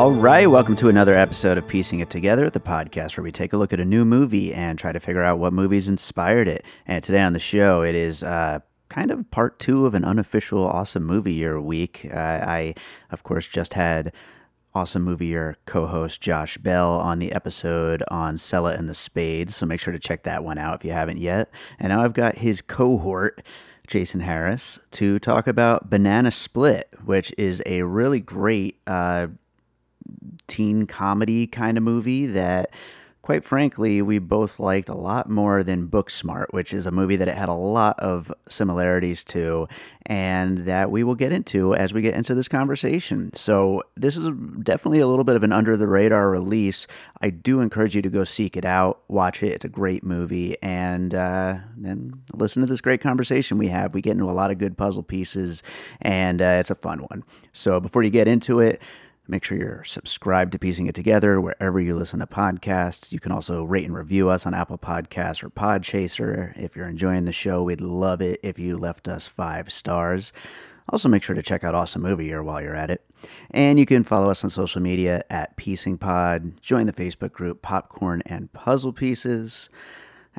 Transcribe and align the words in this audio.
All 0.00 0.12
right, 0.12 0.50
welcome 0.50 0.76
to 0.76 0.88
another 0.88 1.14
episode 1.14 1.58
of 1.58 1.68
Piecing 1.68 2.00
It 2.00 2.08
Together, 2.08 2.48
the 2.48 2.58
podcast 2.58 3.18
where 3.18 3.22
we 3.22 3.30
take 3.30 3.52
a 3.52 3.58
look 3.58 3.74
at 3.74 3.80
a 3.80 3.84
new 3.84 4.06
movie 4.06 4.54
and 4.54 4.78
try 4.78 4.92
to 4.92 4.98
figure 4.98 5.22
out 5.22 5.38
what 5.38 5.52
movies 5.52 5.90
inspired 5.90 6.48
it. 6.48 6.64
And 6.86 7.04
today 7.04 7.20
on 7.20 7.34
the 7.34 7.38
show, 7.38 7.82
it 7.82 7.94
is 7.94 8.22
uh, 8.22 8.60
kind 8.88 9.10
of 9.10 9.30
part 9.30 9.58
two 9.58 9.84
of 9.84 9.94
an 9.94 10.06
unofficial 10.06 10.66
Awesome 10.66 11.04
Movie 11.04 11.34
Year 11.34 11.60
week. 11.60 12.08
Uh, 12.10 12.16
I, 12.16 12.74
of 13.10 13.24
course, 13.24 13.46
just 13.46 13.74
had 13.74 14.14
Awesome 14.74 15.02
Movie 15.02 15.26
Year 15.26 15.58
co 15.66 15.86
host 15.86 16.22
Josh 16.22 16.56
Bell 16.56 16.92
on 16.92 17.18
the 17.18 17.32
episode 17.32 18.02
on 18.08 18.38
Selah 18.38 18.76
and 18.76 18.88
the 18.88 18.94
Spades, 18.94 19.54
so 19.54 19.66
make 19.66 19.80
sure 19.80 19.92
to 19.92 19.98
check 19.98 20.22
that 20.22 20.42
one 20.42 20.56
out 20.56 20.76
if 20.76 20.84
you 20.86 20.92
haven't 20.92 21.18
yet. 21.18 21.50
And 21.78 21.90
now 21.90 22.02
I've 22.02 22.14
got 22.14 22.38
his 22.38 22.62
cohort. 22.62 23.42
Jason 23.86 24.20
Harris 24.20 24.78
to 24.92 25.18
talk 25.18 25.48
about 25.48 25.90
Banana 25.90 26.30
Split, 26.30 26.88
which 27.04 27.34
is 27.36 27.60
a 27.66 27.82
really 27.82 28.20
great 28.20 28.78
uh, 28.86 29.26
teen 30.46 30.86
comedy 30.86 31.46
kind 31.46 31.76
of 31.76 31.84
movie 31.84 32.26
that 32.26 32.70
quite 33.22 33.44
frankly 33.44 34.00
we 34.02 34.18
both 34.18 34.58
liked 34.58 34.88
a 34.88 34.94
lot 34.94 35.28
more 35.28 35.62
than 35.62 35.86
Booksmart, 35.86 36.46
which 36.50 36.72
is 36.72 36.86
a 36.86 36.90
movie 36.90 37.16
that 37.16 37.28
it 37.28 37.36
had 37.36 37.48
a 37.48 37.54
lot 37.54 37.98
of 38.00 38.32
similarities 38.48 39.22
to 39.24 39.68
and 40.06 40.58
that 40.66 40.90
we 40.90 41.04
will 41.04 41.14
get 41.14 41.30
into 41.30 41.74
as 41.74 41.92
we 41.92 42.02
get 42.02 42.14
into 42.14 42.34
this 42.34 42.48
conversation. 42.48 43.30
So 43.34 43.82
this 43.96 44.16
is 44.16 44.30
definitely 44.62 45.00
a 45.00 45.06
little 45.06 45.24
bit 45.24 45.36
of 45.36 45.44
an 45.44 45.52
under 45.52 45.76
the 45.76 45.86
radar 45.86 46.30
release. 46.30 46.86
I 47.20 47.30
do 47.30 47.60
encourage 47.60 47.94
you 47.94 48.02
to 48.02 48.10
go 48.10 48.24
seek 48.24 48.56
it 48.56 48.64
out, 48.64 49.02
watch 49.08 49.42
it. 49.42 49.52
It's 49.52 49.64
a 49.64 49.68
great 49.68 50.02
movie 50.02 50.56
and 50.62 51.14
uh, 51.14 51.58
and 51.84 52.20
listen 52.34 52.62
to 52.62 52.66
this 52.66 52.80
great 52.80 53.00
conversation 53.00 53.58
we 53.58 53.68
have. 53.68 53.94
We 53.94 54.00
get 54.00 54.12
into 54.12 54.30
a 54.30 54.32
lot 54.32 54.50
of 54.50 54.58
good 54.58 54.76
puzzle 54.76 55.02
pieces 55.02 55.62
and 56.00 56.40
uh, 56.40 56.56
it's 56.58 56.70
a 56.70 56.74
fun 56.74 57.00
one. 57.00 57.22
So 57.52 57.78
before 57.80 58.02
you 58.02 58.10
get 58.10 58.26
into 58.26 58.60
it, 58.60 58.80
Make 59.30 59.44
sure 59.44 59.56
you're 59.56 59.84
subscribed 59.84 60.50
to 60.50 60.58
Piecing 60.58 60.88
It 60.88 60.94
Together 60.96 61.40
wherever 61.40 61.78
you 61.78 61.94
listen 61.94 62.18
to 62.18 62.26
podcasts. 62.26 63.12
You 63.12 63.20
can 63.20 63.30
also 63.30 63.62
rate 63.62 63.84
and 63.84 63.94
review 63.94 64.28
us 64.28 64.44
on 64.44 64.54
Apple 64.54 64.76
Podcasts 64.76 65.44
or 65.44 65.50
Podchaser. 65.50 66.58
If 66.58 66.74
you're 66.74 66.88
enjoying 66.88 67.26
the 67.26 67.32
show, 67.32 67.62
we'd 67.62 67.80
love 67.80 68.20
it 68.20 68.40
if 68.42 68.58
you 68.58 68.76
left 68.76 69.06
us 69.06 69.28
five 69.28 69.70
stars. 69.70 70.32
Also, 70.88 71.08
make 71.08 71.22
sure 71.22 71.36
to 71.36 71.44
check 71.44 71.62
out 71.62 71.76
Awesome 71.76 72.02
Movie 72.02 72.24
Year 72.24 72.42
while 72.42 72.60
you're 72.60 72.74
at 72.74 72.90
it. 72.90 73.08
And 73.52 73.78
you 73.78 73.86
can 73.86 74.02
follow 74.02 74.30
us 74.30 74.42
on 74.42 74.50
social 74.50 74.82
media 74.82 75.22
at 75.30 75.56
Piecing 75.56 75.98
Pod. 75.98 76.60
Join 76.60 76.86
the 76.86 76.92
Facebook 76.92 77.30
group 77.30 77.62
Popcorn 77.62 78.24
and 78.26 78.52
Puzzle 78.52 78.92
Pieces. 78.92 79.70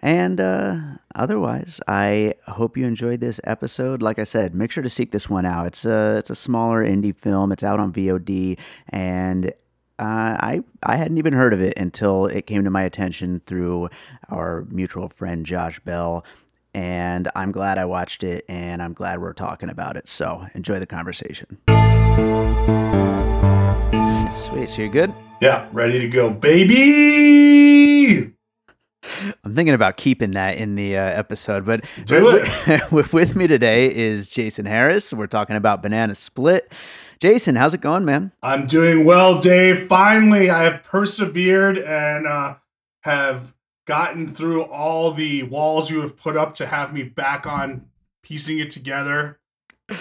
And 0.01 0.39
uh, 0.39 0.79
otherwise, 1.15 1.79
I 1.87 2.35
hope 2.47 2.77
you 2.77 2.85
enjoyed 2.85 3.19
this 3.19 3.39
episode. 3.43 4.01
Like 4.01 4.19
I 4.19 4.23
said, 4.23 4.55
make 4.55 4.71
sure 4.71 4.83
to 4.83 4.89
seek 4.89 5.11
this 5.11 5.29
one 5.29 5.45
out. 5.45 5.67
It's 5.67 5.85
a 5.85 6.17
it's 6.17 6.29
a 6.29 6.35
smaller 6.35 6.85
indie 6.85 7.15
film. 7.15 7.51
It's 7.51 7.63
out 7.63 7.79
on 7.79 7.93
VOD, 7.93 8.57
and 8.89 9.47
uh, 9.99 9.99
I 9.99 10.63
I 10.81 10.95
hadn't 10.95 11.17
even 11.17 11.33
heard 11.33 11.53
of 11.53 11.61
it 11.61 11.77
until 11.77 12.27
it 12.27 12.47
came 12.47 12.63
to 12.63 12.71
my 12.71 12.83
attention 12.83 13.41
through 13.45 13.89
our 14.29 14.65
mutual 14.69 15.09
friend 15.09 15.45
Josh 15.45 15.79
Bell. 15.81 16.25
And 16.73 17.29
I'm 17.35 17.51
glad 17.51 17.77
I 17.77 17.85
watched 17.85 18.23
it, 18.23 18.45
and 18.47 18.81
I'm 18.81 18.93
glad 18.93 19.21
we're 19.21 19.33
talking 19.33 19.69
about 19.69 19.97
it. 19.97 20.07
So 20.07 20.47
enjoy 20.55 20.79
the 20.79 20.87
conversation. 20.87 21.57
Sweet. 24.33 24.69
So 24.69 24.81
you're 24.81 24.89
good? 24.89 25.13
Yeah, 25.41 25.67
ready 25.71 25.99
to 25.99 26.07
go, 26.07 26.29
baby. 26.29 28.31
I'm 29.43 29.55
thinking 29.55 29.73
about 29.73 29.97
keeping 29.97 30.31
that 30.31 30.57
in 30.57 30.75
the 30.75 30.97
uh, 30.97 31.01
episode, 31.01 31.65
but 31.65 31.81
with, 32.09 33.13
with 33.13 33.35
me 33.35 33.47
today 33.47 33.93
is 33.93 34.27
Jason 34.27 34.65
Harris. 34.65 35.11
We're 35.11 35.27
talking 35.27 35.55
about 35.55 35.81
Banana 35.81 36.15
Split. 36.15 36.71
Jason, 37.19 37.55
how's 37.55 37.73
it 37.73 37.81
going, 37.81 38.05
man? 38.05 38.31
I'm 38.41 38.65
doing 38.67 39.05
well, 39.05 39.39
Dave. 39.39 39.87
Finally, 39.87 40.49
I 40.49 40.63
have 40.63 40.83
persevered 40.83 41.77
and 41.77 42.25
uh, 42.27 42.55
have 43.01 43.53
gotten 43.85 44.33
through 44.33 44.63
all 44.63 45.11
the 45.13 45.43
walls 45.43 45.89
you 45.89 46.01
have 46.01 46.15
put 46.17 46.37
up 46.37 46.53
to 46.55 46.65
have 46.67 46.93
me 46.93 47.03
back 47.03 47.45
on 47.45 47.85
piecing 48.23 48.59
it 48.59 48.71
together. 48.71 49.39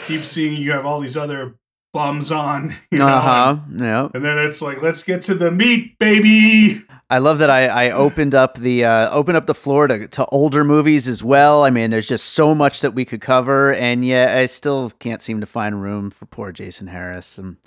Keep 0.06 0.22
seeing 0.22 0.56
you 0.56 0.72
have 0.72 0.86
all 0.86 1.00
these 1.00 1.16
other 1.16 1.56
bums 1.92 2.30
on. 2.30 2.76
You 2.90 2.98
know, 2.98 3.06
Uh 3.06 3.20
huh. 3.20 3.56
Yeah. 3.76 4.08
And 4.14 4.24
then 4.24 4.38
it's 4.38 4.60
like, 4.62 4.82
let's 4.82 5.02
get 5.02 5.22
to 5.22 5.34
the 5.34 5.50
meat, 5.50 5.98
baby. 5.98 6.82
I 7.10 7.18
love 7.18 7.40
that 7.40 7.50
I, 7.50 7.66
I 7.66 7.90
opened 7.90 8.36
up 8.36 8.56
the 8.56 8.84
uh, 8.84 9.10
opened 9.10 9.36
up 9.36 9.46
the 9.46 9.54
floor 9.54 9.88
to, 9.88 10.06
to 10.06 10.24
older 10.26 10.62
movies 10.62 11.08
as 11.08 11.24
well. 11.24 11.64
I 11.64 11.70
mean, 11.70 11.90
there's 11.90 12.06
just 12.06 12.30
so 12.30 12.54
much 12.54 12.82
that 12.82 12.94
we 12.94 13.04
could 13.04 13.20
cover, 13.20 13.74
and 13.74 14.04
yet 14.04 14.36
I 14.36 14.46
still 14.46 14.90
can't 15.00 15.20
seem 15.20 15.40
to 15.40 15.46
find 15.46 15.82
room 15.82 16.10
for 16.10 16.26
poor 16.26 16.52
Jason 16.52 16.86
Harris. 16.86 17.36
I'm 17.36 17.58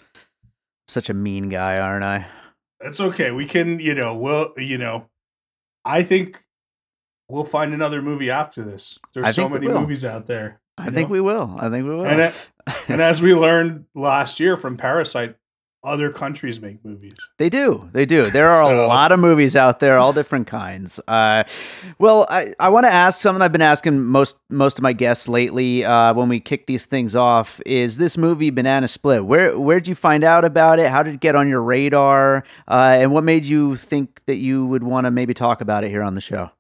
such 0.87 1.09
a 1.09 1.13
mean 1.13 1.49
guy, 1.49 1.77
aren't 1.77 2.05
I? 2.05 2.25
That's 2.79 3.01
okay. 3.01 3.31
We 3.31 3.45
can, 3.45 3.79
you 3.81 3.93
know, 3.93 4.15
we'll, 4.15 4.53
you 4.57 4.77
know, 4.77 5.09
I 5.83 6.03
think 6.03 6.41
we'll 7.27 7.43
find 7.43 7.73
another 7.73 8.01
movie 8.01 8.29
after 8.29 8.63
this. 8.63 8.97
There's 9.13 9.35
so 9.35 9.49
many 9.49 9.67
movies 9.67 10.05
out 10.05 10.25
there. 10.27 10.61
I 10.77 10.85
you 10.85 10.91
think 10.91 11.09
we 11.09 11.21
will. 11.21 11.55
I 11.59 11.69
think 11.69 11.85
we 11.85 11.95
will. 11.95 12.05
And, 12.05 12.21
it, 12.21 12.33
and 12.87 13.01
as 13.01 13.21
we 13.21 13.33
learned 13.33 13.85
last 13.93 14.39
year 14.39 14.55
from 14.55 14.77
Parasite, 14.77 15.35
other 15.83 16.09
countries 16.09 16.59
make 16.59 16.83
movies. 16.85 17.16
They 17.38 17.49
do. 17.49 17.89
They 17.91 18.05
do. 18.05 18.29
There 18.31 18.47
are 18.47 18.61
a 18.61 18.88
lot 18.88 19.11
of 19.11 19.19
movies 19.19 19.55
out 19.55 19.79
there, 19.79 19.97
all 19.97 20.13
different 20.13 20.47
kinds. 20.47 20.99
Uh, 21.07 21.44
well, 21.99 22.25
I, 22.29 22.53
I 22.59 22.69
want 22.69 22.85
to 22.85 22.94
ask 22.94 23.19
something 23.19 23.41
I've 23.41 23.51
been 23.51 23.61
asking 23.61 24.03
most 24.03 24.35
most 24.49 24.79
of 24.79 24.83
my 24.83 24.93
guests 24.93 25.27
lately 25.27 25.83
uh, 25.83 26.13
when 26.13 26.29
we 26.29 26.39
kick 26.39 26.67
these 26.67 26.85
things 26.85 27.16
off. 27.16 27.59
Is 27.66 27.97
this 27.97 28.17
movie 28.17 28.49
Banana 28.49 28.88
Split? 28.88 29.25
Where 29.25 29.57
where'd 29.59 29.88
you 29.88 29.95
find 29.95 30.23
out 30.23 30.45
about 30.45 30.79
it? 30.79 30.89
How 30.89 31.03
did 31.03 31.16
it 31.16 31.19
get 31.19 31.35
on 31.35 31.49
your 31.49 31.61
radar? 31.61 32.43
Uh, 32.67 32.97
and 32.99 33.11
what 33.11 33.23
made 33.23 33.45
you 33.45 33.75
think 33.75 34.22
that 34.25 34.38
you 34.38 34.66
would 34.66 34.83
want 34.83 35.05
to 35.05 35.11
maybe 35.11 35.33
talk 35.33 35.61
about 35.61 35.83
it 35.83 35.89
here 35.89 36.03
on 36.03 36.16
the 36.16 36.22
show? 36.22 36.51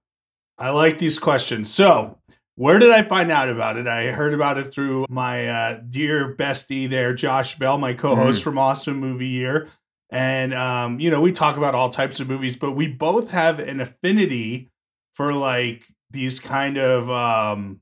I 0.57 0.69
like 0.69 0.99
these 0.99 1.17
questions. 1.17 1.73
So, 1.73 2.19
where 2.55 2.79
did 2.79 2.91
I 2.91 3.03
find 3.03 3.31
out 3.31 3.49
about 3.49 3.77
it? 3.77 3.87
I 3.87 4.11
heard 4.11 4.33
about 4.33 4.57
it 4.57 4.73
through 4.73 5.05
my 5.09 5.47
uh, 5.47 5.79
dear 5.89 6.35
bestie 6.35 6.89
there, 6.89 7.13
Josh 7.13 7.57
Bell, 7.57 7.77
my 7.77 7.93
co-host 7.93 8.43
from 8.43 8.57
Awesome 8.57 8.99
Movie 8.99 9.27
Year. 9.27 9.69
And 10.09 10.53
um, 10.53 10.99
you 10.99 11.09
know, 11.09 11.21
we 11.21 11.31
talk 11.31 11.57
about 11.57 11.73
all 11.73 11.89
types 11.89 12.19
of 12.19 12.27
movies, 12.29 12.55
but 12.55 12.71
we 12.73 12.87
both 12.87 13.29
have 13.31 13.59
an 13.59 13.79
affinity 13.81 14.69
for 15.13 15.33
like 15.33 15.85
these 16.11 16.39
kind 16.39 16.77
of 16.77 17.09
um 17.09 17.79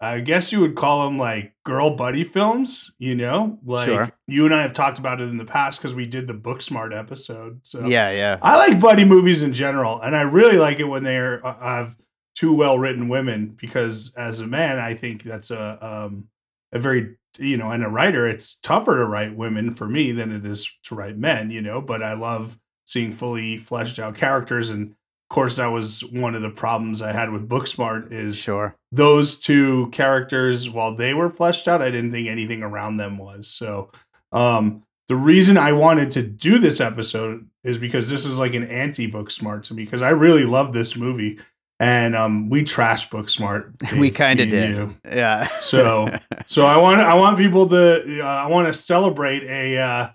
I 0.00 0.18
guess 0.18 0.50
you 0.50 0.60
would 0.60 0.74
call 0.74 1.04
them 1.04 1.16
like 1.16 1.54
girl 1.64 1.94
buddy 1.94 2.24
films, 2.24 2.90
you 2.98 3.14
know? 3.14 3.60
Like 3.64 3.84
Sure. 3.86 4.10
you 4.26 4.44
and 4.46 4.54
I 4.54 4.62
have 4.62 4.72
talked 4.72 4.98
about 4.98 5.20
it 5.20 5.28
in 5.28 5.36
the 5.36 5.44
past 5.44 5.78
because 5.78 5.94
we 5.94 6.06
did 6.06 6.26
the 6.26 6.32
Booksmart 6.32 6.96
episode. 6.98 7.60
So 7.62 7.86
Yeah, 7.86 8.10
yeah. 8.10 8.38
I 8.42 8.56
like 8.56 8.80
buddy 8.80 9.04
movies 9.04 9.42
in 9.42 9.52
general, 9.52 10.00
and 10.00 10.16
I 10.16 10.22
really 10.22 10.58
like 10.58 10.80
it 10.80 10.84
when 10.84 11.04
they're 11.04 11.46
uh, 11.46 11.54
have 11.60 11.96
two 12.34 12.54
well 12.54 12.78
written 12.78 13.08
women 13.08 13.56
because 13.60 14.12
as 14.16 14.40
a 14.40 14.46
man, 14.46 14.78
I 14.78 14.94
think 14.94 15.22
that's 15.22 15.50
a 15.50 15.78
um, 15.84 16.28
a 16.72 16.78
very 16.78 17.16
you 17.38 17.56
know, 17.56 17.70
and 17.70 17.82
a 17.82 17.88
writer, 17.88 18.28
it's 18.28 18.56
tougher 18.56 18.98
to 18.98 19.06
write 19.06 19.34
women 19.36 19.74
for 19.74 19.86
me 19.88 20.12
than 20.12 20.30
it 20.30 20.44
is 20.44 20.70
to 20.84 20.94
write 20.94 21.16
men, 21.16 21.50
you 21.50 21.62
know. 21.62 21.80
But 21.80 22.02
I 22.02 22.12
love 22.12 22.58
seeing 22.84 23.12
fully 23.12 23.56
fleshed 23.56 23.98
out 23.98 24.16
characters, 24.16 24.68
and 24.68 24.90
of 24.90 25.34
course, 25.34 25.56
that 25.56 25.68
was 25.68 26.04
one 26.04 26.34
of 26.34 26.42
the 26.42 26.50
problems 26.50 27.00
I 27.00 27.12
had 27.12 27.30
with 27.30 27.48
Booksmart 27.48 28.12
is 28.12 28.36
Sure. 28.36 28.76
those 28.90 29.38
two 29.38 29.88
characters 29.92 30.68
while 30.68 30.94
they 30.94 31.14
were 31.14 31.30
fleshed 31.30 31.66
out 31.66 31.80
i 31.80 31.90
didn't 31.90 32.12
think 32.12 32.28
anything 32.28 32.62
around 32.62 32.98
them 32.98 33.16
was 33.16 33.48
so 33.48 33.90
um 34.32 34.82
the 35.08 35.16
reason 35.16 35.58
I 35.58 35.72
wanted 35.72 36.10
to 36.12 36.22
do 36.22 36.58
this 36.58 36.80
episode 36.80 37.46
is 37.64 37.76
because 37.76 38.08
this 38.08 38.24
is 38.24 38.38
like 38.38 38.54
an 38.54 38.64
anti 38.70 39.10
Booksmart 39.10 39.64
to 39.64 39.74
me 39.74 39.84
because 39.84 40.00
I 40.00 40.10
really 40.10 40.44
love 40.44 40.72
this 40.72 40.96
movie 40.96 41.38
and 41.82 42.14
um, 42.14 42.48
we 42.48 42.62
trash 42.62 43.10
Booksmart. 43.10 43.92
we 43.98 44.12
kind 44.12 44.38
of 44.38 44.48
did, 44.50 44.70
you. 44.70 44.96
yeah. 45.04 45.48
so 45.58 46.16
so 46.46 46.64
I 46.64 46.76
want 46.76 47.00
I 47.00 47.14
want 47.14 47.36
people 47.36 47.68
to 47.70 48.20
uh, 48.20 48.24
I 48.24 48.46
want 48.46 48.68
to 48.68 48.74
celebrate 48.74 49.42
a 49.42 49.78
uh, 49.78 50.10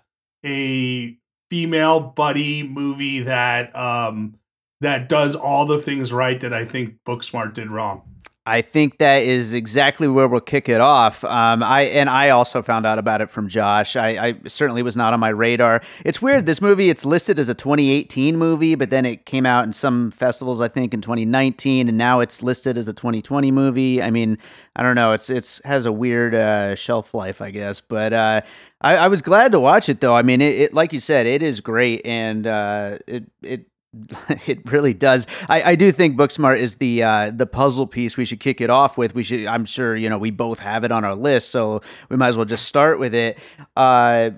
a 0.45 1.17
female 1.49 1.99
buddy 1.99 2.63
movie 2.63 3.19
that 3.21 3.75
um 3.75 4.35
that 4.79 5.09
does 5.09 5.35
all 5.35 5.65
the 5.65 5.81
things 5.81 6.13
right 6.13 6.39
that 6.39 6.53
I 6.53 6.63
think 6.63 6.95
Booksmart 7.05 7.53
did 7.53 7.69
wrong. 7.69 8.03
I 8.47 8.61
think 8.61 8.99
that 8.99 9.23
is 9.23 9.53
exactly 9.53 10.07
where 10.07 10.25
we'll 10.25 10.39
kick 10.39 10.69
it 10.69 10.79
off. 10.79 11.21
Um, 11.25 11.61
I 11.61 11.81
and 11.81 12.09
I 12.09 12.29
also 12.29 12.61
found 12.61 12.85
out 12.85 12.97
about 12.97 13.19
it 13.19 13.29
from 13.29 13.49
Josh. 13.49 13.97
I, 13.97 14.27
I, 14.27 14.35
certainly 14.47 14.81
was 14.83 14.95
not 14.95 15.13
on 15.13 15.19
my 15.19 15.27
radar. 15.27 15.81
It's 16.05 16.21
weird. 16.21 16.45
This 16.45 16.61
movie 16.61 16.89
it's 16.89 17.03
listed 17.03 17.39
as 17.39 17.49
a 17.49 17.53
2018 17.53 18.37
movie, 18.37 18.75
but 18.75 18.89
then 18.89 19.05
it 19.05 19.25
came 19.25 19.45
out 19.45 19.65
in 19.65 19.73
some 19.73 20.11
festivals, 20.11 20.61
I 20.61 20.69
think, 20.69 20.93
in 20.93 21.01
2019, 21.01 21.89
and 21.89 21.97
now 21.97 22.21
it's 22.21 22.41
listed 22.41 22.77
as 22.77 22.87
a 22.87 22.93
2020 22.93 23.51
movie. 23.51 24.01
I 24.01 24.11
mean, 24.11 24.37
I 24.77 24.81
don't 24.81 24.95
know. 24.95 25.11
It's 25.11 25.29
it's 25.29 25.59
has 25.65 25.85
a 25.85 25.91
weird 25.91 26.33
uh, 26.33 26.75
shelf 26.75 27.13
life, 27.13 27.41
I 27.41 27.51
guess. 27.51 27.81
But 27.81 28.13
uh, 28.13 28.41
I, 28.79 28.95
I, 28.95 29.07
was 29.09 29.21
glad 29.21 29.51
to 29.51 29.59
watch 29.59 29.89
it, 29.89 29.99
though. 29.99 30.15
I 30.15 30.21
mean, 30.21 30.39
it, 30.39 30.55
it, 30.55 30.73
like 30.73 30.93
you 30.93 31.01
said, 31.01 31.25
it 31.25 31.43
is 31.43 31.59
great, 31.59 32.05
and 32.05 32.47
uh, 32.47 32.99
it 33.07 33.25
it 33.41 33.65
it 34.47 34.69
really 34.69 34.93
does. 34.93 35.27
I, 35.49 35.71
I 35.71 35.75
do 35.75 35.91
think 35.91 36.17
Booksmart 36.17 36.59
is 36.59 36.75
the 36.75 37.03
uh, 37.03 37.31
the 37.31 37.45
puzzle 37.45 37.87
piece 37.87 38.17
we 38.17 38.25
should 38.25 38.39
kick 38.39 38.61
it 38.61 38.69
off 38.69 38.97
with. 38.97 39.15
We 39.15 39.23
should. 39.23 39.45
I'm 39.45 39.65
sure 39.65 39.95
you 39.95 40.09
know 40.09 40.17
we 40.17 40.31
both 40.31 40.59
have 40.59 40.83
it 40.83 40.91
on 40.91 41.05
our 41.05 41.15
list, 41.15 41.49
so 41.49 41.81
we 42.09 42.17
might 42.17 42.29
as 42.29 42.37
well 42.37 42.45
just 42.45 42.65
start 42.65 42.99
with 42.99 43.13
it. 43.13 43.37
Uh, 43.75 44.31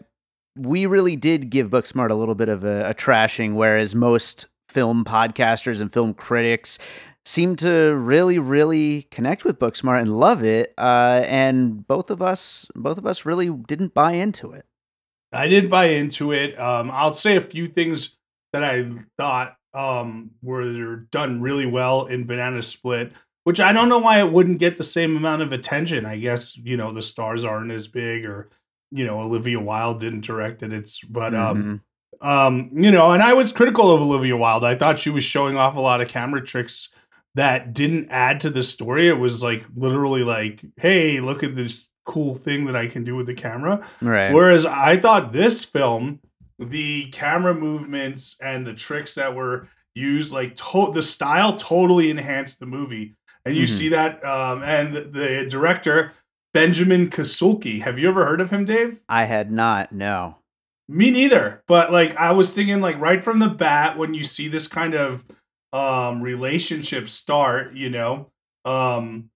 we 0.56 0.86
really 0.86 1.16
did 1.16 1.50
give 1.50 1.70
Booksmart 1.70 2.10
a 2.10 2.16
little 2.16 2.36
bit 2.36 2.50
of 2.50 2.64
a, 2.64 2.90
a 2.90 2.94
trashing, 2.94 3.54
whereas 3.54 3.96
most 3.96 4.48
film 4.68 5.04
podcasters 5.04 5.82
and 5.82 5.92
film 5.92 6.14
critics 6.14 6.78
seem 7.26 7.56
to 7.56 7.96
really, 7.96 8.40
really 8.40 9.04
connect 9.12 9.44
with 9.44 9.60
Booksmart 9.60 10.02
and 10.02 10.20
love 10.20 10.44
it. 10.44 10.74
Uh, 10.78 11.24
and 11.26 11.88
both 11.88 12.10
of 12.10 12.22
us, 12.22 12.66
both 12.76 12.98
of 12.98 13.06
us, 13.06 13.26
really 13.26 13.50
didn't 13.50 13.94
buy 13.94 14.14
into 14.14 14.52
it. 14.52 14.66
I 15.32 15.48
didn't 15.48 15.70
buy 15.70 15.86
into 15.86 16.32
it. 16.32 16.60
Um, 16.60 16.90
I'll 16.90 17.14
say 17.14 17.38
a 17.38 17.42
few 17.42 17.68
things 17.68 18.18
that 18.54 18.64
I 18.64 18.90
thought 19.18 19.56
um, 19.74 20.32
were 20.42 21.08
done 21.12 21.42
really 21.42 21.66
well 21.66 22.06
in 22.06 22.26
Banana 22.26 22.64
Split, 22.64 23.14
which 23.44 23.60
I 23.60 23.72
don't 23.72 23.90
know 23.90 24.00
why 24.00 24.20
it 24.20 24.32
wouldn't 24.32 24.60
get 24.60 24.78
the 24.78 24.84
same 24.84 25.16
amount 25.16 25.42
of 25.42 25.52
attention. 25.52 26.06
I 26.06 26.18
guess 26.18 26.58
you 26.58 26.78
know 26.78 26.94
the 26.94 27.04
stars 27.04 27.44
aren't 27.44 27.72
as 27.72 27.88
big, 27.88 28.26
or 28.26 28.50
you 28.92 29.06
know 29.06 29.22
Olivia 29.22 29.60
Wilde 29.60 30.00
didn't 30.00 30.26
direct 30.26 30.64
it. 30.64 30.74
It's 30.74 31.04
but 31.04 31.36
um, 31.36 31.82
mm-hmm. 32.22 32.28
um, 32.28 32.72
you 32.74 32.92
know, 32.92 33.12
and 33.12 33.24
I 33.24 33.34
was 33.34 33.52
critical 33.52 33.94
of 33.94 34.02
Olivia 34.02 34.36
Wilde. 34.36 34.64
I 34.64 34.76
thought 34.76 35.00
she 35.00 35.10
was 35.10 35.24
showing 35.24 35.58
off 35.58 35.76
a 35.76 35.82
lot 35.82 36.02
of 36.02 36.08
camera 36.08 36.46
tricks 36.46 36.90
that 37.36 37.74
didn't 37.74 38.10
add 38.10 38.42
to 38.42 38.50
the 38.50 38.64
story. 38.64 39.08
It 39.08 39.20
was 39.20 39.44
like 39.44 39.66
literally 39.76 40.24
like, 40.24 40.62
hey, 40.78 41.20
look 41.20 41.44
at 41.44 41.56
this 41.56 41.88
cool 42.06 42.34
thing 42.34 42.66
that 42.66 42.76
I 42.76 42.88
can 42.88 43.04
do 43.04 43.16
with 43.16 43.28
the 43.28 43.36
camera. 43.36 43.88
Right. 44.02 44.34
Whereas 44.34 44.66
I 44.66 45.00
thought 45.00 45.32
this 45.32 45.64
film 45.64 46.20
the 46.60 47.10
camera 47.12 47.56
movements 47.56 48.36
and 48.42 48.68
the 48.68 48.74
tricks 48.74 49.16
that 49.16 49.34
were 49.34 49.70
used 49.96 50.32
like 50.32 50.56
to- 50.58 50.92
the 50.94 51.04
style 51.04 51.58
totally 51.58 52.10
enhanced 52.10 52.60
the 52.60 52.66
movie. 52.66 53.16
And 53.46 53.56
you 53.56 53.64
mm-hmm. 53.64 53.78
see 53.78 53.90
that 53.90 54.24
um, 54.26 54.62
and 54.64 54.96
the 54.96 55.48
director 55.50 56.14
benjamin 56.54 57.10
kasulke. 57.10 57.82
Have 57.82 57.98
you 57.98 58.10
ever 58.10 58.26
heard 58.26 58.42
of 58.42 58.50
him 58.50 58.66
dave? 58.66 59.00
I 59.08 59.26
had 59.26 59.52
not 59.52 59.92
no. 59.92 60.38
Me 60.88 61.12
neither. 61.12 61.64
But 61.68 61.92
like 61.92 62.16
i 62.18 62.32
was 62.32 62.52
thinking 62.52 62.82
like 62.82 63.00
right 63.00 63.24
from 63.24 63.40
the 63.40 63.50
bat 63.50 63.98
when 63.98 64.14
you 64.14 64.24
see 64.24 64.48
this 64.48 64.68
kind 64.68 64.94
of 64.94 65.26
um 65.72 66.22
relationship 66.24 67.10
start 67.10 67.76
you 67.76 67.92
know 67.92 68.32
um 68.66 69.30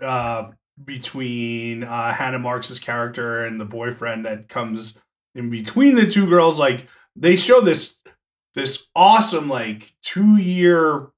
uh 0.00 0.50
between 0.84 1.84
uh 1.84 2.12
hannah 2.12 2.38
marks's 2.38 2.78
character 2.78 3.44
and 3.46 3.58
the 3.58 3.64
boyfriend 3.64 4.26
that 4.26 4.46
comes 4.46 4.98
in 5.34 5.50
between 5.50 5.94
the 5.96 6.10
two 6.10 6.26
girls 6.26 6.58
like 6.58 6.86
they 7.16 7.36
show 7.36 7.60
this 7.60 7.96
this 8.54 8.86
awesome 8.94 9.48
like 9.48 9.94
two 10.02 10.36
year 10.36 11.08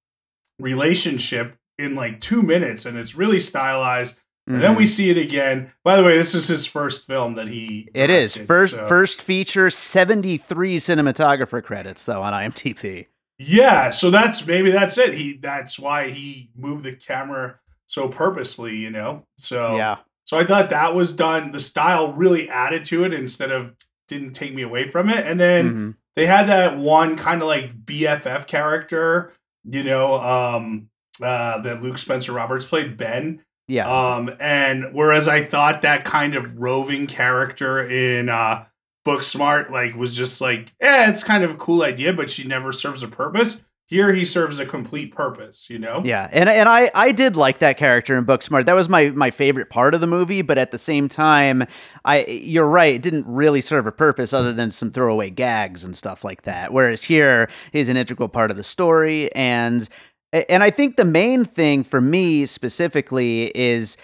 relationship 0.58 1.56
in 1.78 1.94
like 1.94 2.20
two 2.20 2.42
minutes 2.42 2.86
and 2.86 2.96
it's 2.96 3.14
really 3.14 3.40
stylized 3.40 4.16
mm-hmm. 4.16 4.54
and 4.54 4.62
then 4.62 4.74
we 4.74 4.84
mm-hmm. 4.84 4.90
see 4.90 5.10
it 5.10 5.18
again 5.18 5.70
by 5.84 5.96
the 5.96 6.02
way 6.02 6.16
this 6.16 6.34
is 6.34 6.46
his 6.46 6.64
first 6.64 7.06
film 7.06 7.34
that 7.34 7.48
he 7.48 7.88
it 7.94 8.10
is 8.10 8.34
first 8.34 8.72
so. 8.72 8.88
first 8.88 9.20
feature 9.20 9.68
73 9.70 10.78
cinematographer 10.78 11.62
credits 11.62 12.04
though 12.06 12.22
on 12.22 12.32
imdb 12.32 13.06
yeah 13.38 13.90
so 13.90 14.10
that's 14.10 14.46
maybe 14.46 14.70
that's 14.70 14.96
it 14.96 15.12
he 15.12 15.36
that's 15.36 15.78
why 15.78 16.08
he 16.08 16.50
moved 16.56 16.84
the 16.84 16.92
camera 16.92 17.58
so 17.84 18.08
purposefully 18.08 18.76
you 18.76 18.90
know 18.90 19.26
so 19.36 19.76
yeah 19.76 19.98
so 20.24 20.38
i 20.38 20.44
thought 20.44 20.70
that 20.70 20.94
was 20.94 21.12
done 21.12 21.52
the 21.52 21.60
style 21.60 22.14
really 22.14 22.48
added 22.48 22.86
to 22.86 23.04
it 23.04 23.12
instead 23.12 23.52
of 23.52 23.74
didn't 24.08 24.32
take 24.32 24.54
me 24.54 24.62
away 24.62 24.90
from 24.90 25.08
it. 25.08 25.26
And 25.26 25.38
then 25.38 25.68
mm-hmm. 25.68 25.90
they 26.14 26.26
had 26.26 26.48
that 26.48 26.78
one 26.78 27.16
kind 27.16 27.42
of 27.42 27.48
like 27.48 27.84
BFF 27.84 28.46
character, 28.46 29.32
you 29.64 29.84
know, 29.84 30.20
um, 30.20 30.88
uh, 31.20 31.60
that 31.62 31.82
Luke 31.82 31.98
Spencer 31.98 32.32
Roberts 32.32 32.64
played, 32.64 32.96
Ben. 32.96 33.42
Yeah. 33.68 33.90
Um, 33.90 34.30
and 34.38 34.92
whereas 34.92 35.26
I 35.26 35.44
thought 35.44 35.82
that 35.82 36.04
kind 36.04 36.34
of 36.34 36.58
roving 36.58 37.06
character 37.06 37.84
in 37.84 38.28
uh, 38.28 38.66
Booksmart 39.06 39.70
like 39.70 39.96
was 39.96 40.14
just 40.14 40.40
like, 40.40 40.72
yeah, 40.80 41.10
it's 41.10 41.24
kind 41.24 41.42
of 41.42 41.50
a 41.50 41.56
cool 41.56 41.82
idea, 41.82 42.12
but 42.12 42.30
she 42.30 42.44
never 42.44 42.72
serves 42.72 43.02
a 43.02 43.08
purpose. 43.08 43.62
Here 43.88 44.12
he 44.12 44.24
serves 44.24 44.58
a 44.58 44.66
complete 44.66 45.14
purpose, 45.14 45.70
you 45.70 45.78
know? 45.78 46.00
Yeah. 46.04 46.28
And 46.32 46.48
and 46.48 46.68
I 46.68 46.90
I 46.92 47.12
did 47.12 47.36
like 47.36 47.60
that 47.60 47.76
character 47.76 48.16
in 48.18 48.26
Booksmart. 48.26 48.66
That 48.66 48.74
was 48.74 48.88
my 48.88 49.10
my 49.10 49.30
favorite 49.30 49.70
part 49.70 49.94
of 49.94 50.00
the 50.00 50.08
movie, 50.08 50.42
but 50.42 50.58
at 50.58 50.72
the 50.72 50.78
same 50.78 51.08
time, 51.08 51.64
I 52.04 52.24
you're 52.26 52.66
right, 52.66 52.94
it 52.94 53.02
didn't 53.02 53.26
really 53.28 53.60
serve 53.60 53.86
a 53.86 53.92
purpose 53.92 54.32
other 54.32 54.52
than 54.52 54.72
some 54.72 54.90
throwaway 54.90 55.30
gags 55.30 55.84
and 55.84 55.94
stuff 55.94 56.24
like 56.24 56.42
that. 56.42 56.72
Whereas 56.72 57.04
here, 57.04 57.48
he's 57.72 57.88
an 57.88 57.96
integral 57.96 58.28
part 58.28 58.50
of 58.50 58.56
the 58.56 58.64
story 58.64 59.32
and 59.34 59.88
and 60.32 60.64
I 60.64 60.70
think 60.70 60.96
the 60.96 61.04
main 61.04 61.44
thing 61.44 61.84
for 61.84 62.00
me 62.00 62.46
specifically 62.46 63.52
is 63.54 63.96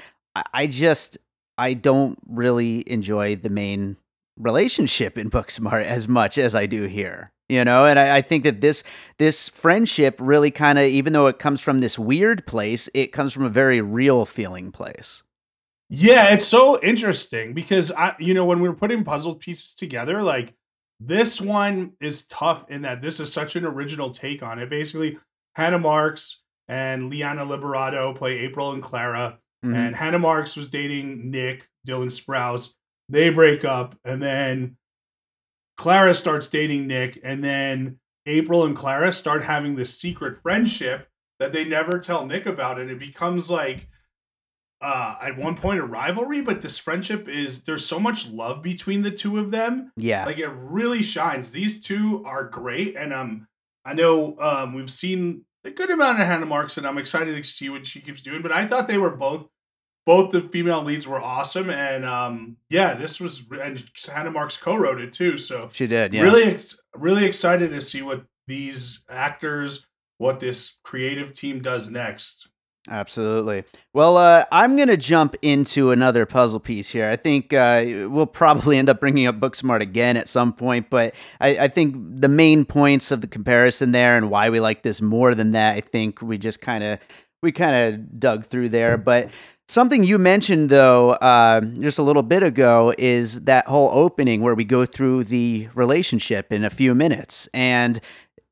I 0.55 0.69
just 0.69 1.19
I 1.59 1.75
don't 1.75 2.19
really 2.29 2.89
enjoy 2.91 3.37
the 3.37 3.51
main 3.51 3.97
relationship 4.39 5.19
in 5.19 5.29
Booksmart 5.29 5.85
as 5.85 6.09
much 6.09 6.39
as 6.39 6.55
I 6.55 6.67
do 6.67 6.85
here 6.85 7.33
you 7.49 7.65
know 7.65 7.85
and 7.85 7.99
I, 7.99 8.19
I, 8.19 8.23
think 8.23 8.45
that 8.45 8.61
this 8.61 8.83
this 9.19 9.49
friendship 9.49 10.17
really 10.19 10.51
kind 10.51 10.79
of 10.79 10.87
even 10.87 11.13
though 11.13 11.27
it 11.27 11.39
comes 11.39 11.61
from 11.61 11.81
this 11.81 11.99
weird 11.99 12.47
place 12.47 12.89
it 12.95 13.13
comes 13.13 13.33
from 13.33 13.45
a 13.45 13.51
very 13.51 13.81
real 13.81 14.25
feeling 14.25 14.73
place. 14.73 15.23
Yeah 15.89 16.29
it's 16.29 16.47
so 16.47 16.81
interesting 16.83 17.53
because 17.53 17.91
i 17.93 18.15
you 18.19 18.33
know 18.35 18.45
when 18.45 18.61
we 18.61 18.69
were 18.69 18.75
putting 18.75 19.05
puzzle 19.05 19.35
pieces 19.35 19.75
together 19.75 20.23
like 20.23 20.55
this 21.01 21.41
one 21.41 21.93
is 22.01 22.27
tough 22.27 22.65
in 22.71 22.83
that 22.83 23.03
this 23.03 23.19
is 23.19 23.33
such 23.33 23.57
an 23.57 23.65
original 23.65 24.11
take 24.11 24.43
on 24.43 24.59
it. 24.59 24.71
Basically 24.71 25.19
hannah 25.55 25.79
marks 25.79 26.41
and 26.69 27.11
liana 27.11 27.45
liberato 27.45 28.17
play 28.17 28.39
april 28.39 28.73
and 28.73 28.83
clara 28.83 29.39
mm-hmm. 29.65 29.75
and 29.75 29.97
hannah 29.97 30.19
marks 30.19 30.57
was 30.57 30.69
dating 30.69 31.31
nick 31.31 31.69
dylan 31.87 32.07
sprouse. 32.07 32.71
They 33.09 33.29
break 33.29 33.65
up 33.65 33.99
and 34.05 34.23
then 34.23 34.77
Clara 35.77 36.15
starts 36.15 36.49
dating 36.49 36.87
Nick, 36.87 37.19
and 37.23 37.43
then 37.43 37.99
April 38.27 38.65
and 38.65 38.77
Clara 38.77 39.13
start 39.13 39.45
having 39.45 39.77
this 39.77 39.99
secret 39.99 40.41
friendship 40.43 41.09
that 41.39 41.53
they 41.53 41.65
never 41.65 41.99
tell 41.99 42.27
Nick 42.27 42.47
about, 42.47 42.79
and 42.81 42.91
it 42.91 42.99
becomes 42.99 43.51
like 43.51 43.89
uh, 44.81 45.17
at 45.23 45.37
one 45.37 45.57
point 45.57 45.81
a 45.81 45.85
rivalry, 45.85 46.41
but 46.41 46.61
this 46.63 46.79
friendship 46.79 47.29
is 47.29 47.65
there's 47.65 47.87
so 47.87 48.01
much 48.01 48.29
love 48.29 48.63
between 48.63 49.03
the 49.03 49.11
two 49.11 49.39
of 49.39 49.51
them. 49.51 49.93
Yeah, 49.97 50.25
like 50.25 50.39
it 50.39 50.49
really 50.49 51.03
shines. 51.03 51.51
These 51.51 51.81
two 51.81 52.23
are 52.27 52.45
great, 52.45 52.97
and 52.97 53.13
um, 53.13 53.47
I 53.85 53.95
know 53.95 54.39
um, 54.41 54.75
we've 54.75 54.91
seen 54.91 55.45
a 55.65 55.71
good 55.71 55.91
amount 55.91 56.21
of 56.21 56.27
Hannah 56.27 56.47
Marks, 56.47 56.77
and 56.77 56.87
I'm 56.87 56.99
excited 56.99 57.37
to 57.37 57.49
see 57.49 57.69
what 57.69 57.87
she 57.87 58.01
keeps 58.01 58.23
doing. 58.23 58.43
But 58.43 58.53
I 58.53 58.67
thought 58.67 58.89
they 58.89 58.99
were 58.99 59.17
both 59.17 59.47
both 60.05 60.33
the 60.33 60.43
female 60.43 60.83
leads 60.83 61.07
were 61.07 61.23
awesome, 61.23 61.71
and 61.71 62.05
um, 62.05 62.57
yeah, 62.69 62.95
this 62.95 63.21
was 63.21 63.45
and 63.61 63.85
Hannah 64.13 64.31
Marks 64.31 64.57
co-wrote 64.57 65.01
it 65.01 65.13
too. 65.13 65.39
So 65.39 65.71
she 65.73 65.87
did. 65.87 66.13
Yeah. 66.13 66.23
Really, 66.23 66.61
really 66.95 67.25
excited 67.25 67.71
to 67.71 67.81
see 67.81 68.03
what 68.03 68.25
these 68.47 69.05
actors, 69.09 69.87
what 70.19 70.41
this 70.41 70.79
creative 70.83 71.35
team 71.35 71.63
does 71.63 71.91
next. 71.91 72.49
Absolutely. 72.91 73.63
Well, 73.93 74.17
uh, 74.17 74.45
I'm 74.51 74.75
going 74.75 74.89
to 74.89 74.97
jump 74.97 75.37
into 75.41 75.93
another 75.93 76.27
puzzle 76.27 76.59
piece 76.59 76.89
here. 76.89 77.09
I 77.09 77.15
think 77.15 77.53
uh, 77.53 77.85
we'll 78.09 78.27
probably 78.27 78.77
end 78.77 78.89
up 78.89 78.99
bringing 78.99 79.29
up 79.29 79.39
Booksmart 79.39 79.81
again 79.81 80.17
at 80.17 80.27
some 80.27 80.53
point, 80.53 80.91
but 80.91 81.15
I, 81.41 81.59
I, 81.59 81.69
think 81.69 81.95
the 81.97 82.29
main 82.29 82.65
points 82.65 83.13
of 83.13 83.21
the 83.21 83.29
comparison 83.29 83.93
there 83.93 84.17
and 84.17 84.31
why 84.31 84.51
we 84.51 84.59
like 84.59 84.83
this 84.83 85.01
more 85.01 85.37
than 85.37 85.53
that, 85.53 85.77
I 85.77 85.81
think 85.81 86.21
we 86.23 86.39
just 86.39 86.61
kind 86.61 86.83
of 86.83 86.99
we 87.41 87.53
kind 87.53 87.77
of 87.77 88.19
dug 88.19 88.47
through 88.47 88.71
there. 88.71 88.97
But 88.97 89.31
Something 89.73 90.05
you 90.05 90.19
mentioned, 90.19 90.69
though, 90.69 91.13
uh, 91.13 91.63
just 91.63 91.99
a 91.99 92.03
little 92.03 92.23
bit 92.23 92.43
ago, 92.43 92.93
is 92.99 93.41
that 93.45 93.67
whole 93.67 93.89
opening 93.91 94.43
where 94.43 94.55
we 94.55 94.65
go 94.65 94.85
through 94.85 95.25
the 95.25 95.71
relationship 95.73 96.53
in 96.53 96.63
a 96.63 96.69
few 96.69 96.95
minutes. 96.95 97.49
And 97.55 97.99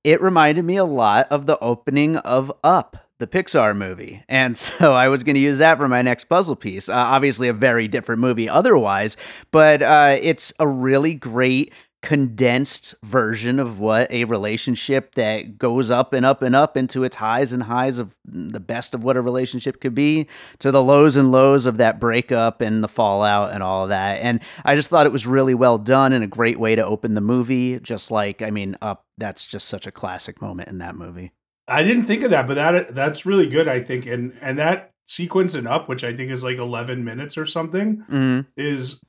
it 0.03 0.23
reminded 0.23 0.65
me 0.65 0.77
a 0.77 0.85
lot 0.87 1.27
of 1.31 1.45
the 1.45 1.59
opening 1.59 2.17
of 2.17 2.51
Up, 2.65 2.97
the 3.19 3.27
Pixar 3.27 3.77
movie. 3.77 4.25
And 4.31 4.57
so 4.59 4.95
I 4.95 5.09
was 5.09 5.23
going 5.23 5.35
to 5.35 5.43
use 5.43 5.59
that 5.59 5.77
for 5.77 5.89
my 5.89 6.01
next 6.01 6.25
puzzle 6.25 6.57
piece. 6.57 6.89
Uh, 6.89 6.95
obviously, 6.95 7.49
a 7.49 7.53
very 7.53 7.87
different 7.87 8.23
movie 8.23 8.49
otherwise, 8.49 9.19
but 9.51 9.83
uh, 9.83 10.17
it's 10.23 10.55
a 10.59 10.67
really 10.67 11.13
great 11.13 11.71
condensed 12.03 12.95
version 13.03 13.61
of 13.61 13.79
what 13.79 14.11
a 14.11 14.25
relationship 14.25 15.15
that 15.17 15.59
goes 15.59 15.91
up 15.91 16.13
and 16.15 16.25
up 16.25 16.41
and 16.41 16.57
up 16.57 16.77
into 16.77 17.05
its 17.05 17.17
highs 17.17 17.53
and 17.53 17.65
highs 17.65 17.99
of 17.99 18.17
the 18.25 18.61
best 18.61 18.95
of 18.95 19.05
what 19.05 19.17
a 19.17 19.21
relationship 19.21 19.81
could 19.81 19.95
be 19.95 20.27
to 20.59 20.71
the 20.71 20.83
lows 20.83 21.17
and 21.17 21.31
lows 21.31 21.67
of 21.67 21.77
that 21.77 22.01
breakup 22.01 22.63
and 22.63 22.83
the 22.83 22.89
fallout 22.89 23.53
and 23.53 23.63
all 23.63 23.83
of 23.83 23.91
that. 23.91 24.19
And 24.21 24.41
I 24.65 24.75
just 24.75 24.89
thought 24.89 25.07
it 25.07 25.13
was 25.13 25.27
really 25.27 25.55
well 25.55 25.77
done 25.77 26.13
and 26.13 26.25
a 26.25 26.29
great 26.29 26.59
way 26.59 26.75
to 26.75 26.85
open 26.85 27.15
the 27.15 27.21
movie. 27.21 27.79
Just 27.81 28.11
like, 28.11 28.41
I 28.41 28.51
mean, 28.51 28.77
up, 28.81 29.05
that's 29.19 29.45
just 29.45 29.69
such 29.69 29.87
a 29.87 29.93
classic 29.93 30.41
moment 30.41 30.69
in 30.69 30.79
that 30.79 30.97
movie. 30.97 31.33
I 31.69 31.83
didn't 31.83 32.07
think 32.07 32.25
of 32.25 32.31
that, 32.31 32.49
but 32.49 32.55
that 32.55 32.95
that's 32.95 33.27
really 33.27 33.47
good, 33.47 33.69
I 33.69 33.83
think. 33.83 34.07
And 34.07 34.37
and 34.41 34.59
that 34.59 34.93
sequence 35.07 35.55
in 35.55 35.67
up, 35.67 35.89
which 35.89 36.03
I 36.03 36.17
think 36.17 36.31
is 36.31 36.43
like 36.43 36.57
11 36.57 37.05
minutes 37.05 37.37
or 37.37 37.45
something, 37.45 38.05
mm-hmm. 38.09 38.41
is 38.57 39.01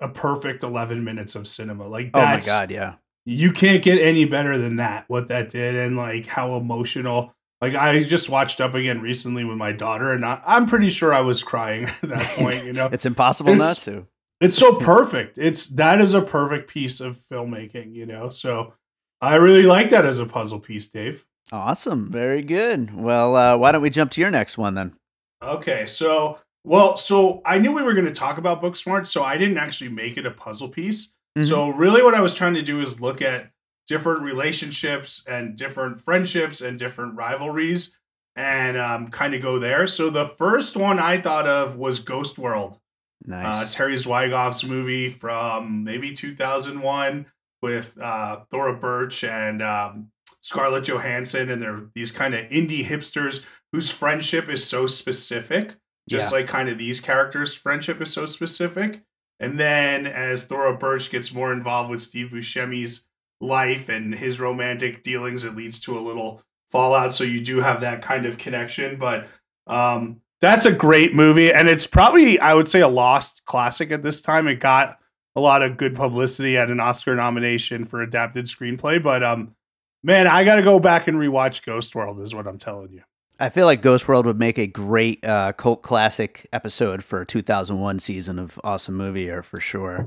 a 0.00 0.08
perfect 0.08 0.62
11 0.62 1.02
minutes 1.04 1.34
of 1.34 1.48
cinema. 1.48 1.86
Like, 1.86 2.10
oh 2.14 2.20
my 2.20 2.40
god, 2.40 2.70
yeah. 2.70 2.94
You 3.24 3.52
can't 3.52 3.82
get 3.82 4.00
any 4.00 4.24
better 4.24 4.56
than 4.56 4.76
that. 4.76 5.04
What 5.08 5.28
that 5.28 5.50
did, 5.50 5.74
and 5.74 5.96
like 5.96 6.26
how 6.26 6.56
emotional. 6.56 7.32
Like 7.60 7.74
I 7.74 8.02
just 8.04 8.28
watched 8.28 8.60
up 8.60 8.74
again 8.74 9.00
recently 9.00 9.44
with 9.44 9.56
my 9.56 9.72
daughter, 9.72 10.12
and 10.12 10.24
I, 10.24 10.40
am 10.46 10.66
pretty 10.66 10.90
sure 10.90 11.12
I 11.12 11.20
was 11.20 11.42
crying 11.42 11.84
at 12.02 12.08
that 12.08 12.28
point. 12.36 12.64
You 12.64 12.72
know, 12.72 12.88
it's 12.92 13.06
impossible 13.06 13.52
it's, 13.52 13.58
not 13.58 13.78
to. 13.78 14.06
It's 14.40 14.56
so 14.56 14.74
perfect. 14.76 15.38
It's 15.38 15.66
that 15.68 16.00
is 16.00 16.14
a 16.14 16.22
perfect 16.22 16.70
piece 16.70 17.00
of 17.00 17.18
filmmaking. 17.18 17.94
You 17.94 18.06
know, 18.06 18.30
so 18.30 18.74
I 19.20 19.34
really 19.36 19.62
like 19.62 19.90
that 19.90 20.06
as 20.06 20.18
a 20.18 20.26
puzzle 20.26 20.60
piece, 20.60 20.88
Dave. 20.88 21.24
Awesome, 21.52 22.10
very 22.10 22.42
good. 22.42 22.94
Well, 22.94 23.36
uh, 23.36 23.56
why 23.56 23.72
don't 23.72 23.82
we 23.82 23.90
jump 23.90 24.10
to 24.12 24.20
your 24.20 24.30
next 24.30 24.58
one 24.58 24.74
then? 24.74 24.94
Okay, 25.42 25.86
so 25.86 26.38
well, 26.66 26.96
so 26.96 27.42
I 27.46 27.58
knew 27.58 27.70
we 27.70 27.84
were 27.84 27.94
going 27.94 28.06
to 28.06 28.12
talk 28.12 28.38
about 28.38 28.60
Booksmart, 28.60 29.06
so 29.06 29.22
I 29.22 29.38
didn't 29.38 29.56
actually 29.56 29.88
make 29.88 30.16
it 30.16 30.26
a 30.26 30.32
puzzle 30.32 30.68
piece. 30.68 31.12
Mm-hmm. 31.38 31.44
So 31.44 31.68
really, 31.68 32.02
what 32.02 32.14
I 32.14 32.20
was 32.20 32.34
trying 32.34 32.54
to 32.54 32.62
do 32.62 32.80
is 32.80 33.00
look 33.00 33.22
at 33.22 33.52
different 33.86 34.22
relationships 34.22 35.22
and 35.28 35.54
different 35.54 36.00
friendships 36.00 36.60
and 36.60 36.76
different 36.76 37.14
rivalries, 37.14 37.96
and 38.34 38.76
um, 38.76 39.08
kind 39.12 39.32
of 39.32 39.42
go 39.42 39.60
there. 39.60 39.86
So 39.86 40.10
the 40.10 40.26
first 40.26 40.76
one 40.76 40.98
I 40.98 41.20
thought 41.20 41.46
of 41.46 41.76
was 41.76 42.00
Ghost 42.00 42.36
World, 42.36 42.80
uh, 43.24 43.30
nice. 43.30 43.54
uh, 43.54 43.72
Terry 43.72 43.94
Zwigoff's 43.94 44.64
movie 44.64 45.08
from 45.08 45.84
maybe 45.84 46.12
2001 46.14 47.26
with 47.62 47.96
uh, 47.96 48.40
Thora 48.50 48.74
Birch 48.74 49.22
and 49.22 49.62
um, 49.62 50.10
Scarlett 50.40 50.88
Johansson, 50.88 51.48
and 51.48 51.62
they're 51.62 51.84
these 51.94 52.10
kind 52.10 52.34
of 52.34 52.44
indie 52.50 52.84
hipsters 52.84 53.44
whose 53.70 53.92
friendship 53.92 54.48
is 54.48 54.66
so 54.66 54.88
specific 54.88 55.76
just 56.08 56.30
yeah. 56.30 56.38
like 56.38 56.46
kind 56.46 56.68
of 56.68 56.78
these 56.78 57.00
characters' 57.00 57.54
friendship 57.54 58.00
is 58.00 58.12
so 58.12 58.26
specific. 58.26 59.02
And 59.38 59.60
then 59.60 60.06
as 60.06 60.44
Thora 60.44 60.76
Birch 60.76 61.10
gets 61.10 61.32
more 61.32 61.52
involved 61.52 61.90
with 61.90 62.02
Steve 62.02 62.28
Buscemi's 62.32 63.06
life 63.40 63.88
and 63.88 64.14
his 64.14 64.40
romantic 64.40 65.02
dealings, 65.02 65.44
it 65.44 65.56
leads 65.56 65.80
to 65.80 65.98
a 65.98 66.00
little 66.00 66.42
fallout. 66.70 67.14
So 67.14 67.24
you 67.24 67.40
do 67.40 67.60
have 67.60 67.80
that 67.80 68.02
kind 68.02 68.24
of 68.24 68.38
connection. 68.38 68.98
But 68.98 69.28
um, 69.66 70.22
that's 70.40 70.64
a 70.64 70.72
great 70.72 71.14
movie. 71.14 71.52
And 71.52 71.68
it's 71.68 71.86
probably, 71.86 72.38
I 72.38 72.54
would 72.54 72.68
say, 72.68 72.80
a 72.80 72.88
lost 72.88 73.44
classic 73.44 73.90
at 73.90 74.02
this 74.02 74.20
time. 74.20 74.48
It 74.48 74.56
got 74.56 74.98
a 75.34 75.40
lot 75.40 75.62
of 75.62 75.76
good 75.76 75.94
publicity 75.94 76.56
at 76.56 76.70
an 76.70 76.80
Oscar 76.80 77.14
nomination 77.14 77.84
for 77.84 78.00
adapted 78.00 78.46
screenplay. 78.46 79.02
But 79.02 79.22
um, 79.22 79.54
man, 80.02 80.26
I 80.26 80.44
got 80.44 80.54
to 80.54 80.62
go 80.62 80.78
back 80.78 81.08
and 81.08 81.18
rewatch 81.18 81.64
Ghost 81.64 81.94
World, 81.94 82.22
is 82.22 82.34
what 82.34 82.46
I'm 82.46 82.58
telling 82.58 82.92
you. 82.92 83.02
I 83.38 83.50
feel 83.50 83.66
like 83.66 83.82
Ghost 83.82 84.08
World 84.08 84.24
would 84.26 84.38
make 84.38 84.58
a 84.58 84.66
great 84.66 85.24
uh, 85.24 85.52
cult 85.52 85.82
classic 85.82 86.46
episode 86.52 87.04
for 87.04 87.20
a 87.20 87.26
2001 87.26 87.98
season 87.98 88.38
of 88.38 88.58
Awesome 88.64 88.94
Movie 88.94 89.22
Year 89.22 89.42
for 89.42 89.60
sure. 89.60 90.06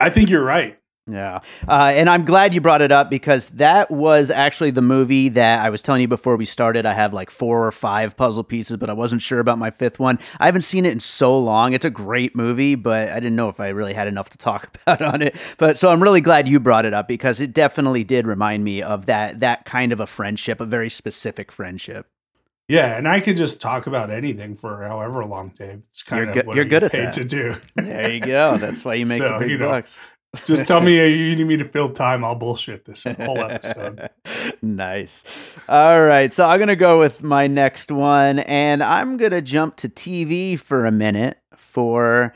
I 0.00 0.08
think 0.10 0.30
you're 0.30 0.44
right. 0.44 0.78
Yeah. 1.08 1.40
Uh, 1.68 1.92
and 1.94 2.10
I'm 2.10 2.24
glad 2.24 2.52
you 2.52 2.60
brought 2.60 2.82
it 2.82 2.90
up 2.90 3.10
because 3.10 3.50
that 3.50 3.92
was 3.92 4.28
actually 4.28 4.72
the 4.72 4.82
movie 4.82 5.28
that 5.28 5.64
I 5.64 5.70
was 5.70 5.80
telling 5.80 6.00
you 6.00 6.08
before 6.08 6.36
we 6.36 6.46
started. 6.46 6.84
I 6.84 6.94
have 6.94 7.12
like 7.12 7.30
four 7.30 7.64
or 7.64 7.70
five 7.70 8.16
puzzle 8.16 8.42
pieces, 8.42 8.76
but 8.76 8.90
I 8.90 8.92
wasn't 8.92 9.22
sure 9.22 9.38
about 9.38 9.58
my 9.58 9.70
fifth 9.70 10.00
one. 10.00 10.18
I 10.40 10.46
haven't 10.46 10.62
seen 10.62 10.84
it 10.84 10.92
in 10.92 10.98
so 10.98 11.38
long. 11.38 11.74
It's 11.74 11.84
a 11.84 11.90
great 11.90 12.34
movie, 12.34 12.74
but 12.74 13.10
I 13.10 13.20
didn't 13.20 13.36
know 13.36 13.48
if 13.48 13.60
I 13.60 13.68
really 13.68 13.94
had 13.94 14.08
enough 14.08 14.30
to 14.30 14.38
talk 14.38 14.76
about 14.82 15.00
on 15.00 15.22
it. 15.22 15.36
But 15.58 15.78
so 15.78 15.90
I'm 15.90 16.02
really 16.02 16.22
glad 16.22 16.48
you 16.48 16.58
brought 16.58 16.86
it 16.86 16.94
up 16.94 17.06
because 17.06 17.38
it 17.38 17.52
definitely 17.52 18.02
did 18.02 18.26
remind 18.26 18.64
me 18.64 18.82
of 18.82 19.06
that 19.06 19.40
that 19.40 19.64
kind 19.64 19.92
of 19.92 20.00
a 20.00 20.08
friendship, 20.08 20.60
a 20.60 20.66
very 20.66 20.90
specific 20.90 21.52
friendship. 21.52 22.08
Yeah, 22.68 22.96
and 22.96 23.06
I 23.06 23.20
could 23.20 23.36
just 23.36 23.60
talk 23.60 23.86
about 23.86 24.10
anything 24.10 24.56
for 24.56 24.82
however 24.82 25.24
long, 25.24 25.52
Dave. 25.56 25.82
It's 25.88 26.02
kind 26.02 26.20
you're 26.20 26.28
of 26.30 26.34
good, 26.34 26.46
what 26.46 26.56
you're 26.56 26.64
good 26.64 26.84
at 26.84 26.92
paid 26.92 27.06
that. 27.06 27.14
to 27.14 27.24
do. 27.24 27.56
there 27.76 28.10
you 28.10 28.20
go. 28.20 28.56
That's 28.56 28.84
why 28.84 28.94
you 28.94 29.06
make 29.06 29.22
so, 29.22 29.34
the 29.34 29.38
big 29.38 29.50
you 29.50 29.58
know, 29.58 29.68
bucks. 29.68 30.00
just 30.46 30.66
tell 30.66 30.80
me 30.80 30.94
you 31.08 31.36
need 31.36 31.46
me 31.46 31.56
to 31.58 31.68
fill 31.68 31.92
time. 31.92 32.24
I'll 32.24 32.34
bullshit 32.34 32.84
this 32.84 33.04
whole 33.04 33.38
episode. 33.38 34.10
nice. 34.62 35.22
All 35.68 36.02
right, 36.02 36.32
so 36.32 36.48
I'm 36.48 36.58
gonna 36.58 36.74
go 36.74 36.98
with 36.98 37.22
my 37.22 37.46
next 37.46 37.92
one, 37.92 38.40
and 38.40 38.82
I'm 38.82 39.16
gonna 39.16 39.42
jump 39.42 39.76
to 39.76 39.88
TV 39.88 40.58
for 40.58 40.86
a 40.86 40.92
minute 40.92 41.38
for 41.56 42.34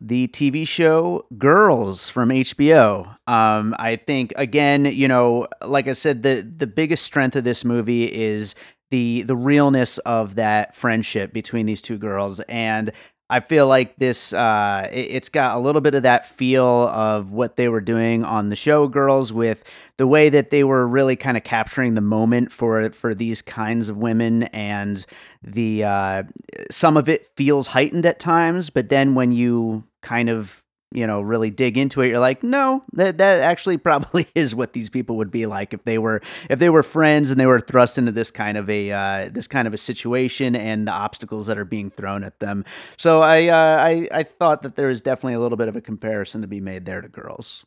the 0.00 0.28
TV 0.28 0.68
show 0.68 1.24
Girls 1.36 2.10
from 2.10 2.28
HBO. 2.28 3.16
Um, 3.26 3.74
I 3.78 3.96
think 3.96 4.32
again, 4.36 4.84
you 4.84 5.08
know, 5.08 5.48
like 5.62 5.88
I 5.88 5.94
said, 5.94 6.22
the 6.22 6.42
the 6.42 6.68
biggest 6.68 7.04
strength 7.04 7.34
of 7.34 7.42
this 7.42 7.64
movie 7.64 8.04
is 8.04 8.54
the 8.94 9.22
the 9.22 9.34
realness 9.34 9.98
of 9.98 10.36
that 10.36 10.72
friendship 10.72 11.32
between 11.32 11.66
these 11.66 11.82
two 11.82 11.98
girls. 11.98 12.38
And 12.48 12.92
I 13.28 13.40
feel 13.40 13.66
like 13.66 13.96
this 13.96 14.32
uh, 14.32 14.88
it, 14.92 15.10
has 15.10 15.28
got 15.28 15.56
a 15.56 15.58
little 15.58 15.80
bit 15.80 15.96
of 15.96 16.04
that 16.04 16.26
feel 16.26 16.64
of 16.64 17.32
what 17.32 17.56
they 17.56 17.68
were 17.68 17.80
doing 17.80 18.22
on 18.22 18.50
the 18.50 18.56
show 18.56 18.86
Girls 18.86 19.32
with 19.32 19.64
the 19.96 20.06
way 20.06 20.28
that 20.28 20.50
they 20.50 20.62
were 20.62 20.86
really 20.86 21.16
kind 21.16 21.36
of 21.36 21.42
capturing 21.42 21.94
the 21.94 22.00
moment 22.00 22.52
for 22.52 22.88
for 22.90 23.16
these 23.16 23.42
kinds 23.42 23.88
of 23.88 23.96
women. 23.96 24.44
And 24.44 25.04
the 25.42 25.82
uh, 25.82 26.22
some 26.70 26.96
of 26.96 27.08
it 27.08 27.28
feels 27.36 27.66
heightened 27.66 28.06
at 28.06 28.20
times 28.20 28.70
but 28.70 28.90
then 28.90 29.16
when 29.16 29.32
you 29.32 29.82
kind 30.02 30.30
of 30.30 30.63
you 30.94 31.06
know 31.06 31.20
really 31.20 31.50
dig 31.50 31.76
into 31.76 32.00
it 32.00 32.08
you're 32.08 32.20
like 32.20 32.42
no 32.42 32.82
that 32.92 33.18
that 33.18 33.40
actually 33.40 33.76
probably 33.84 34.26
is 34.34 34.54
what 34.54 34.72
these 34.72 34.88
people 34.88 35.16
would 35.16 35.30
be 35.30 35.44
like 35.46 35.74
if 35.74 35.84
they 35.84 35.98
were 35.98 36.22
if 36.48 36.58
they 36.58 36.70
were 36.70 36.82
friends 36.82 37.30
and 37.30 37.38
they 37.38 37.46
were 37.46 37.60
thrust 37.60 37.98
into 37.98 38.12
this 38.12 38.30
kind 38.30 38.56
of 38.56 38.70
a 38.70 38.90
uh, 38.90 39.28
this 39.32 39.48
kind 39.48 39.66
of 39.66 39.74
a 39.74 39.78
situation 39.78 40.54
and 40.54 40.86
the 40.86 40.92
obstacles 40.92 41.46
that 41.46 41.58
are 41.58 41.64
being 41.64 41.90
thrown 41.90 42.24
at 42.24 42.38
them. 42.40 42.64
So 42.96 43.20
i 43.20 43.48
uh, 43.48 43.84
i 43.84 44.08
i 44.12 44.22
thought 44.22 44.62
that 44.62 44.76
there 44.76 44.88
is 44.88 45.02
definitely 45.02 45.34
a 45.34 45.40
little 45.40 45.58
bit 45.58 45.68
of 45.68 45.76
a 45.76 45.80
comparison 45.80 46.40
to 46.42 46.46
be 46.46 46.60
made 46.60 46.86
there 46.86 47.00
to 47.00 47.08
girls. 47.08 47.64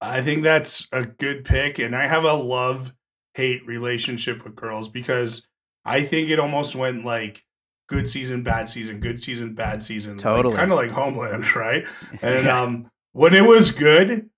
I 0.00 0.20
think 0.20 0.42
that's 0.42 0.86
a 0.92 1.04
good 1.04 1.44
pick 1.44 1.78
and 1.78 1.96
i 1.96 2.06
have 2.06 2.24
a 2.24 2.34
love 2.34 2.92
hate 3.34 3.66
relationship 3.66 4.44
with 4.44 4.54
girls 4.54 4.88
because 4.88 5.46
i 5.84 6.04
think 6.04 6.28
it 6.28 6.38
almost 6.38 6.76
went 6.76 7.04
like 7.04 7.44
good 7.88 8.08
season, 8.08 8.42
bad 8.42 8.68
season, 8.68 9.00
good 9.00 9.20
season, 9.20 9.54
bad 9.54 9.82
season. 9.82 10.16
Totally. 10.16 10.54
Like, 10.54 10.60
kind 10.60 10.72
of 10.72 10.78
like 10.78 10.90
Homeland, 10.90 11.56
right? 11.56 11.84
And 12.22 12.46
yeah. 12.46 12.62
um, 12.62 12.90
when 13.12 13.34
it 13.34 13.44
was 13.44 13.70
good, 13.70 14.30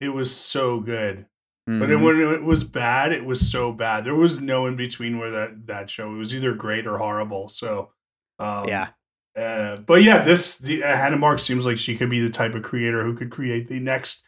it 0.00 0.10
was 0.10 0.34
so 0.34 0.80
good. 0.80 1.26
Mm-hmm. 1.68 1.80
But 1.80 2.00
when 2.00 2.20
it 2.20 2.42
was 2.42 2.64
bad, 2.64 3.12
it 3.12 3.24
was 3.24 3.50
so 3.50 3.72
bad. 3.72 4.04
There 4.04 4.14
was 4.14 4.40
no 4.40 4.66
in 4.66 4.76
between 4.76 5.18
where 5.18 5.30
that 5.30 5.66
that 5.66 5.90
show. 5.90 6.14
It 6.14 6.18
was 6.18 6.34
either 6.34 6.54
great 6.54 6.86
or 6.86 6.96
horrible. 6.96 7.50
So, 7.50 7.90
um, 8.38 8.68
yeah. 8.68 8.88
Uh, 9.36 9.76
but 9.76 10.02
yeah, 10.02 10.24
this 10.24 10.56
the 10.58 10.82
uh, 10.82 10.96
Hannah 10.96 11.18
Mark 11.18 11.40
seems 11.40 11.66
like 11.66 11.78
she 11.78 11.96
could 11.96 12.08
be 12.08 12.20
the 12.20 12.30
type 12.30 12.54
of 12.54 12.62
creator 12.62 13.04
who 13.04 13.14
could 13.14 13.30
create 13.30 13.68
the 13.68 13.80
next 13.80 14.24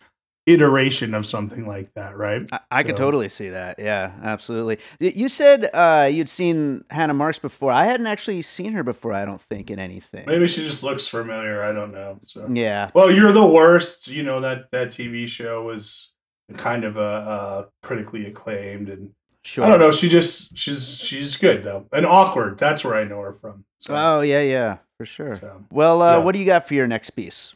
iteration 0.53 1.15
of 1.15 1.27
something 1.27 1.67
like 1.67 1.93
that, 1.95 2.17
right? 2.17 2.47
I, 2.53 2.61
I 2.71 2.83
so. 2.83 2.87
could 2.89 2.97
totally 2.97 3.29
see 3.29 3.51
that. 3.51 3.79
Yeah, 3.79 4.13
absolutely. 4.23 4.79
You 4.99 5.29
said 5.29 5.71
uh, 5.73 6.09
you'd 6.11 6.29
seen 6.29 6.85
Hannah 6.91 7.15
Marks 7.15 7.39
before. 7.39 7.73
I 7.73 7.87
hadn't 7.87 8.07
actually 8.07 8.43
seen 8.43 8.73
her 8.73 8.83
before. 8.83 9.13
I 9.13 9.25
don't 9.25 9.41
think 9.41 9.71
in 9.71 9.79
anything. 9.79 10.25
Maybe 10.27 10.47
she 10.47 10.65
just 10.65 10.83
looks 10.83 11.07
familiar. 11.07 11.63
I 11.63 11.73
don't 11.73 11.93
know. 11.93 12.19
So 12.23 12.47
yeah. 12.53 12.91
Well, 12.95 13.11
you're 13.11 13.33
the 13.33 13.47
worst. 13.47 14.09
You 14.09 14.23
know 14.23 14.41
that 14.41 14.71
that 14.73 14.89
TV 14.89 15.27
show 15.27 15.63
was 15.63 16.11
kind 16.57 16.85
of 16.85 16.97
a, 16.97 17.69
critically 17.83 18.27
acclaimed 18.27 18.89
and. 18.89 19.13
Sure. 19.43 19.65
I 19.65 19.69
don't 19.71 19.81
know. 19.81 19.91
She 19.91 20.11
just 20.11 20.55
she's 20.59 20.99
she's 20.99 21.37
good 21.37 21.65
though, 21.65 21.87
and 21.95 22.05
awkward. 22.05 22.59
That's 22.59 22.85
where 22.85 22.95
I 22.95 23.05
know 23.05 23.23
her 23.23 23.33
from. 23.33 23.65
So. 23.79 23.97
Oh 23.97 24.21
yeah, 24.21 24.43
yeah, 24.43 24.79
for 24.99 25.07
sure. 25.07 25.35
So, 25.37 25.65
well, 25.73 26.03
uh, 26.03 26.19
yeah. 26.19 26.23
what 26.23 26.33
do 26.33 26.39
you 26.41 26.45
got 26.45 26.69
for 26.69 26.75
your 26.75 26.87
next 26.87 27.09
piece? 27.09 27.55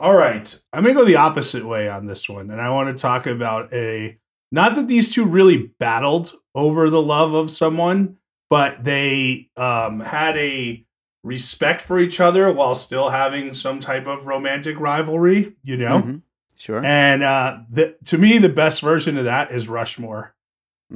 All 0.00 0.14
right. 0.14 0.58
I'm 0.72 0.82
going 0.82 0.94
to 0.94 1.00
go 1.00 1.06
the 1.06 1.16
opposite 1.16 1.66
way 1.66 1.88
on 1.88 2.06
this 2.06 2.26
one. 2.26 2.50
And 2.50 2.60
I 2.60 2.70
want 2.70 2.96
to 2.96 3.00
talk 3.00 3.26
about 3.26 3.72
a 3.74 4.18
not 4.50 4.74
that 4.74 4.88
these 4.88 5.12
two 5.12 5.24
really 5.24 5.72
battled 5.78 6.32
over 6.54 6.88
the 6.88 7.02
love 7.02 7.34
of 7.34 7.50
someone, 7.50 8.16
but 8.48 8.82
they 8.82 9.50
um, 9.56 10.00
had 10.00 10.36
a 10.38 10.84
respect 11.22 11.82
for 11.82 12.00
each 12.00 12.18
other 12.18 12.50
while 12.50 12.74
still 12.74 13.10
having 13.10 13.52
some 13.52 13.78
type 13.78 14.06
of 14.06 14.26
romantic 14.26 14.80
rivalry, 14.80 15.52
you 15.62 15.76
know? 15.76 16.02
Mhm. 16.02 16.22
Sure. 16.56 16.84
And 16.84 17.22
uh, 17.22 17.58
the, 17.70 17.96
to 18.06 18.18
me, 18.18 18.38
the 18.38 18.48
best 18.48 18.80
version 18.80 19.18
of 19.18 19.24
that 19.26 19.50
is 19.52 19.68
Rushmore, 19.68 20.34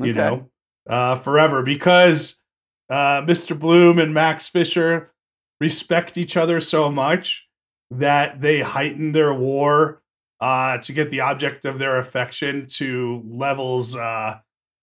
you 0.07 0.13
know, 0.13 0.51
uh, 0.89 1.17
forever 1.17 1.63
because 1.63 2.37
uh, 2.91 3.21
Mr. 3.23 3.59
Bloom 3.59 3.99
and 3.99 4.13
Max 4.13 4.49
Fisher 4.49 5.13
respect 5.61 6.19
each 6.19 6.37
other 6.37 6.61
so 6.61 6.91
much 6.91 7.47
that 7.91 8.41
they 8.41 8.61
heighten 8.61 9.13
their 9.13 9.33
war 9.35 10.03
uh, 10.41 10.79
to 10.79 10.93
get 10.93 11.11
the 11.11 11.21
object 11.21 11.65
of 11.65 11.79
their 11.79 11.99
affection 11.99 12.67
to 12.69 13.23
levels 13.27 13.95
uh, 13.97 14.39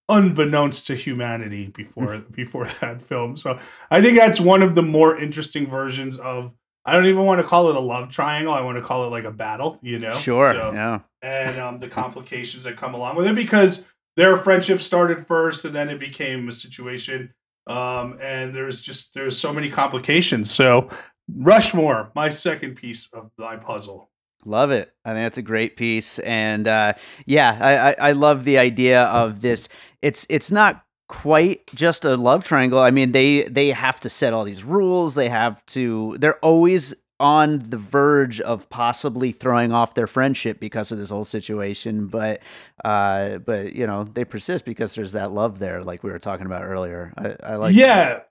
unbeknownst 0.09 0.87
to 0.87 0.95
humanity 0.95 1.67
before 1.67 2.17
before 2.31 2.69
that 2.81 3.01
film. 3.01 3.37
So 3.37 3.59
I 3.89 4.01
think 4.01 4.17
that's 4.17 4.39
one 4.39 4.61
of 4.61 4.75
the 4.75 4.81
more 4.83 5.17
interesting 5.17 5.67
versions 5.69 6.17
of. 6.17 6.51
I 6.83 6.93
don't 6.93 7.05
even 7.05 7.25
want 7.25 7.39
to 7.39 7.47
call 7.47 7.69
it 7.69 7.75
a 7.75 7.79
love 7.79 8.09
triangle. 8.09 8.51
I 8.55 8.61
want 8.61 8.79
to 8.79 8.83
call 8.83 9.05
it 9.05 9.09
like 9.09 9.23
a 9.23 9.29
battle. 9.31 9.77
You 9.83 9.99
know, 9.99 10.15
Sure. 10.15 10.51
So- 10.51 10.71
Yeah. 10.73 10.99
and 11.21 11.59
um, 11.59 11.79
the 11.79 11.87
complications 12.01 12.63
that 12.63 12.75
come 12.75 12.95
along 12.95 13.17
with 13.17 13.27
it 13.27 13.35
because 13.35 13.83
their 14.17 14.35
friendship 14.35 14.81
started 14.81 15.27
first 15.27 15.63
and 15.63 15.75
then 15.75 15.89
it 15.89 15.99
became 15.99 16.49
a 16.49 16.51
situation 16.51 17.33
um, 17.67 18.17
and 18.19 18.53
there's 18.55 18.81
just 18.81 19.13
there's 19.13 19.37
so 19.39 19.53
many 19.53 19.69
complications 19.69 20.49
so 20.51 20.89
rushmore 21.37 22.11
my 22.15 22.29
second 22.29 22.75
piece 22.75 23.07
of 23.13 23.31
my 23.37 23.55
puzzle 23.55 24.11
Love 24.45 24.71
it. 24.71 24.91
I 25.05 25.13
think 25.13 25.25
that's 25.25 25.37
a 25.37 25.43
great 25.43 25.75
piece, 25.75 26.17
and 26.19 26.67
uh, 26.67 26.93
yeah, 27.25 27.57
I, 27.61 27.91
I 27.91 28.09
I 28.09 28.11
love 28.13 28.43
the 28.43 28.57
idea 28.57 29.03
of 29.03 29.41
this. 29.41 29.69
It's 30.01 30.25
it's 30.29 30.51
not 30.51 30.83
quite 31.07 31.67
just 31.75 32.05
a 32.05 32.15
love 32.15 32.43
triangle. 32.43 32.79
I 32.79 32.89
mean, 32.89 33.11
they 33.11 33.43
they 33.43 33.69
have 33.69 33.99
to 33.99 34.09
set 34.09 34.33
all 34.33 34.43
these 34.43 34.63
rules. 34.63 35.13
They 35.13 35.29
have 35.29 35.63
to. 35.67 36.17
They're 36.19 36.39
always 36.39 36.95
on 37.19 37.69
the 37.69 37.77
verge 37.77 38.41
of 38.41 38.67
possibly 38.69 39.31
throwing 39.31 39.71
off 39.71 39.93
their 39.93 40.07
friendship 40.07 40.59
because 40.59 40.91
of 40.91 40.97
this 40.97 41.11
whole 41.11 41.25
situation. 41.25 42.07
But 42.07 42.41
uh, 42.83 43.37
but 43.39 43.73
you 43.73 43.85
know, 43.85 44.05
they 44.05 44.25
persist 44.25 44.65
because 44.65 44.95
there's 44.95 45.11
that 45.11 45.31
love 45.31 45.59
there, 45.59 45.83
like 45.83 46.03
we 46.03 46.09
were 46.09 46.19
talking 46.19 46.47
about 46.47 46.63
earlier. 46.63 47.13
I, 47.15 47.35
I 47.43 47.55
like. 47.57 47.75
yeah 47.75 48.21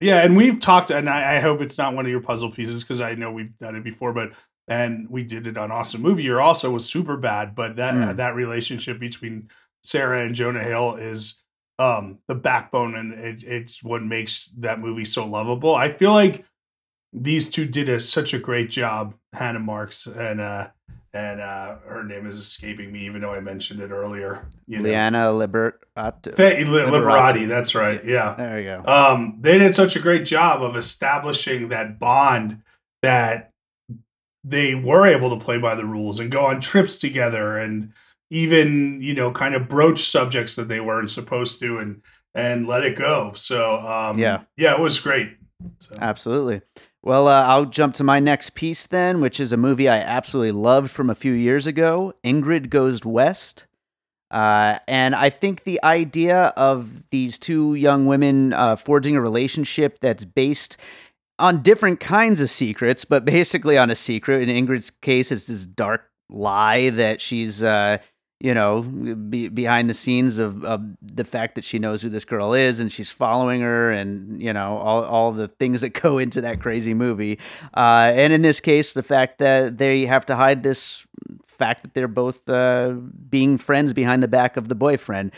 yeah 0.00 0.22
and 0.22 0.36
we've 0.36 0.60
talked 0.60 0.90
and 0.90 1.08
I, 1.08 1.36
I 1.36 1.40
hope 1.40 1.60
it's 1.60 1.78
not 1.78 1.94
one 1.94 2.04
of 2.06 2.10
your 2.10 2.20
puzzle 2.20 2.50
pieces 2.50 2.82
because 2.82 3.00
i 3.00 3.14
know 3.14 3.32
we've 3.32 3.56
done 3.58 3.76
it 3.76 3.84
before 3.84 4.12
but 4.12 4.30
and 4.68 5.08
we 5.08 5.24
did 5.24 5.46
it 5.46 5.56
on 5.56 5.70
awesome 5.72 6.02
movie 6.02 6.22
year 6.22 6.40
also 6.40 6.70
was 6.70 6.90
Superbad 6.90 7.54
but 7.54 7.76
that 7.76 7.94
Mm. 7.94 8.16
that 8.16 8.34
relationship 8.34 8.98
between 9.00 9.48
sarah 9.82 10.24
and 10.24 10.34
jonah 10.34 10.62
hill 10.62 10.96
is 10.96 11.36
um 11.78 12.18
the 12.28 12.34
backbone 12.34 12.94
and 12.96 13.12
it, 13.12 13.42
it's 13.42 13.82
what 13.82 14.02
makes 14.02 14.50
that 14.58 14.80
movie 14.80 15.04
so 15.04 15.24
lovable 15.26 15.74
i 15.74 15.92
feel 15.92 16.12
like 16.12 16.44
these 17.12 17.48
two 17.48 17.64
did 17.64 17.88
a, 17.88 18.00
such 18.00 18.34
a 18.34 18.38
great 18.38 18.70
job 18.70 19.14
hannah 19.32 19.58
marks 19.58 20.06
and 20.06 20.40
uh 20.40 20.68
and 21.12 21.40
uh 21.40 21.76
her 21.86 22.02
name 22.04 22.26
is 22.26 22.38
escaping 22.38 22.90
me 22.92 23.06
even 23.06 23.20
though 23.20 23.32
i 23.32 23.40
mentioned 23.40 23.80
it 23.80 23.90
earlier 23.90 24.46
you 24.66 24.80
Liana 24.82 25.26
Liberato. 25.32 26.36
Th- 26.36 26.58
Li- 26.58 26.64
Liberati. 26.64 26.90
liberati 26.90 27.48
that's 27.48 27.74
right 27.74 28.04
yeah 28.04 28.34
There 28.36 28.60
you 28.60 28.82
go. 28.82 28.90
um, 28.92 29.38
they 29.40 29.58
did 29.58 29.74
such 29.74 29.96
a 29.96 30.00
great 30.00 30.24
job 30.24 30.62
of 30.62 30.76
establishing 30.76 31.68
that 31.68 31.98
bond 31.98 32.62
that 33.02 33.52
they 34.44 34.74
were 34.74 35.06
able 35.06 35.36
to 35.36 35.44
play 35.44 35.58
by 35.58 35.74
the 35.74 35.84
rules 35.84 36.18
and 36.20 36.30
go 36.30 36.46
on 36.46 36.60
trips 36.60 36.98
together 36.98 37.58
and 37.58 37.92
even 38.30 39.00
you 39.02 39.14
know 39.14 39.30
kind 39.30 39.54
of 39.54 39.68
broach 39.68 40.08
subjects 40.08 40.54
that 40.56 40.68
they 40.68 40.80
weren't 40.80 41.10
supposed 41.10 41.58
to 41.60 41.78
and 41.78 42.02
and 42.34 42.66
let 42.68 42.84
it 42.84 42.96
go 42.96 43.32
so 43.34 43.76
um 43.78 44.18
Yeah. 44.18 44.42
yeah 44.56 44.74
it 44.74 44.80
was 44.80 45.00
great 45.00 45.36
so, 45.80 45.96
Absolutely. 46.00 46.60
Well, 47.08 47.26
uh, 47.26 47.42
I'll 47.44 47.64
jump 47.64 47.94
to 47.94 48.04
my 48.04 48.20
next 48.20 48.52
piece 48.52 48.86
then, 48.86 49.22
which 49.22 49.40
is 49.40 49.50
a 49.50 49.56
movie 49.56 49.88
I 49.88 49.96
absolutely 49.96 50.52
loved 50.52 50.90
from 50.90 51.08
a 51.08 51.14
few 51.14 51.32
years 51.32 51.66
ago 51.66 52.12
Ingrid 52.22 52.68
Goes 52.68 53.02
West. 53.02 53.64
Uh, 54.30 54.78
and 54.86 55.14
I 55.14 55.30
think 55.30 55.64
the 55.64 55.82
idea 55.82 56.52
of 56.54 57.08
these 57.08 57.38
two 57.38 57.74
young 57.76 58.04
women 58.04 58.52
uh, 58.52 58.76
forging 58.76 59.16
a 59.16 59.22
relationship 59.22 60.00
that's 60.02 60.26
based 60.26 60.76
on 61.38 61.62
different 61.62 61.98
kinds 61.98 62.42
of 62.42 62.50
secrets, 62.50 63.06
but 63.06 63.24
basically 63.24 63.78
on 63.78 63.88
a 63.88 63.96
secret. 63.96 64.46
In 64.46 64.66
Ingrid's 64.66 64.90
case, 65.00 65.32
it's 65.32 65.44
this 65.44 65.64
dark 65.64 66.10
lie 66.28 66.90
that 66.90 67.22
she's, 67.22 67.62
uh, 67.62 67.96
you 68.40 68.54
know, 68.54 68.82
be, 68.82 69.48
behind 69.48 69.90
the 69.90 69.94
scenes 69.94 70.38
of, 70.38 70.64
of 70.64 70.82
the 71.02 71.24
fact 71.24 71.56
that 71.56 71.64
she 71.64 71.78
knows 71.78 72.02
who 72.02 72.08
this 72.08 72.24
girl 72.24 72.54
is 72.54 72.78
and 72.78 72.92
she's 72.92 73.10
following 73.10 73.60
her, 73.62 73.90
and 73.90 74.40
you 74.40 74.52
know 74.52 74.76
all 74.78 75.04
all 75.04 75.32
the 75.32 75.48
things 75.48 75.80
that 75.80 75.88
go 76.02 76.18
into 76.18 76.40
that 76.40 76.60
crazy 76.60 76.94
movie. 76.94 77.38
Uh, 77.74 78.12
and 78.14 78.32
in 78.32 78.42
this 78.42 78.60
case, 78.60 78.92
the 78.92 79.02
fact 79.02 79.38
that 79.38 79.78
they 79.78 80.06
have 80.06 80.24
to 80.26 80.36
hide 80.36 80.62
this 80.62 81.04
fact 81.58 81.82
that 81.82 81.92
they're 81.94 82.08
both 82.08 82.48
uh, 82.48 82.90
being 83.28 83.58
friends 83.58 83.92
behind 83.92 84.22
the 84.22 84.28
back 84.28 84.56
of 84.56 84.68
the 84.68 84.74
boyfriend. 84.74 85.32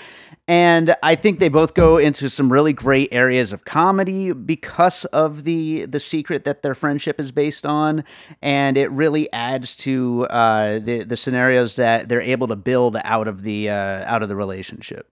And 0.46 0.94
I 1.02 1.14
think 1.14 1.38
they 1.38 1.48
both 1.48 1.74
go 1.74 1.96
into 1.96 2.28
some 2.28 2.52
really 2.52 2.72
great 2.72 3.08
areas 3.12 3.52
of 3.52 3.64
comedy 3.64 4.32
because 4.32 5.04
of 5.06 5.44
the 5.44 5.86
the 5.86 6.00
secret 6.00 6.44
that 6.44 6.62
their 6.62 6.74
friendship 6.74 7.20
is 7.20 7.30
based 7.32 7.64
on, 7.64 8.04
and 8.42 8.76
it 8.76 8.90
really 8.90 9.32
adds 9.32 9.74
to 9.76 10.26
uh, 10.30 10.78
the 10.80 11.04
the 11.04 11.16
scenarios 11.16 11.76
that 11.76 12.08
they're 12.08 12.20
able 12.20 12.48
to 12.48 12.56
build 12.56 12.96
out 13.04 13.28
of 13.28 13.42
the 13.42 13.70
uh, 13.70 14.04
out 14.12 14.22
of 14.22 14.28
the 14.28 14.36
relationship. 14.36 15.08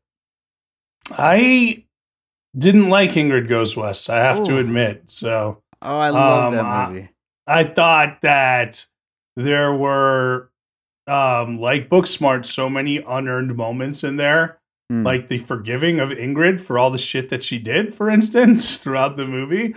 i 1.13 1.85
didn't 2.57 2.89
like 2.91 3.11
ingrid 3.13 3.49
goes 3.49 3.77
west 3.77 4.11
i 4.11 4.19
have 4.19 4.45
to 4.45 4.59
admit 4.59 5.05
so 5.09 5.63
Oh, 5.81 5.97
I 5.97 6.11
love 6.11 6.53
Um, 6.53 6.55
that 6.57 6.91
movie. 6.91 7.09
I 7.47 7.63
thought 7.63 8.23
that 8.23 8.85
there 9.37 9.73
were, 9.73 10.51
um, 11.09 11.61
like 11.61 11.89
Booksmart, 11.89 12.47
so 12.47 12.69
many 12.69 12.99
unearned 12.99 13.57
moments 13.57 14.05
in 14.05 14.17
there, 14.17 14.59
Mm. 14.91 15.05
like 15.05 15.29
the 15.29 15.37
forgiving 15.37 16.01
of 16.01 16.09
Ingrid 16.09 16.61
for 16.63 16.79
all 16.79 16.91
the 16.91 16.97
shit 16.97 17.29
that 17.29 17.45
she 17.45 17.59
did, 17.59 17.95
for 17.95 18.09
instance, 18.17 18.77
throughout 18.79 19.17
the 19.19 19.27
movie. 19.27 19.75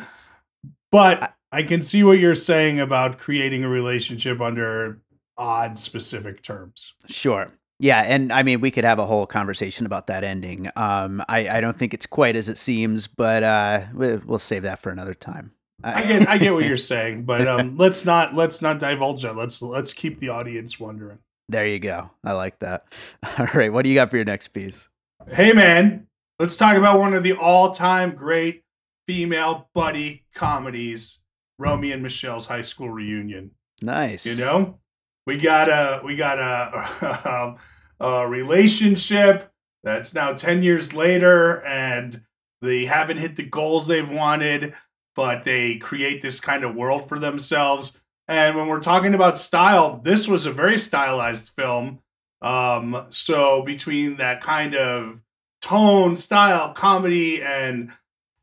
But 0.91 1.34
I 1.52 1.63
can 1.63 1.82
see 1.82 2.04
what 2.04 2.20
you're 2.20 2.36
saying 2.36 2.80
about 2.80 3.17
creating 3.17 3.63
a 3.63 3.70
relationship 3.70 4.39
under 4.39 5.02
odd 5.38 5.78
specific 5.78 6.41
terms. 6.44 6.94
Sure. 7.08 7.48
Yeah, 7.80 8.02
and 8.02 8.32
I 8.32 8.44
mean, 8.44 8.62
we 8.62 8.70
could 8.72 8.84
have 8.84 9.00
a 9.00 9.06
whole 9.06 9.26
conversation 9.26 9.86
about 9.86 10.08
that 10.08 10.24
ending. 10.24 10.70
Um, 10.76 11.24
I, 11.28 11.50
I 11.58 11.62
don't 11.62 11.78
think 11.78 11.94
it's 11.94 12.06
quite 12.06 12.36
as 12.36 12.48
it 12.48 12.58
seems, 12.58 13.08
but 13.08 13.41
uh, 13.44 13.82
we- 13.94 14.15
we'll 14.17 14.38
save 14.39 14.63
that 14.63 14.80
for 14.80 14.91
another 14.91 15.13
time. 15.15 15.52
I 15.84 16.04
get, 16.04 16.30
I 16.30 16.38
get 16.38 16.54
what 16.54 16.65
you're 16.65 16.78
saying, 16.78 17.24
but 17.24 17.48
um, 17.48 17.78
let's 17.78 18.06
not 18.06 18.36
let's 18.36 18.62
not 18.62 18.80
divulge 18.80 19.24
that. 19.24 19.36
Let's 19.36 19.62
let's 19.62 19.94
keep 19.94 20.20
the 20.20 20.30
audience 20.30 20.80
wondering. 20.80 21.20
There 21.50 21.67
you 21.67 21.80
go. 21.80 22.12
I 22.24 22.34
like 22.34 22.60
that. 22.60 22.86
All 23.38 23.48
right, 23.54 23.72
what 23.72 23.84
do 23.84 23.89
you 23.89 23.96
got 23.96 24.10
for 24.10 24.17
your 24.17 24.26
next 24.26 24.50
piece? 24.50 24.88
Hey 25.28 25.54
man, 25.54 26.08
let's 26.39 26.56
talk 26.56 26.76
about 26.78 27.00
one 27.00 27.13
of 27.13 27.24
the 27.24 27.34
all-time 27.34 28.15
great 28.15 28.63
female 29.08 29.70
buddy 29.76 30.26
comedies, 30.34 31.20
Romy 31.60 31.91
and 31.91 32.02
Michele's 32.02 32.48
high 32.48 32.62
school 32.62 32.89
reunion. 32.89 33.52
Nice. 33.82 34.26
You 34.26 34.36
know, 34.36 34.80
we 35.28 35.38
got 35.38 35.70
a 35.70 36.02
we 36.04 36.15
got 36.15 36.39
a, 36.39 37.30
um, 37.30 37.58
a 38.00 38.28
relationship 38.28 39.52
that's 39.84 40.13
now 40.13 40.34
ten 40.34 40.63
years 40.63 40.94
later, 40.94 41.63
and 41.65 42.22
they 42.62 42.86
haven't 42.86 43.17
hit 43.17 43.36
the 43.36 43.44
goals 43.44 43.88
they've 43.88 44.10
wanted, 44.10 44.74
but 45.15 45.43
they 45.43 45.78
create 45.78 46.21
this 46.21 46.39
kind 46.39 46.63
of 46.63 46.76
world 46.76 47.08
for 47.08 47.19
themselves. 47.19 47.93
And 48.28 48.56
when 48.56 48.67
we're 48.67 48.80
talking 48.80 49.13
about 49.13 49.38
style, 49.38 50.00
this 50.04 50.28
was 50.28 50.45
a 50.45 50.52
very 50.52 50.78
stylized 50.78 51.50
film. 51.50 52.00
Um, 52.41 53.08
so 53.10 53.62
between 53.62 54.17
that 54.17 54.41
kind 54.41 54.76
of 54.76 55.19
tone, 55.62 56.17
style, 56.17 56.74
comedy, 56.74 57.41
and 57.41 57.91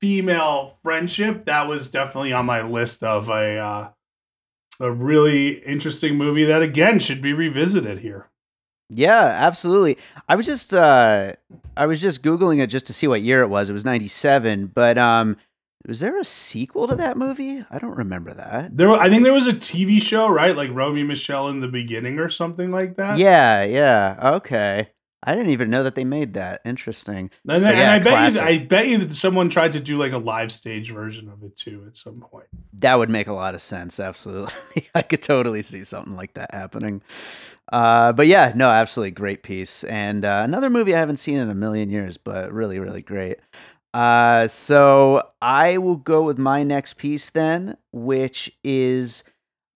female 0.00 0.78
friendship, 0.82 1.46
that 1.46 1.66
was 1.66 1.90
definitely 1.90 2.32
on 2.32 2.46
my 2.46 2.62
list 2.62 3.02
of 3.02 3.28
a 3.28 3.58
uh, 3.58 3.88
a 4.80 4.90
really 4.90 5.64
interesting 5.64 6.16
movie 6.16 6.44
that 6.44 6.62
again 6.62 6.98
should 7.00 7.20
be 7.20 7.32
revisited 7.32 7.98
here. 7.98 8.28
Yeah, 8.90 9.24
absolutely. 9.24 9.98
I 10.28 10.36
was 10.36 10.46
just 10.46 10.72
uh 10.72 11.32
I 11.76 11.86
was 11.86 12.00
just 12.00 12.22
googling 12.22 12.60
it 12.62 12.68
just 12.68 12.86
to 12.86 12.94
see 12.94 13.06
what 13.06 13.22
year 13.22 13.42
it 13.42 13.48
was. 13.48 13.68
It 13.68 13.74
was 13.74 13.84
97, 13.84 14.68
but 14.74 14.96
um 14.96 15.36
was 15.86 16.00
there 16.00 16.18
a 16.18 16.24
sequel 16.24 16.88
to 16.88 16.96
that 16.96 17.16
movie? 17.16 17.64
I 17.70 17.78
don't 17.78 17.96
remember 17.96 18.34
that. 18.34 18.76
There, 18.76 18.90
I 18.92 19.08
think 19.08 19.22
there 19.22 19.32
was 19.32 19.46
a 19.46 19.52
TV 19.52 20.02
show, 20.02 20.28
right? 20.28 20.56
Like 20.56 20.70
Romy 20.72 21.00
and 21.00 21.08
Michele 21.08 21.48
in 21.48 21.60
the 21.60 21.68
beginning 21.68 22.18
or 22.18 22.28
something 22.28 22.70
like 22.70 22.96
that. 22.96 23.18
Yeah, 23.18 23.62
yeah. 23.62 24.18
Okay. 24.36 24.90
I 25.22 25.34
didn't 25.34 25.50
even 25.50 25.70
know 25.70 25.82
that 25.82 25.94
they 25.94 26.04
made 26.04 26.34
that. 26.34 26.60
Interesting. 26.64 27.30
And, 27.48 27.64
and 27.64 27.76
yeah, 27.76 27.92
I 27.92 27.98
bet 27.98 28.32
you, 28.32 28.40
I 28.40 28.58
bet 28.58 28.86
you 28.86 28.98
that 28.98 29.14
someone 29.16 29.50
tried 29.50 29.72
to 29.72 29.80
do 29.80 29.98
like 29.98 30.12
a 30.12 30.18
live 30.18 30.52
stage 30.52 30.92
version 30.92 31.28
of 31.28 31.42
it 31.42 31.56
too 31.56 31.84
at 31.86 31.96
some 31.96 32.20
point. 32.20 32.46
That 32.74 32.98
would 32.98 33.10
make 33.10 33.26
a 33.26 33.32
lot 33.32 33.54
of 33.54 33.60
sense. 33.60 33.98
Absolutely. 33.98 34.88
I 34.94 35.02
could 35.02 35.22
totally 35.22 35.62
see 35.62 35.82
something 35.84 36.14
like 36.14 36.34
that 36.34 36.54
happening. 36.54 37.02
Uh, 37.72 38.12
but 38.12 38.26
yeah, 38.28 38.52
no, 38.54 38.70
absolutely 38.70 39.10
great 39.10 39.42
piece. 39.42 39.84
And 39.84 40.24
uh, 40.24 40.42
another 40.44 40.70
movie 40.70 40.94
I 40.94 41.00
haven't 41.00 41.18
seen 41.18 41.36
in 41.36 41.50
a 41.50 41.54
million 41.54 41.90
years, 41.90 42.16
but 42.16 42.52
really, 42.52 42.78
really 42.78 43.02
great. 43.02 43.38
Uh, 43.94 44.48
so 44.48 45.22
I 45.40 45.78
will 45.78 45.96
go 45.96 46.22
with 46.22 46.38
my 46.38 46.62
next 46.62 46.94
piece 46.94 47.30
then, 47.30 47.76
which 47.92 48.52
is 48.62 49.24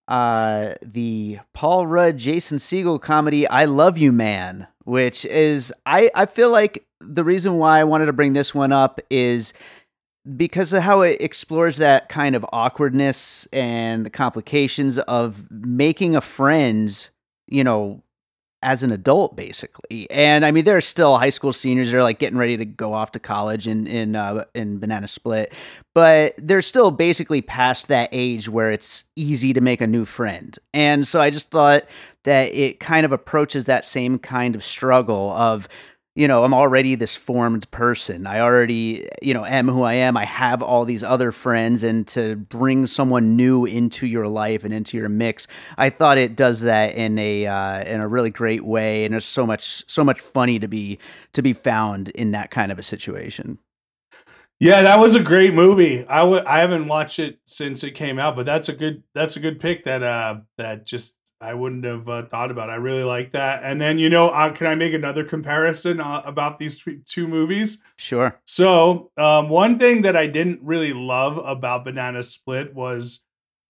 uh 0.09 0.73
the 0.81 1.39
Paul 1.53 1.87
Rudd 1.87 2.17
Jason 2.17 2.57
Segel 2.57 3.01
comedy 3.01 3.47
I 3.47 3.65
Love 3.65 3.97
You 3.97 4.11
Man, 4.11 4.67
which 4.83 5.25
is 5.25 5.73
I 5.85 6.11
I 6.13 6.25
feel 6.25 6.49
like 6.49 6.85
the 6.99 7.23
reason 7.23 7.57
why 7.57 7.79
I 7.79 7.85
wanted 7.85 8.07
to 8.07 8.13
bring 8.13 8.33
this 8.33 8.53
one 8.53 8.71
up 8.73 8.99
is 9.09 9.53
because 10.35 10.73
of 10.73 10.83
how 10.83 11.01
it 11.01 11.21
explores 11.21 11.77
that 11.77 12.09
kind 12.09 12.35
of 12.35 12.45
awkwardness 12.53 13.47
and 13.51 14.05
the 14.05 14.09
complications 14.09 14.99
of 14.99 15.49
making 15.51 16.15
a 16.15 16.21
friend, 16.21 17.09
you 17.47 17.63
know, 17.63 18.02
as 18.63 18.81
an 18.81 18.91
adult 18.91 19.35
basically. 19.35 20.09
And 20.09 20.45
I 20.45 20.51
mean 20.51 20.65
there 20.65 20.77
are 20.77 20.81
still 20.81 21.17
high 21.17 21.29
school 21.29 21.53
seniors 21.53 21.91
that 21.91 21.97
are 21.97 22.03
like 22.03 22.19
getting 22.19 22.37
ready 22.37 22.57
to 22.57 22.65
go 22.65 22.93
off 22.93 23.11
to 23.11 23.19
college 23.19 23.67
in 23.67 23.85
in 23.85 24.15
uh, 24.15 24.45
in 24.55 24.79
Banana 24.79 25.07
Split, 25.07 25.53
but 25.93 26.33
they're 26.37 26.61
still 26.61 26.89
basically 26.91 27.41
past 27.41 27.87
that 27.89 28.09
age 28.11 28.49
where 28.49 28.71
it's 28.71 29.03
easy 29.15 29.53
to 29.53 29.61
make 29.61 29.81
a 29.81 29.87
new 29.87 30.05
friend. 30.05 30.57
And 30.73 31.07
so 31.07 31.21
I 31.21 31.29
just 31.29 31.51
thought 31.51 31.83
that 32.23 32.53
it 32.53 32.79
kind 32.79 33.05
of 33.05 33.11
approaches 33.11 33.65
that 33.65 33.85
same 33.85 34.17
kind 34.17 34.55
of 34.55 34.63
struggle 34.63 35.31
of 35.31 35.67
you 36.15 36.27
know, 36.27 36.43
I'm 36.43 36.53
already 36.53 36.93
this 36.93 37.15
formed 37.15 37.69
person. 37.71 38.27
I 38.27 38.39
already, 38.39 39.07
you 39.21 39.33
know, 39.33 39.45
am 39.45 39.67
who 39.67 39.81
I 39.81 39.95
am. 39.95 40.15
I 40.15 40.25
have 40.25 40.61
all 40.61 40.85
these 40.85 41.03
other 41.03 41.31
friends, 41.31 41.83
and 41.83 42.07
to 42.09 42.35
bring 42.35 42.85
someone 42.85 43.35
new 43.35 43.65
into 43.65 44.05
your 44.05 44.27
life 44.27 44.63
and 44.63 44.73
into 44.73 44.95
your 44.95 45.09
mix, 45.09 45.47
I 45.77 45.89
thought 45.89 46.19
it 46.19 46.35
does 46.35 46.61
that 46.61 46.93
in 46.93 47.17
a 47.17 47.47
uh, 47.47 47.83
in 47.83 47.99
a 47.99 48.07
really 48.07 48.29
great 48.29 48.63
way. 48.63 49.05
And 49.05 49.13
there's 49.13 49.25
so 49.25 49.47
much 49.47 49.83
so 49.87 50.03
much 50.03 50.21
funny 50.21 50.59
to 50.59 50.67
be 50.67 50.99
to 51.33 51.41
be 51.41 51.53
found 51.53 52.09
in 52.09 52.31
that 52.31 52.51
kind 52.51 52.71
of 52.71 52.77
a 52.77 52.83
situation. 52.83 53.57
Yeah, 54.59 54.83
that 54.83 54.99
was 54.99 55.15
a 55.15 55.19
great 55.19 55.53
movie. 55.53 56.05
I 56.07 56.19
w- 56.19 56.43
I 56.45 56.59
haven't 56.59 56.87
watched 56.87 57.19
it 57.19 57.39
since 57.45 57.83
it 57.83 57.91
came 57.91 58.19
out, 58.19 58.35
but 58.35 58.45
that's 58.45 58.69
a 58.69 58.73
good 58.73 59.03
that's 59.13 59.35
a 59.35 59.39
good 59.39 59.59
pick. 59.59 59.83
That 59.85 60.03
uh 60.03 60.35
that 60.57 60.85
just 60.85 61.15
I 61.43 61.53
wouldn't 61.53 61.83
have 61.83 62.07
uh, 62.07 62.25
thought 62.25 62.51
about. 62.51 62.69
I 62.69 62.75
really 62.75 63.03
like 63.03 63.33
that. 63.33 63.63
And 63.63 63.81
then 63.81 63.99
you 63.99 64.09
know, 64.09 64.29
uh, 64.29 64.51
can 64.53 64.67
I 64.67 64.75
make 64.75 64.93
another 64.93 65.23
comparison 65.23 65.99
uh, 65.99 66.21
about 66.25 66.57
these 66.57 66.81
two 67.05 67.27
movies? 67.27 67.79
Sure. 67.97 68.39
So 68.45 69.11
um, 69.17 69.49
one 69.49 69.77
thing 69.77 70.03
that 70.03 70.15
I 70.15 70.27
didn't 70.27 70.61
really 70.63 70.93
love 70.93 71.37
about 71.37 71.83
Banana 71.83 72.23
Split 72.23 72.73
was 72.73 73.19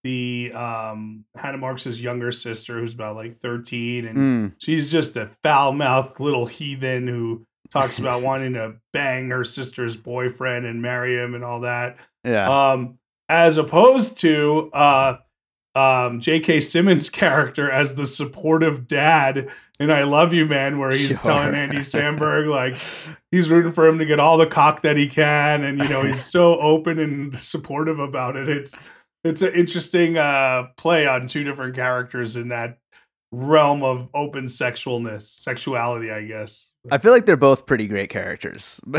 the 0.04 0.52
um, 0.54 1.26
Hannah 1.36 1.58
Marks's 1.58 2.02
younger 2.02 2.32
sister, 2.32 2.80
who's 2.80 2.94
about 2.94 3.16
like 3.16 3.38
thirteen, 3.38 4.06
and 4.06 4.18
mm. 4.18 4.56
she's 4.60 4.92
just 4.92 5.16
a 5.16 5.32
foul 5.42 5.72
mouthed 5.72 6.20
little 6.20 6.46
heathen 6.46 7.08
who 7.08 7.46
talks 7.72 7.98
about 7.98 8.22
wanting 8.24 8.54
to 8.54 8.76
bang 8.92 9.30
her 9.30 9.44
sister's 9.44 9.98
boyfriend 9.98 10.66
and 10.66 10.82
marry 10.82 11.18
him 11.18 11.34
and 11.34 11.44
all 11.44 11.62
that. 11.62 11.98
Yeah. 12.24 12.72
Um, 12.72 13.00
as 13.30 13.58
opposed 13.58 14.18
to 14.20 14.70
uh 14.74 15.18
um, 15.76 16.22
J.K. 16.22 16.60
Simmons' 16.62 17.10
character 17.10 17.70
as 17.70 17.96
the 17.96 18.06
supportive 18.06 18.88
dad 18.88 19.50
and 19.80 19.92
I 19.92 20.04
Love 20.04 20.34
You 20.34 20.46
Man, 20.46 20.80
where 20.80 20.92
he's 20.92 21.10
sure. 21.10 21.18
telling 21.18 21.56
Andy 21.56 21.80
Samberg 21.80 22.50
like 22.50 22.78
he's 23.32 23.50
rooting 23.50 23.74
for 23.74 23.88
him 23.88 23.98
to 24.00 24.06
get 24.06 24.20
all 24.20 24.38
the 24.38 24.46
cock 24.46 24.82
that 24.84 24.98
he 24.98 25.08
can, 25.08 25.64
and 25.64 25.80
you 25.80 25.88
know 25.88 26.04
he's 26.04 26.26
so 26.32 26.60
open 26.60 27.00
and 27.00 27.44
supportive 27.44 28.00
about 28.00 28.36
it. 28.36 28.50
It's 28.50 28.76
it's 29.24 29.42
an 29.42 29.54
interesting 29.54 30.18
uh, 30.18 30.68
play 30.78 31.08
on 31.08 31.28
two 31.28 31.44
different 31.44 31.76
characters 31.76 32.36
in 32.36 32.50
that 32.50 32.78
realm 33.32 33.84
of 33.84 34.10
open 34.14 34.46
sexualness, 34.46 35.24
sexuality, 35.24 36.12
I 36.12 36.24
guess. 36.26 36.70
I 36.92 36.98
feel 36.98 37.14
like 37.14 37.26
they're 37.26 37.38
both 37.38 37.66
pretty 37.66 37.88
great 37.88 38.10
characters. 38.10 38.82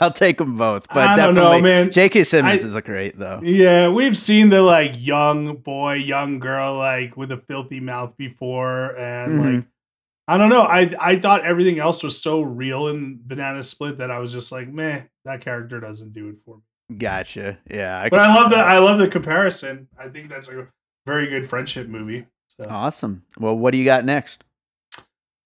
I'll 0.00 0.12
take 0.12 0.38
them 0.38 0.56
both, 0.56 0.88
but 0.88 1.08
I 1.08 1.16
definitely, 1.16 1.58
know, 1.58 1.62
man. 1.62 1.90
J.K. 1.90 2.24
Simmons 2.24 2.64
I, 2.64 2.66
is 2.66 2.74
a 2.74 2.80
great 2.80 3.18
though. 3.18 3.40
Yeah, 3.42 3.88
we've 3.90 4.16
seen 4.16 4.48
the 4.48 4.62
like 4.62 4.94
young 4.96 5.56
boy, 5.56 5.94
young 5.94 6.38
girl, 6.38 6.78
like 6.78 7.16
with 7.16 7.30
a 7.30 7.36
filthy 7.36 7.80
mouth 7.80 8.16
before, 8.16 8.96
and 8.96 9.32
mm-hmm. 9.32 9.54
like 9.56 9.64
I 10.26 10.38
don't 10.38 10.48
know. 10.48 10.62
I 10.62 10.94
I 10.98 11.18
thought 11.18 11.44
everything 11.44 11.78
else 11.78 12.02
was 12.02 12.20
so 12.20 12.40
real 12.40 12.88
in 12.88 13.20
Banana 13.22 13.62
Split 13.62 13.98
that 13.98 14.10
I 14.10 14.18
was 14.18 14.32
just 14.32 14.50
like, 14.50 14.68
meh, 14.68 15.02
that 15.26 15.42
character 15.42 15.80
doesn't 15.80 16.14
do 16.14 16.30
it 16.30 16.38
for 16.44 16.56
me. 16.56 16.96
Gotcha. 16.96 17.58
Yeah, 17.70 18.00
I 18.00 18.08
but 18.08 18.20
I 18.20 18.34
love 18.34 18.50
that. 18.50 18.66
I 18.66 18.78
love 18.78 18.98
the 18.98 19.08
comparison. 19.08 19.88
I 19.98 20.08
think 20.08 20.30
that's 20.30 20.48
a 20.48 20.68
very 21.04 21.28
good 21.28 21.50
friendship 21.50 21.86
movie. 21.86 22.26
So. 22.58 22.66
Awesome. 22.68 23.24
Well, 23.38 23.56
what 23.56 23.72
do 23.72 23.78
you 23.78 23.84
got 23.84 24.04
next? 24.04 24.44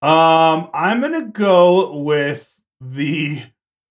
Um, 0.01 0.71
I'm 0.73 1.01
gonna 1.01 1.27
go 1.27 1.97
with 1.97 2.61
the 2.81 3.43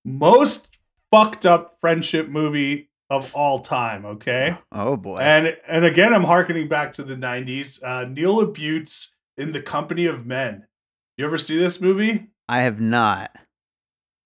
most 0.06 0.70
fucked 1.12 1.46
up 1.46 1.80
friendship 1.80 2.30
movie 2.30 2.90
of 3.10 3.34
all 3.34 3.60
time. 3.60 4.06
Okay. 4.06 4.58
Oh 4.72 4.96
boy. 4.96 5.18
And 5.18 5.58
and 5.68 5.86
again, 5.86 6.14
I'm 6.14 6.24
harkening 6.24 6.68
back 6.68 6.94
to 6.94 7.04
the 7.04 7.16
'90s. 7.16 7.84
Uh, 7.84 8.06
Neil 8.06 8.38
LaBute's 8.38 9.16
In 9.38 9.52
the 9.52 9.62
Company 9.62 10.06
of 10.06 10.26
Men. 10.26 10.66
You 11.18 11.26
ever 11.26 11.38
see 11.38 11.58
this 11.58 11.82
movie? 11.82 12.28
I 12.48 12.62
have 12.62 12.80
not. 12.80 13.32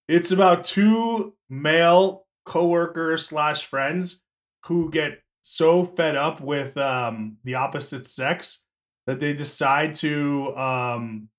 It's 0.07 0.31
about 0.31 0.65
two 0.65 1.33
male 1.49 2.25
coworkers 2.45 3.25
slash 3.25 3.65
friends 3.65 4.19
who 4.65 4.91
get 4.91 5.23
so 5.41 5.85
fed 5.85 6.15
up 6.15 6.41
with 6.41 6.77
um, 6.77 7.37
the 7.43 7.55
opposite 7.55 8.05
sex 8.05 8.59
that 9.07 9.19
they 9.19 9.33
decide 9.33 9.95
to 9.95 10.55
um, 10.55 11.29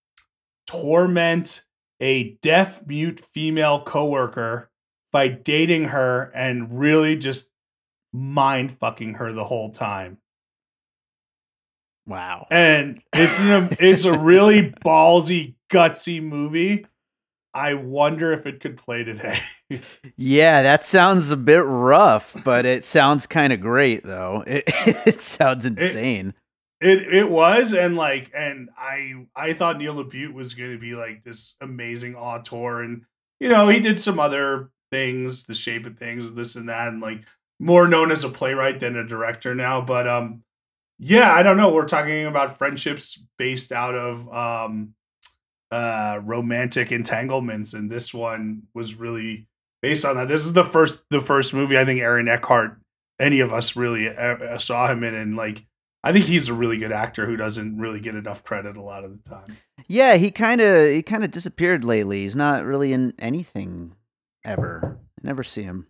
torment 0.72 1.64
a 2.00 2.38
deaf 2.42 2.84
mute 2.86 3.24
female 3.32 3.82
coworker 3.82 4.70
by 5.12 5.28
dating 5.28 5.84
her 5.84 6.32
and 6.34 6.78
really 6.78 7.16
just 7.16 7.50
mind 8.12 8.76
fucking 8.80 9.14
her 9.14 9.32
the 9.32 9.44
whole 9.44 9.70
time. 9.70 10.18
Wow. 12.06 12.46
And 12.50 13.00
it's 13.12 13.38
a, 13.38 13.68
it's 13.78 14.04
a 14.04 14.18
really 14.18 14.70
ballsy, 14.84 15.54
gutsy 15.70 16.22
movie. 16.22 16.86
I 17.54 17.74
wonder 17.74 18.32
if 18.32 18.46
it 18.46 18.60
could 18.60 18.78
play 18.78 19.04
today. 19.04 19.38
yeah, 20.16 20.62
that 20.62 20.84
sounds 20.84 21.30
a 21.30 21.36
bit 21.36 21.64
rough, 21.64 22.34
but 22.44 22.64
it 22.64 22.82
sounds 22.84 23.26
kind 23.26 23.52
of 23.52 23.60
great 23.60 24.04
though. 24.04 24.42
It, 24.46 24.64
it 25.06 25.20
sounds 25.20 25.66
insane. 25.66 26.34
It, 26.82 27.14
it 27.14 27.30
was, 27.30 27.72
and 27.72 27.94
like, 27.94 28.32
and 28.34 28.68
I 28.76 29.26
I 29.36 29.52
thought 29.52 29.78
Neil 29.78 29.94
LaBute 29.94 30.32
was 30.32 30.54
going 30.54 30.72
to 30.72 30.78
be 30.78 30.94
like 30.94 31.22
this 31.22 31.54
amazing 31.60 32.16
auteur, 32.16 32.82
and 32.82 33.02
you 33.38 33.48
know 33.48 33.68
he 33.68 33.78
did 33.78 34.00
some 34.00 34.18
other 34.18 34.70
things, 34.90 35.44
The 35.44 35.54
Shape 35.54 35.86
of 35.86 35.96
Things, 35.96 36.32
this 36.32 36.56
and 36.56 36.68
that, 36.68 36.88
and 36.88 37.00
like 37.00 37.20
more 37.60 37.86
known 37.86 38.10
as 38.10 38.24
a 38.24 38.28
playwright 38.28 38.80
than 38.80 38.96
a 38.96 39.06
director 39.06 39.54
now. 39.54 39.80
But 39.80 40.08
um, 40.08 40.42
yeah, 40.98 41.32
I 41.32 41.44
don't 41.44 41.56
know. 41.56 41.70
We're 41.70 41.86
talking 41.86 42.26
about 42.26 42.58
friendships 42.58 43.22
based 43.38 43.70
out 43.70 43.94
of 43.94 44.32
um, 44.32 44.94
uh, 45.70 46.18
romantic 46.22 46.90
entanglements, 46.90 47.74
and 47.74 47.90
this 47.90 48.12
one 48.12 48.64
was 48.74 48.96
really 48.96 49.46
based 49.82 50.04
on 50.04 50.16
that. 50.16 50.26
This 50.26 50.44
is 50.44 50.52
the 50.52 50.64
first 50.64 51.02
the 51.10 51.20
first 51.20 51.54
movie 51.54 51.78
I 51.78 51.84
think 51.84 52.00
Aaron 52.00 52.28
Eckhart 52.28 52.78
any 53.20 53.38
of 53.38 53.52
us 53.52 53.76
really 53.76 54.08
uh, 54.08 54.58
saw 54.58 54.90
him 54.90 55.04
in, 55.04 55.14
and 55.14 55.36
like 55.36 55.64
I 56.04 56.12
think 56.12 56.24
he's 56.24 56.48
a 56.48 56.54
really 56.54 56.78
good 56.78 56.92
actor 56.92 57.26
who 57.26 57.36
doesn't 57.36 57.78
really 57.78 58.00
get 58.00 58.16
enough 58.16 58.42
credit 58.42 58.76
a 58.76 58.82
lot 58.82 59.04
of 59.04 59.12
the 59.12 59.28
time. 59.28 59.56
Yeah, 59.86 60.16
he 60.16 60.30
kind 60.30 60.60
of 60.60 60.90
he 60.90 61.02
kind 61.02 61.22
of 61.22 61.30
disappeared 61.30 61.84
lately. 61.84 62.22
He's 62.22 62.36
not 62.36 62.64
really 62.64 62.92
in 62.92 63.14
anything 63.18 63.94
ever. 64.44 64.98
I 65.00 65.26
never 65.26 65.44
see 65.44 65.62
him. 65.62 65.86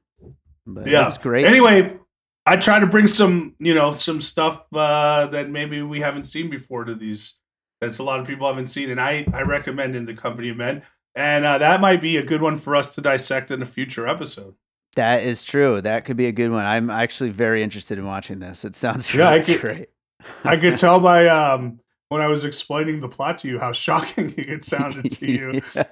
But 0.67 0.87
yeah, 0.87 1.09
it's 1.09 1.19
great. 1.19 1.47
Anyway, 1.47 1.97
I 2.45 2.57
try 2.57 2.79
to 2.79 2.87
bring 2.87 3.07
some, 3.07 3.55
you 3.59 3.75
know, 3.75 3.93
some 3.93 4.21
stuff 4.21 4.63
uh, 4.73 5.27
that 5.27 5.51
maybe 5.51 5.83
we 5.83 6.01
haven't 6.01 6.25
seen 6.25 6.51
before 6.51 6.85
to 6.85 6.95
these. 6.95 7.35
That's 7.81 7.99
a 7.99 8.03
lot 8.03 8.21
of 8.21 8.27
people 8.27 8.47
haven't 8.47 8.69
seen, 8.69 8.91
and 8.91 9.01
I 9.01 9.27
I 9.33 9.43
recommend 9.43 9.97
in 9.97 10.07
the 10.07 10.15
company 10.15 10.51
of 10.51 10.57
men, 10.57 10.83
and 11.15 11.45
uh, 11.45 11.59
that 11.59 11.81
might 11.81 12.01
be 12.01 12.17
a 12.17 12.23
good 12.23 12.43
one 12.43 12.59
for 12.59 12.77
us 12.77 12.91
to 12.91 13.01
dissect 13.01 13.51
in 13.51 13.63
a 13.63 13.67
future 13.67 14.07
episode. 14.07 14.55
That 14.95 15.23
is 15.23 15.43
true. 15.43 15.81
That 15.81 16.05
could 16.05 16.17
be 16.17 16.27
a 16.27 16.33
good 16.33 16.51
one. 16.51 16.67
I'm 16.67 16.91
actually 16.91 17.31
very 17.31 17.63
interested 17.63 17.99
in 17.99 18.05
watching 18.05 18.41
this. 18.41 18.65
It 18.65 18.75
sounds 18.75 19.13
really 19.15 19.39
yeah, 19.39 19.43
could, 19.43 19.61
great. 19.61 19.89
I 20.45 20.57
could 20.57 20.79
tell 20.79 21.01
by 21.01 21.27
um, 21.29 21.81
when 22.13 22.21
I 22.21 22.27
was 22.27 22.45
explaining 22.45 23.01
the 23.01 23.09
plot 23.09 23.39
to 23.39 23.49
you 23.49 23.59
how 23.59 23.73
shocking 23.73 24.35
it 24.39 24.65
sounded 24.65 25.11
to 25.13 25.31
you. 25.31 25.63
yeah. 25.75 25.85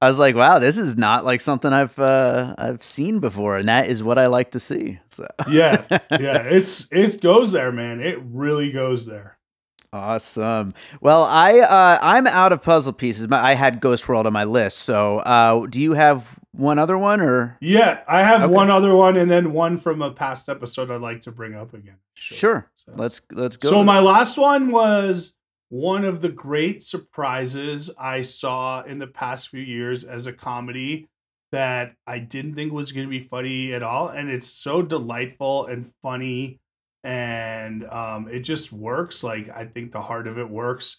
I 0.00 0.08
was 0.08 0.18
like, 0.18 0.34
"Wow, 0.34 0.58
this 0.58 0.76
is 0.76 0.96
not 0.96 1.24
like 1.24 1.40
something 1.40 1.72
I've 1.72 1.98
uh, 1.98 2.54
I've 2.58 2.84
seen 2.84 3.18
before," 3.18 3.56
and 3.56 3.68
that 3.68 3.88
is 3.88 4.02
what 4.02 4.18
I 4.18 4.26
like 4.26 4.50
to 4.52 4.60
see. 4.60 4.98
So 5.08 5.26
yeah, 5.48 5.84
yeah, 5.90 5.98
it's 6.42 6.86
it 6.92 7.20
goes 7.20 7.52
there, 7.52 7.72
man. 7.72 8.00
It 8.00 8.18
really 8.22 8.70
goes 8.70 9.06
there. 9.06 9.38
Awesome. 9.94 10.74
Well, 11.00 11.22
I 11.22 11.60
uh, 11.60 11.98
I'm 12.02 12.26
out 12.26 12.50
of 12.50 12.60
puzzle 12.60 12.92
pieces. 12.92 13.28
But 13.28 13.44
I 13.44 13.54
had 13.54 13.80
Ghost 13.80 14.08
World 14.08 14.26
on 14.26 14.32
my 14.32 14.42
list. 14.42 14.78
So, 14.78 15.18
uh, 15.18 15.66
do 15.66 15.80
you 15.80 15.92
have 15.92 16.40
one 16.50 16.80
other 16.80 16.98
one, 16.98 17.20
or 17.20 17.56
yeah, 17.60 18.00
I 18.08 18.24
have 18.24 18.42
okay. 18.42 18.52
one 18.52 18.72
other 18.72 18.96
one, 18.96 19.16
and 19.16 19.30
then 19.30 19.52
one 19.52 19.78
from 19.78 20.02
a 20.02 20.10
past 20.10 20.48
episode 20.48 20.90
I'd 20.90 21.00
like 21.00 21.22
to 21.22 21.30
bring 21.30 21.54
up 21.54 21.74
again. 21.74 21.98
Sure. 22.14 22.36
sure. 22.36 22.70
So. 22.74 22.92
Let's 22.96 23.20
let's 23.30 23.56
go. 23.56 23.70
So 23.70 23.84
my 23.84 24.00
last 24.00 24.36
one 24.36 24.72
was 24.72 25.34
one 25.68 26.04
of 26.04 26.22
the 26.22 26.28
great 26.28 26.82
surprises 26.82 27.88
I 27.96 28.22
saw 28.22 28.82
in 28.82 28.98
the 28.98 29.06
past 29.06 29.48
few 29.48 29.62
years 29.62 30.02
as 30.02 30.26
a 30.26 30.32
comedy 30.32 31.08
that 31.52 31.94
I 32.04 32.18
didn't 32.18 32.56
think 32.56 32.72
was 32.72 32.90
going 32.90 33.06
to 33.06 33.10
be 33.10 33.28
funny 33.28 33.72
at 33.72 33.84
all, 33.84 34.08
and 34.08 34.28
it's 34.28 34.48
so 34.48 34.82
delightful 34.82 35.66
and 35.66 35.92
funny, 36.02 36.58
and 37.04 37.84
um, 37.84 38.28
it 38.28 38.40
just 38.40 38.72
works. 38.72 39.22
Like 39.22 39.48
I 39.50 39.66
think 39.66 39.92
the 39.92 40.00
heart 40.00 40.26
of 40.26 40.38
it 40.38 40.50
works, 40.50 40.96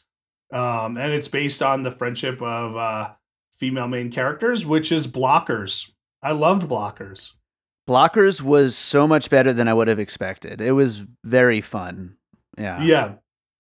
um, 0.54 0.98
and 0.98 1.12
it's 1.12 1.28
based 1.28 1.62
on 1.62 1.84
the 1.84 1.91
friendship 1.91 2.41
of 2.41 2.78
uh, 2.78 3.10
female 3.58 3.88
main 3.88 4.12
characters, 4.12 4.65
which 4.65 4.91
is 4.91 5.08
Blockers. 5.08 5.89
I 6.22 6.32
loved 6.32 6.70
Blockers. 6.70 7.32
Blockers 7.88 8.41
was 8.41 8.76
so 8.78 9.08
much 9.08 9.30
better 9.30 9.52
than 9.52 9.68
I 9.68 9.74
would 9.74 9.88
have 9.88 10.00
expected. 10.00 10.62
It 10.62 10.72
was 10.72 11.04
very 11.24 11.62
fun. 11.62 12.15
Yeah. 12.58 12.84
Yeah. 12.84 13.13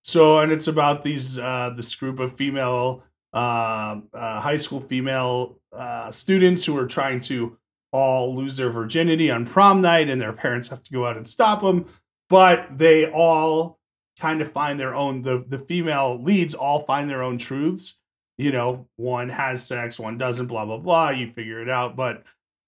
So, 0.03 0.39
and 0.39 0.51
it's 0.51 0.67
about 0.67 1.03
these 1.03 1.37
uh, 1.37 1.73
this 1.75 1.93
group 1.95 2.19
of 2.19 2.37
female 2.37 3.03
uh, 3.33 3.99
uh, 4.13 4.39
high 4.39 4.57
school 4.57 4.81
female 4.81 5.59
uh, 5.75 6.11
students 6.11 6.63
who 6.63 6.77
are 6.77 6.87
trying 6.87 7.19
to 7.21 7.57
all 7.91 8.35
lose 8.35 8.57
their 8.57 8.69
virginity 8.69 9.29
on 9.29 9.45
prom 9.45 9.81
night, 9.81 10.09
and 10.09 10.21
their 10.21 10.33
parents 10.33 10.69
have 10.69 10.83
to 10.83 10.91
go 10.91 11.05
out 11.05 11.17
and 11.17 11.27
stop 11.27 11.61
them. 11.61 11.85
But 12.29 12.77
they 12.77 13.09
all 13.09 13.79
kind 14.19 14.41
of 14.41 14.51
find 14.51 14.79
their 14.79 14.95
own. 14.95 15.21
The 15.21 15.43
the 15.47 15.59
female 15.59 16.21
leads 16.21 16.53
all 16.53 16.83
find 16.85 17.09
their 17.09 17.23
own 17.23 17.37
truths. 17.37 17.99
You 18.37 18.51
know, 18.51 18.87
one 18.97 19.29
has 19.29 19.65
sex, 19.65 19.97
one 19.97 20.17
doesn't. 20.17 20.47
Blah 20.47 20.65
blah 20.65 20.77
blah. 20.77 21.09
You 21.09 21.31
figure 21.31 21.61
it 21.61 21.69
out, 21.69 21.95
but. 21.95 22.23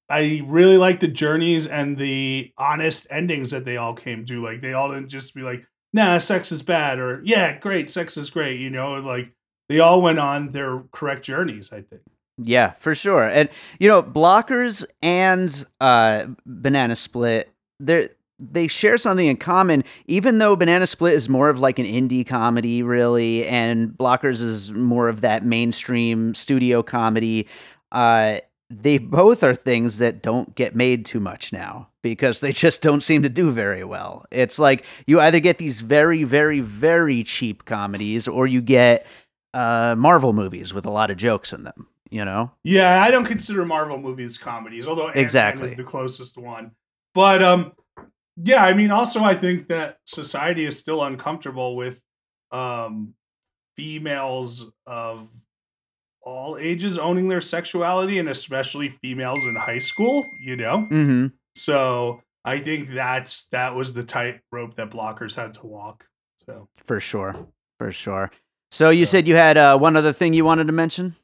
I 0.10 0.41
really 0.46 0.78
like 0.78 1.02
the 1.02 1.10
journeys 1.10 1.67
and 1.67 1.98
the 1.98 2.54
honest 2.58 3.08
endings 3.10 3.52
that 3.52 3.65
they 3.65 3.76
all 3.76 3.93
came 3.93 4.26
to. 4.28 4.41
Like 4.41 4.62
they 4.62 4.72
all 4.72 4.89
didn't 4.89 5.10
just 5.10 5.36
be 5.36 5.41
like, 5.41 5.65
"Nah, 5.91 6.20
sex 6.20 6.50
is 6.50 6.62
bad," 6.62 6.98
or 6.98 7.22
"Yeah, 7.26 7.58
great, 7.60 7.89
sex 7.89 8.15
is 8.15 8.30
great." 8.30 8.58
You 8.62 8.70
know, 8.70 8.93
like 8.93 9.34
they 9.67 9.82
all 9.82 10.02
went 10.02 10.20
on 10.20 10.54
their 10.54 10.84
correct 10.93 11.26
journeys. 11.26 11.74
I 11.74 11.82
think. 11.82 12.04
Yeah, 12.38 12.72
for 12.80 12.96
sure. 12.96 13.28
And 13.28 13.50
you 13.80 13.89
know, 13.89 14.02
blockers 14.02 14.86
and 15.02 15.65
uh, 15.82 16.28
banana 16.46 16.96
split, 16.96 17.52
they 17.82 18.10
they 18.39 18.67
share 18.67 18.97
something 18.97 19.28
in 19.28 19.38
common. 19.38 19.84
Even 20.06 20.38
though 20.38 20.56
banana 20.56 20.88
split 20.88 21.13
is 21.13 21.30
more 21.30 21.50
of 21.50 21.60
like 21.60 21.80
an 21.80 21.86
indie 21.86 22.26
comedy, 22.26 22.84
really, 22.84 23.45
and 23.47 23.89
blockers 23.89 24.41
is 24.41 24.71
more 24.71 25.10
of 25.10 25.21
that 25.21 25.45
mainstream 25.45 26.34
studio 26.36 26.84
comedy. 26.84 27.47
Uh, 27.91 28.39
they 28.69 28.97
both 28.97 29.43
are 29.43 29.56
things 29.56 29.97
that 29.97 30.21
don't 30.21 30.54
get 30.56 30.76
made 30.76 31.06
too 31.06 31.19
much 31.19 31.54
now 31.54 31.88
because 32.02 32.41
they 32.41 32.52
just 32.52 32.82
don't 32.82 33.02
seem 33.02 33.23
to 33.23 33.30
do 33.30 33.52
very 33.52 33.84
well. 33.84 34.26
It's 34.32 34.60
like 34.60 34.86
you 35.06 35.19
either 35.19 35.39
get 35.39 35.58
these 35.58 35.82
very, 35.82 36.23
very, 36.23 36.60
very 36.60 37.23
cheap 37.23 37.65
comedies 37.65 38.28
or 38.28 38.45
you 38.45 38.62
get 38.62 39.06
uh, 39.54 39.95
Marvel 39.97 40.34
movies 40.34 40.73
with 40.73 40.86
a 40.86 40.91
lot 40.91 41.10
of 41.10 41.17
jokes 41.17 41.54
in 41.54 41.63
them, 41.63 41.88
you 42.10 42.26
know? 42.26 42.52
Yeah, 42.63 43.02
I 43.02 43.10
don't 43.10 43.26
consider 43.26 43.65
Marvel 43.65 43.97
movies 43.97 44.38
comedies, 44.38 44.86
although 44.86 45.08
exactly 45.08 45.71
is 45.71 45.78
the 45.78 45.84
closest 45.84 46.38
one. 46.38 46.71
But 47.13 47.41
um, 47.41 47.71
yeah, 48.41 48.63
I 48.63 48.73
mean, 48.73 48.91
also 48.91 49.23
I 49.23 49.36
think 49.36 49.67
that 49.67 49.97
society 50.06 50.65
is 50.65 50.80
still 50.80 51.04
uncomfortable 51.04 51.76
with 51.76 52.00
um 52.52 53.13
females 53.76 54.65
of 54.86 55.30
all 56.21 56.58
ages 56.58 56.97
owning 56.97 57.30
their 57.30 57.41
sexuality 57.41 58.19
and 58.19 58.28
especially 58.28 58.89
females 59.02 59.43
in 59.45 59.56
high 59.56 59.80
school, 59.80 60.26
you 60.41 60.56
know? 60.56 60.80
Mm-hmm. 60.89 61.28
So 61.56 62.21
I 62.43 62.60
think 62.60 62.93
that's 62.93 63.47
that 63.52 63.76
was 63.76 63.93
the 63.93 64.04
tight 64.04 64.41
rope 64.52 64.76
that 64.76 64.91
blockers 64.91 65.36
had 65.36 65.54
to 65.54 65.65
walk. 65.65 66.06
So 66.45 66.67
for 66.86 67.00
sure. 67.00 67.36
For 67.78 67.91
sure. 67.91 68.32
So 68.71 68.89
you 68.89 69.06
said 69.06 69.28
you 69.28 69.36
had 69.36 69.58
uh, 69.58 69.78
one 69.78 69.95
other 69.95 70.12
thing 70.12 70.34
you 70.34 70.43
wanted 70.43 70.67
to 70.67 70.73
mention? 70.73 71.15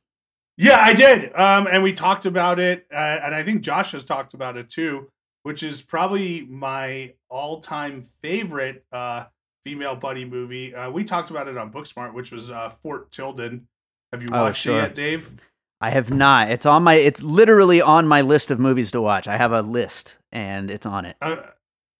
Yeah, 0.55 0.79
I 0.79 0.93
did. 0.93 1.35
Um, 1.35 1.67
and 1.67 1.83
we 1.83 1.93
talked 1.93 2.25
about 2.25 2.59
it, 2.59 2.85
uh, 2.93 2.95
and 2.95 3.33
I 3.33 3.43
think 3.43 3.63
Josh 3.63 3.91
has 3.93 4.05
talked 4.05 4.33
about 4.33 4.55
it 4.55 4.69
too, 4.69 5.09
which 5.43 5.63
is 5.63 5.81
probably 5.81 6.41
my 6.41 7.13
all-time 7.29 8.03
favorite 8.21 8.83
uh, 8.91 9.25
female 9.65 9.95
buddy 9.95 10.25
movie. 10.25 10.73
Uh, 10.73 10.89
we 10.89 11.03
talked 11.03 11.29
about 11.29 11.47
it 11.47 11.57
on 11.57 11.71
Booksmart, 11.71 12.13
which 12.13 12.31
was 12.31 12.49
uh, 12.51 12.71
Fort 12.81 13.11
Tilden. 13.11 13.67
Have 14.11 14.21
you 14.21 14.27
Oh, 14.31 14.43
watched 14.43 14.63
sure. 14.63 14.79
it 14.79 14.81
yet, 14.81 14.95
Dave? 14.95 15.35
I 15.81 15.89
have 15.89 16.09
not. 16.11 16.49
It's 16.49 16.65
on 16.65 16.83
my. 16.83 16.95
It's 16.95 17.21
literally 17.21 17.81
on 17.81 18.07
my 18.07 18.21
list 18.21 18.51
of 18.51 18.59
movies 18.59 18.91
to 18.91 19.01
watch. 19.01 19.27
I 19.27 19.35
have 19.37 19.51
a 19.51 19.61
list, 19.61 20.15
and 20.31 20.71
it's 20.71 20.85
on 20.85 21.05
it. 21.05 21.17
Uh, 21.21 21.35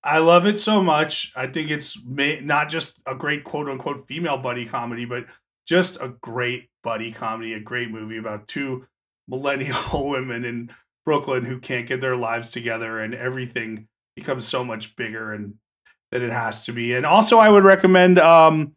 I 0.06 0.20
love 0.20 0.46
it 0.46 0.58
so 0.58 0.82
much. 0.82 1.34
I 1.36 1.48
think 1.48 1.70
it's 1.70 1.98
ma- 2.06 2.40
not 2.42 2.70
just 2.70 3.00
a 3.06 3.14
great 3.16 3.44
quote 3.44 3.68
unquote 3.68 4.08
female 4.08 4.38
buddy 4.38 4.66
comedy, 4.66 5.04
but 5.06 5.26
just 5.68 5.98
a 6.00 6.10
great 6.22 6.70
buddy 6.84 7.12
comedy, 7.12 7.54
a 7.54 7.60
great 7.60 7.90
movie 7.92 8.18
about 8.18 8.48
two 8.48 8.86
millennial 9.28 9.80
women 10.10 10.46
in 10.46 10.72
Brooklyn 11.06 11.46
who 11.46 11.60
can't 11.60 11.88
get 11.88 12.02
their 12.02 12.16
lives 12.16 12.52
together 12.52 13.00
and 13.00 13.14
everything 13.14 13.88
becomes 14.16 14.48
so 14.48 14.64
much 14.64 14.96
bigger 14.96 15.34
and 15.34 15.56
than 16.12 16.22
it 16.22 16.32
has 16.32 16.66
to 16.66 16.72
be. 16.72 16.94
And 16.94 17.06
also 17.06 17.40
I 17.40 17.50
would 17.50 17.64
recommend 17.64 18.20
um 18.20 18.76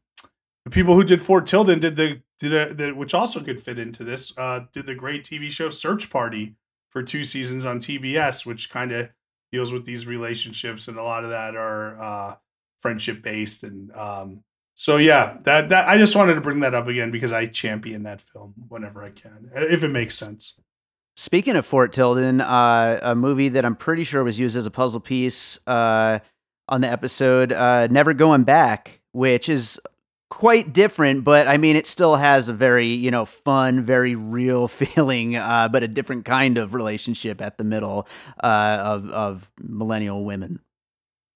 the 0.65 0.71
people 0.71 0.95
who 0.95 1.05
did 1.05 1.23
Fort 1.23 1.47
Tilden 1.47 1.79
did 1.79 1.97
the 1.97 2.23
did 2.41 2.53
a, 2.53 2.75
the 2.75 2.93
which 2.93 3.15
also 3.15 3.41
could 3.41 3.63
fit 3.63 3.79
into 3.79 4.05
this 4.05 4.33
uh 4.39 4.61
did 4.73 4.87
the 4.87 4.95
great 4.95 5.25
TV 5.25 5.51
show 5.51 5.71
Search 5.71 6.11
Party 6.11 6.57
for 6.91 7.03
two 7.03 7.25
seasons 7.25 7.67
on 7.67 7.81
TBS 7.81 8.47
which 8.47 8.71
kind 8.71 8.93
of 8.93 9.11
deals 9.53 9.71
with 9.71 9.85
these 9.85 10.07
relationships 10.07 10.89
and 10.89 10.97
a 10.97 11.03
lot 11.03 11.25
of 11.25 11.31
that 11.31 11.55
are 11.55 12.03
uh 12.03 12.35
friendship 12.79 13.23
based 13.23 13.63
and 13.63 13.93
um 13.93 14.43
so 14.75 14.97
yeah 14.97 15.37
that 15.45 15.69
that 15.69 15.89
I 15.89 15.99
just 15.99 16.17
wanted 16.17 16.35
to 16.35 16.41
bring 16.41 16.61
that 16.61 16.75
up 16.75 16.89
again 16.89 17.11
because 17.11 17.33
I 17.33 17.47
champion 17.47 18.03
that 18.05 18.21
film 18.21 18.55
whenever 18.69 19.03
I 19.03 19.11
can 19.11 19.51
if 19.55 19.85
it 19.85 19.89
makes 19.89 20.17
sense. 20.17 20.57
Speaking 21.19 21.57
of 21.57 21.65
Fort 21.65 21.95
Tilden, 21.95 22.43
uh, 22.43 22.99
a 23.01 23.15
movie 23.15 23.49
that 23.49 23.65
I'm 23.65 23.75
pretty 23.75 24.05
sure 24.05 24.23
was 24.23 24.39
used 24.39 24.55
as 24.55 24.67
a 24.67 24.71
puzzle 24.71 25.01
piece 25.01 25.59
uh, 25.67 26.19
on 26.69 26.83
the 26.83 26.91
episode, 26.91 27.53
uh, 27.53 27.87
Never 27.87 28.13
Going 28.13 28.45
Back, 28.45 29.01
which 29.13 29.49
is 29.49 29.81
quite 30.29 30.75
different, 30.75 31.25
but 31.25 31.49
I 31.49 31.57
mean, 31.57 31.75
it 31.75 31.87
still 31.87 32.17
has 32.17 32.51
a 32.51 32.53
very, 32.53 32.89
you 32.89 33.11
know, 33.11 33.25
fun, 33.25 33.83
very 33.83 34.15
real 34.15 34.69
feeling, 34.69 35.37
uh, 35.37 35.71
but 35.73 35.83
a 35.83 35.89
different 35.89 36.27
kind 36.27 36.59
of 36.59 36.75
relationship 36.75 37.41
at 37.41 37.57
the 37.57 37.65
middle 37.65 38.07
uh, 38.45 38.79
of, 38.83 39.09
of 39.09 39.51
millennial 39.59 40.23
women. 40.23 40.61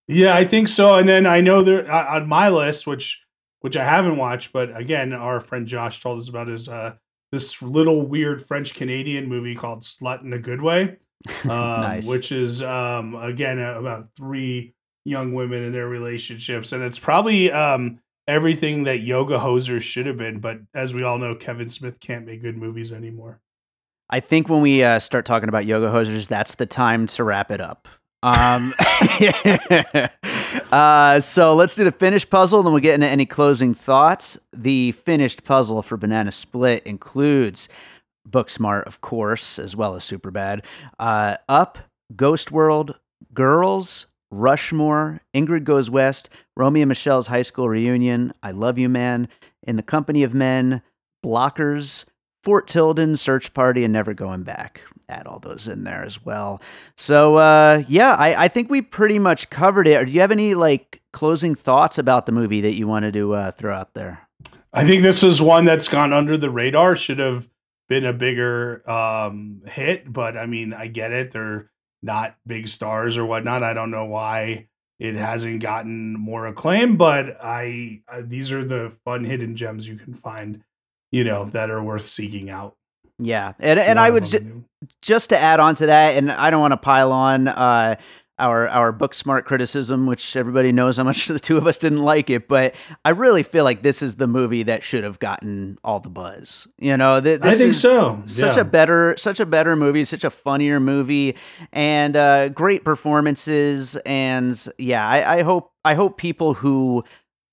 Yeah, 0.08 0.36
I 0.36 0.44
think 0.44 0.68
so. 0.68 0.96
And 0.96 1.08
then 1.08 1.24
I 1.24 1.40
know 1.40 1.62
there 1.62 1.90
uh, 1.90 2.16
on 2.16 2.28
my 2.28 2.50
list, 2.50 2.86
which 2.86 3.22
which 3.60 3.76
I 3.76 3.84
haven't 3.84 4.16
watched, 4.16 4.52
but 4.52 4.76
again, 4.76 5.12
our 5.12 5.38
friend 5.40 5.66
Josh 5.66 6.02
told 6.02 6.18
us 6.20 6.28
about 6.28 6.48
is 6.48 6.68
uh, 6.68 6.94
this 7.32 7.60
little 7.62 8.02
weird 8.06 8.46
French 8.46 8.74
Canadian 8.74 9.28
movie 9.28 9.54
called 9.54 9.82
Slut 9.82 10.22
in 10.22 10.32
a 10.32 10.38
Good 10.38 10.60
Way, 10.60 10.96
um, 11.44 11.48
Nice. 11.48 12.06
which 12.06 12.32
is 12.32 12.62
um, 12.62 13.14
again 13.14 13.58
about 13.58 14.08
three 14.16 14.74
young 15.04 15.32
women 15.34 15.62
and 15.62 15.74
their 15.74 15.88
relationships, 15.88 16.72
and 16.72 16.82
it's 16.82 16.98
probably 16.98 17.50
um, 17.50 18.00
everything 18.28 18.84
that 18.84 19.00
Yoga 19.00 19.38
Hosers 19.38 19.82
should 19.82 20.06
have 20.06 20.16
been. 20.18 20.40
But 20.40 20.58
as 20.74 20.92
we 20.92 21.02
all 21.02 21.18
know, 21.18 21.34
Kevin 21.34 21.68
Smith 21.68 22.00
can't 22.00 22.26
make 22.26 22.42
good 22.42 22.56
movies 22.56 22.92
anymore. 22.92 23.40
I 24.12 24.18
think 24.20 24.48
when 24.48 24.60
we 24.60 24.82
uh, 24.82 24.98
start 24.98 25.24
talking 25.24 25.48
about 25.48 25.66
yoga 25.66 25.86
hosers, 25.86 26.26
that's 26.26 26.56
the 26.56 26.66
time 26.66 27.06
to 27.06 27.22
wrap 27.22 27.52
it 27.52 27.60
up. 27.60 27.86
Um, 28.22 28.74
uh, 30.72 31.20
so 31.20 31.54
let's 31.54 31.74
do 31.74 31.84
the 31.84 31.94
finished 31.96 32.30
puzzle, 32.30 32.62
then 32.62 32.72
we'll 32.72 32.82
get 32.82 32.94
into 32.94 33.06
any 33.06 33.26
closing 33.26 33.74
thoughts. 33.74 34.38
The 34.52 34.92
finished 34.92 35.44
puzzle 35.44 35.82
for 35.82 35.96
Banana 35.96 36.32
Split 36.32 36.84
includes 36.86 37.68
Booksmart, 38.28 38.84
of 38.84 39.00
course, 39.00 39.58
as 39.58 39.74
well 39.74 39.94
as 39.96 40.04
Superbad, 40.04 40.64
uh, 40.98 41.36
Up, 41.48 41.78
Ghost 42.14 42.52
World, 42.52 42.98
Girls, 43.32 44.06
Rushmore, 44.30 45.20
Ingrid 45.34 45.64
Goes 45.64 45.90
West, 45.90 46.28
Romy 46.56 46.82
and 46.82 46.88
Michele's 46.88 47.26
High 47.26 47.42
School 47.42 47.68
Reunion, 47.68 48.32
I 48.42 48.52
Love 48.52 48.78
You 48.78 48.88
Man, 48.88 49.28
In 49.66 49.76
the 49.76 49.82
Company 49.82 50.22
of 50.22 50.34
Men, 50.34 50.82
Blockers, 51.24 52.04
Fort 52.42 52.68
Tilden, 52.68 53.16
Search 53.16 53.52
Party, 53.52 53.84
and 53.84 53.92
Never 53.92 54.14
Going 54.14 54.42
Back. 54.42 54.80
Add 55.08 55.26
all 55.26 55.38
those 55.38 55.68
in 55.68 55.84
there 55.84 56.02
as 56.02 56.24
well. 56.24 56.60
So 56.96 57.36
uh, 57.36 57.82
yeah, 57.88 58.14
I, 58.14 58.44
I 58.44 58.48
think 58.48 58.70
we 58.70 58.80
pretty 58.82 59.18
much 59.18 59.50
covered 59.50 59.86
it. 59.86 59.96
Or 59.96 60.04
do 60.04 60.12
you 60.12 60.20
have 60.20 60.32
any 60.32 60.54
like 60.54 61.00
closing 61.12 61.54
thoughts 61.54 61.98
about 61.98 62.26
the 62.26 62.32
movie 62.32 62.60
that 62.60 62.74
you 62.74 62.86
wanted 62.86 63.12
to 63.14 63.34
uh, 63.34 63.50
throw 63.52 63.74
out 63.74 63.94
there? 63.94 64.28
I 64.72 64.86
think 64.86 65.02
this 65.02 65.22
is 65.22 65.42
one 65.42 65.64
that's 65.64 65.88
gone 65.88 66.12
under 66.12 66.38
the 66.38 66.50
radar. 66.50 66.94
Should 66.94 67.18
have 67.18 67.48
been 67.88 68.04
a 68.04 68.12
bigger 68.12 68.88
um, 68.88 69.62
hit, 69.66 70.10
but 70.10 70.36
I 70.36 70.46
mean, 70.46 70.72
I 70.72 70.86
get 70.86 71.10
it. 71.10 71.32
They're 71.32 71.70
not 72.02 72.36
big 72.46 72.68
stars 72.68 73.16
or 73.16 73.26
whatnot. 73.26 73.64
I 73.64 73.72
don't 73.72 73.90
know 73.90 74.04
why 74.04 74.68
it 75.00 75.16
hasn't 75.16 75.60
gotten 75.60 76.12
more 76.12 76.46
acclaim, 76.46 76.96
but 76.96 77.36
I, 77.42 78.02
I 78.08 78.20
these 78.20 78.52
are 78.52 78.64
the 78.64 78.92
fun 79.04 79.24
hidden 79.24 79.56
gems 79.56 79.88
you 79.88 79.96
can 79.96 80.14
find, 80.14 80.62
you 81.10 81.24
know, 81.24 81.50
that 81.52 81.70
are 81.70 81.82
worth 81.82 82.08
seeking 82.08 82.50
out. 82.50 82.76
Yeah, 83.18 83.52
and 83.58 83.78
and 83.78 84.00
I 84.00 84.10
would 84.10 84.24
ju- 84.24 84.64
just 85.02 85.30
to 85.30 85.38
add 85.38 85.60
on 85.60 85.74
to 85.76 85.86
that, 85.86 86.16
and 86.16 86.32
I 86.32 86.50
don't 86.50 86.60
want 86.60 86.72
to 86.72 86.78
pile 86.78 87.12
on. 87.12 87.48
Uh, 87.48 87.96
our 88.40 88.68
our 88.68 88.92
Booksmart 88.92 89.44
criticism, 89.44 90.06
which 90.06 90.34
everybody 90.34 90.72
knows 90.72 90.96
how 90.96 91.04
much 91.04 91.26
the 91.28 91.38
two 91.38 91.56
of 91.56 91.66
us 91.66 91.78
didn't 91.78 92.02
like 92.02 92.30
it, 92.30 92.48
but 92.48 92.74
I 93.04 93.10
really 93.10 93.42
feel 93.42 93.64
like 93.64 93.82
this 93.82 94.02
is 94.02 94.16
the 94.16 94.26
movie 94.26 94.64
that 94.64 94.82
should 94.82 95.04
have 95.04 95.18
gotten 95.18 95.78
all 95.84 96.00
the 96.00 96.08
buzz. 96.08 96.66
You 96.78 96.96
know, 96.96 97.20
th- 97.20 97.40
I 97.42 97.54
think 97.54 97.74
so. 97.74 98.22
Such 98.26 98.56
yeah. 98.56 98.62
a 98.62 98.64
better, 98.64 99.14
such 99.18 99.38
a 99.38 99.46
better 99.46 99.76
movie, 99.76 100.04
such 100.04 100.24
a 100.24 100.30
funnier 100.30 100.80
movie, 100.80 101.36
and 101.72 102.16
uh, 102.16 102.48
great 102.48 102.84
performances. 102.84 103.96
And 104.06 104.68
yeah, 104.78 105.06
I, 105.06 105.38
I 105.38 105.42
hope 105.42 105.72
I 105.84 105.94
hope 105.94 106.16
people 106.16 106.54
who 106.54 107.04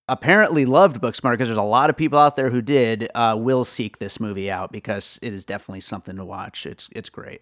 apparently 0.09 0.65
loved 0.65 1.01
Booksmart 1.01 1.31
because 1.31 1.47
there's 1.49 1.57
a 1.57 1.63
lot 1.63 1.89
of 1.89 1.97
people 1.97 2.19
out 2.19 2.35
there 2.35 2.49
who 2.49 2.61
did 2.61 3.09
uh, 3.15 3.35
will 3.37 3.65
seek 3.65 3.99
this 3.99 4.19
movie 4.19 4.49
out 4.49 4.71
because 4.71 5.19
it 5.21 5.33
is 5.33 5.45
definitely 5.45 5.81
something 5.81 6.15
to 6.15 6.25
watch. 6.25 6.65
It's 6.65 6.89
it's 6.91 7.09
great. 7.09 7.41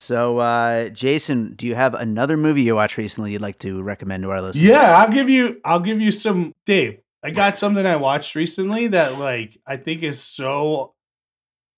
So, 0.00 0.38
uh, 0.38 0.88
Jason, 0.88 1.52
do 1.56 1.66
you 1.66 1.74
have 1.74 1.92
another 1.94 2.38
movie 2.38 2.62
you 2.62 2.74
watched 2.74 2.96
recently 2.96 3.32
you'd 3.32 3.42
like 3.42 3.58
to 3.58 3.82
recommend 3.82 4.22
to 4.22 4.30
our 4.30 4.40
listeners? 4.40 4.64
Yeah, 4.64 4.96
I'll 4.96 5.12
give 5.12 5.28
you 5.28 5.60
I'll 5.64 5.80
give 5.80 6.00
you 6.00 6.10
some 6.10 6.54
Dave. 6.64 7.00
I 7.22 7.30
got 7.30 7.58
something 7.58 7.84
I 7.84 7.96
watched 7.96 8.34
recently 8.34 8.88
that 8.88 9.18
like 9.18 9.58
I 9.66 9.76
think 9.76 10.02
is 10.02 10.22
so 10.22 10.94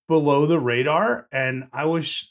below 0.09 0.47
the 0.47 0.61
radar 0.61 1.27
and 1.33 1.69
I 1.73 1.87
wish 1.87 2.31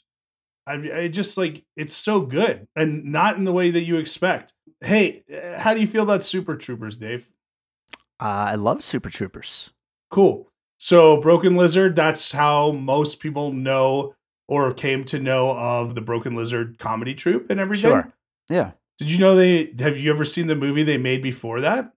I, 0.66 0.74
I 0.94 1.08
just 1.08 1.36
like 1.36 1.64
it's 1.76 1.94
so 1.94 2.20
good 2.20 2.68
and 2.74 3.04
not 3.04 3.36
in 3.36 3.44
the 3.44 3.52
way 3.52 3.70
that 3.70 3.82
you 3.82 3.96
expect. 3.96 4.54
Hey, 4.80 5.24
uh, 5.32 5.58
how 5.60 5.74
do 5.74 5.80
you 5.80 5.86
feel 5.86 6.02
about 6.02 6.24
Super 6.24 6.56
Troopers, 6.56 6.96
Dave? 6.96 7.28
Uh, 8.22 8.50
I 8.50 8.54
love 8.54 8.84
Super 8.84 9.10
Troopers. 9.10 9.70
Cool. 10.08 10.46
So 10.78 11.20
Broken 11.20 11.56
Lizard, 11.56 11.96
that's 11.96 12.30
how 12.30 12.70
most 12.70 13.18
people 13.18 13.52
know 13.52 14.14
or 14.46 14.72
came 14.72 15.04
to 15.06 15.18
know 15.18 15.56
of 15.56 15.96
the 15.96 16.00
Broken 16.00 16.36
Lizard 16.36 16.78
comedy 16.78 17.14
troupe 17.14 17.50
and 17.50 17.58
everything. 17.58 17.90
Sure. 17.90 18.12
Yeah. 18.48 18.72
Did 18.98 19.10
you 19.10 19.18
know 19.18 19.34
they 19.34 19.72
have 19.80 19.98
you 19.98 20.12
ever 20.12 20.24
seen 20.24 20.46
the 20.46 20.54
movie 20.54 20.84
they 20.84 20.98
made 20.98 21.20
before 21.20 21.62
that? 21.62 21.92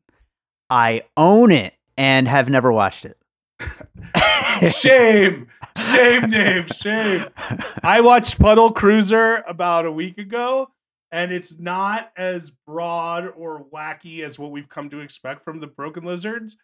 I 0.67 1.03
own 1.15 1.51
it 1.51 1.75
and 1.95 2.27
have 2.27 2.49
never 2.49 2.71
watched 2.71 3.05
it. 3.05 3.19
shame. 4.73 5.47
Shame, 5.77 6.29
Dave. 6.29 6.71
Shame. 6.75 7.25
I 7.83 8.01
watched 8.01 8.39
Puddle 8.39 8.71
Cruiser 8.71 9.43
about 9.47 9.85
a 9.85 9.91
week 9.91 10.17
ago, 10.17 10.71
and 11.11 11.31
it's 11.31 11.57
not 11.59 12.11
as 12.17 12.51
broad 12.65 13.27
or 13.35 13.65
wacky 13.73 14.23
as 14.23 14.37
what 14.39 14.51
we've 14.51 14.69
come 14.69 14.89
to 14.89 14.99
expect 14.99 15.43
from 15.43 15.59
the 15.59 15.67
Broken 15.67 16.03
Lizards 16.03 16.57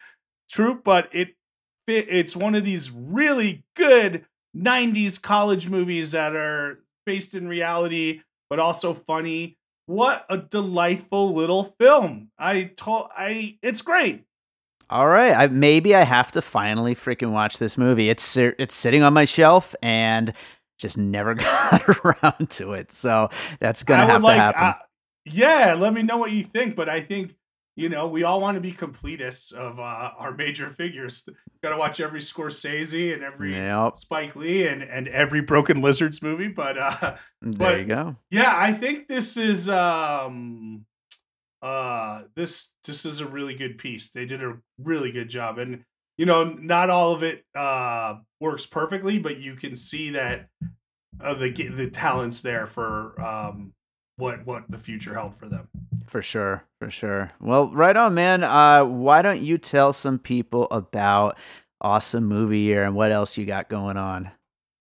troupe, 0.50 0.84
but 0.84 1.08
it 1.12 1.28
it's 1.86 2.36
one 2.36 2.54
of 2.54 2.64
these 2.64 2.90
really 2.90 3.64
good 3.74 4.24
90s 4.56 5.20
college 5.20 5.68
movies 5.68 6.12
that 6.12 6.36
are 6.36 6.78
based 7.04 7.34
in 7.34 7.48
reality 7.48 8.20
but 8.52 8.58
also 8.58 8.92
funny. 8.92 9.56
What 9.86 10.26
a 10.28 10.36
delightful 10.36 11.34
little 11.34 11.74
film. 11.80 12.28
I 12.38 12.64
told 12.76 13.08
I 13.16 13.56
it's 13.62 13.80
great. 13.80 14.24
All 14.90 15.08
right, 15.08 15.34
I, 15.34 15.46
maybe 15.46 15.94
I 15.94 16.02
have 16.02 16.32
to 16.32 16.42
finally 16.42 16.94
freaking 16.94 17.30
watch 17.30 17.56
this 17.56 17.78
movie. 17.78 18.10
It's 18.10 18.36
it's 18.36 18.74
sitting 18.74 19.02
on 19.02 19.14
my 19.14 19.24
shelf 19.24 19.74
and 19.82 20.34
just 20.82 20.98
never 20.98 21.34
got 21.36 21.82
around 22.04 22.50
to 22.50 22.72
it. 22.74 22.92
So 22.92 23.30
that's 23.60 23.82
gonna 23.84 24.02
I 24.02 24.06
have 24.06 24.22
to 24.22 24.32
happen. 24.34 24.62
uh, 24.62 24.74
yeah, 25.24 25.74
let 25.74 25.94
me 25.94 26.02
know 26.02 26.18
what 26.18 26.32
you 26.32 26.44
think. 26.44 26.76
But 26.76 26.88
I 26.90 27.00
think 27.00 27.36
you 27.76 27.88
know 27.88 28.06
we 28.08 28.22
all 28.24 28.40
want 28.40 28.56
to 28.56 28.60
be 28.60 28.72
completists 28.72 29.52
of 29.52 29.78
uh, 29.78 30.10
our 30.18 30.34
major 30.34 30.70
figures. 30.70 31.26
Got 31.62 31.70
to 31.70 31.76
watch 31.78 32.00
every 32.00 32.20
Scorsese 32.20 33.14
and 33.14 33.22
every 33.22 33.54
yep, 33.54 33.96
Spike 33.96 34.34
Lee 34.36 34.66
and 34.66 34.82
and 34.82 35.08
every 35.08 35.40
Broken 35.40 35.80
Lizards 35.80 36.20
movie. 36.20 36.48
But 36.48 36.76
uh, 36.76 37.16
there 37.40 37.52
but- 37.70 37.78
you 37.78 37.84
go. 37.86 38.16
yeah, 38.30 38.52
I 38.54 38.72
think 38.74 39.08
this 39.08 39.36
is 39.36 39.68
um 39.68 40.84
uh 41.62 42.22
this 42.34 42.72
this 42.84 43.06
is 43.06 43.20
a 43.20 43.26
really 43.26 43.54
good 43.54 43.78
piece. 43.78 44.10
They 44.10 44.26
did 44.26 44.42
a 44.42 44.58
really 44.78 45.12
good 45.12 45.28
job, 45.28 45.58
and 45.58 45.84
you 46.16 46.26
know 46.26 46.44
not 46.44 46.90
all 46.90 47.14
of 47.14 47.22
it 47.22 47.44
uh 47.54 48.16
works 48.40 48.66
perfectly, 48.66 49.18
but 49.18 49.38
you 49.38 49.54
can 49.54 49.76
see 49.76 50.10
that 50.10 50.48
uh, 51.20 51.34
the 51.34 51.50
the 51.50 51.90
talents 51.90 52.42
there 52.42 52.66
for 52.66 53.20
um 53.20 53.72
what 54.16 54.46
what 54.46 54.64
the 54.68 54.78
future 54.78 55.14
held 55.14 55.36
for 55.36 55.48
them. 55.48 55.68
For 56.06 56.22
sure, 56.22 56.64
for 56.78 56.90
sure. 56.90 57.30
Well, 57.40 57.68
right 57.68 57.96
on, 57.96 58.14
man. 58.14 58.44
Uh, 58.44 58.84
why 58.84 59.22
don't 59.22 59.42
you 59.42 59.58
tell 59.58 59.92
some 59.92 60.18
people 60.18 60.68
about 60.70 61.38
awesome 61.80 62.26
movie 62.26 62.60
year 62.60 62.84
and 62.84 62.94
what 62.94 63.12
else 63.12 63.36
you 63.36 63.46
got 63.46 63.68
going 63.68 63.96
on? 63.96 64.30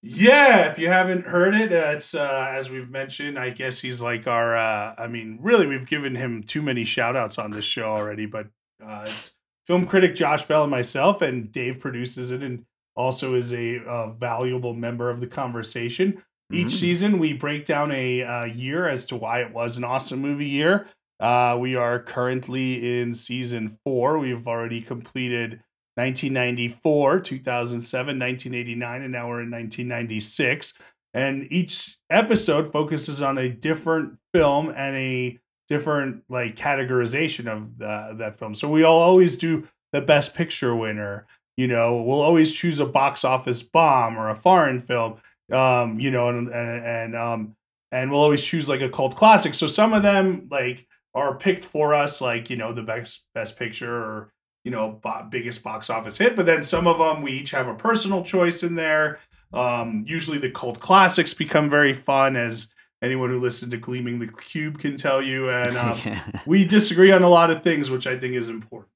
Yeah, 0.03 0.71
if 0.71 0.79
you 0.79 0.87
haven't 0.87 1.27
heard 1.27 1.53
it, 1.53 1.71
uh, 1.71 1.91
it's 1.95 2.15
uh, 2.15 2.47
as 2.49 2.71
we've 2.71 2.89
mentioned. 2.89 3.37
I 3.37 3.51
guess 3.51 3.81
he's 3.81 4.01
like 4.01 4.25
our. 4.25 4.57
Uh, 4.57 4.95
I 4.97 5.07
mean, 5.07 5.37
really, 5.41 5.67
we've 5.67 5.85
given 5.85 6.15
him 6.15 6.43
too 6.43 6.63
many 6.63 6.83
shout 6.83 7.15
outs 7.15 7.37
on 7.37 7.51
this 7.51 7.65
show 7.65 7.83
already. 7.83 8.25
But 8.25 8.47
uh, 8.83 9.05
it's 9.07 9.35
film 9.67 9.85
critic 9.87 10.15
Josh 10.15 10.45
Bell 10.47 10.63
and 10.63 10.71
myself, 10.71 11.21
and 11.21 11.51
Dave 11.51 11.79
produces 11.79 12.31
it, 12.31 12.41
and 12.43 12.65
also 12.95 13.35
is 13.35 13.53
a 13.53 13.79
uh, 13.85 14.11
valuable 14.11 14.73
member 14.73 15.09
of 15.09 15.19
the 15.21 15.27
conversation. 15.27 16.21
Each 16.51 16.67
Mm. 16.67 16.79
season, 16.79 17.19
we 17.19 17.31
break 17.33 17.65
down 17.65 17.91
a 17.91 18.23
uh, 18.23 18.45
year 18.45 18.87
as 18.89 19.05
to 19.05 19.15
why 19.15 19.41
it 19.41 19.53
was 19.53 19.77
an 19.77 19.83
awesome 19.85 20.19
movie 20.19 20.49
year. 20.49 20.87
Uh, 21.19 21.55
we 21.59 21.75
are 21.75 21.99
currently 21.99 22.99
in 22.99 23.15
season 23.15 23.77
four. 23.85 24.19
We've 24.19 24.47
already 24.47 24.81
completed 24.81 25.61
1994, 25.95 27.19
2007, 27.21 28.19
1989, 28.19 29.01
and 29.01 29.11
now 29.11 29.27
we're 29.29 29.41
in 29.41 29.51
1996. 29.51 30.73
And 31.13 31.47
each 31.51 31.97
episode 32.09 32.71
focuses 32.71 33.21
on 33.21 33.37
a 33.37 33.49
different 33.49 34.17
film 34.33 34.69
and 34.69 34.95
a 34.95 35.39
different 35.71 36.21
like 36.27 36.57
categorization 36.57 37.47
of 37.47 38.17
that 38.17 38.37
film. 38.37 38.53
So 38.55 38.67
we'll 38.67 38.85
always 38.85 39.37
do 39.37 39.69
the 39.93 40.01
best 40.01 40.35
picture 40.35 40.75
winner. 40.75 41.25
You 41.55 41.67
know, 41.67 42.01
we'll 42.01 42.19
always 42.19 42.53
choose 42.53 42.81
a 42.81 42.85
box 42.85 43.23
office 43.23 43.61
bomb 43.63 44.17
or 44.17 44.29
a 44.29 44.35
foreign 44.35 44.81
film. 44.81 45.21
Um, 45.49 45.97
you 45.97 46.11
know, 46.11 46.27
and 46.27 46.49
and, 46.49 46.85
and 46.85 47.15
um 47.15 47.55
and 47.89 48.11
we'll 48.11 48.19
always 48.19 48.43
choose 48.43 48.67
like 48.67 48.81
a 48.81 48.89
cult 48.89 49.15
classic. 49.15 49.53
So 49.53 49.67
some 49.67 49.93
of 49.93 50.03
them 50.03 50.49
like 50.51 50.87
are 51.15 51.35
picked 51.35 51.63
for 51.63 51.93
us, 51.93 52.19
like 52.19 52.49
you 52.49 52.57
know 52.57 52.73
the 52.73 52.83
best 52.83 53.23
best 53.33 53.57
picture 53.57 53.95
or 53.95 54.33
you 54.65 54.71
know 54.71 54.99
bo- 55.01 55.25
biggest 55.29 55.63
box 55.63 55.89
office 55.89 56.17
hit. 56.17 56.35
But 56.35 56.47
then 56.47 56.63
some 56.63 56.85
of 56.85 56.97
them 56.97 57.21
we 57.21 57.31
each 57.31 57.51
have 57.51 57.69
a 57.69 57.75
personal 57.75 58.25
choice 58.25 58.61
in 58.61 58.75
there. 58.75 59.19
Um, 59.53 60.03
usually 60.05 60.37
the 60.37 60.51
cult 60.51 60.81
classics 60.81 61.33
become 61.33 61.69
very 61.69 61.93
fun, 61.93 62.35
as 62.35 62.67
anyone 63.01 63.29
who 63.29 63.39
listened 63.39 63.71
to 63.71 63.77
Gleaming 63.77 64.19
the 64.19 64.27
Cube 64.27 64.79
can 64.79 64.97
tell 64.97 65.21
you. 65.21 65.49
And 65.49 65.77
um, 65.77 65.99
Yeah. 66.05 66.21
we 66.45 66.65
disagree 66.65 67.11
on 67.11 67.23
a 67.23 67.29
lot 67.29 67.49
of 67.51 67.63
things, 67.63 67.89
which 67.89 68.07
I 68.07 68.17
think 68.17 68.35
is 68.35 68.49
important. 68.49 68.89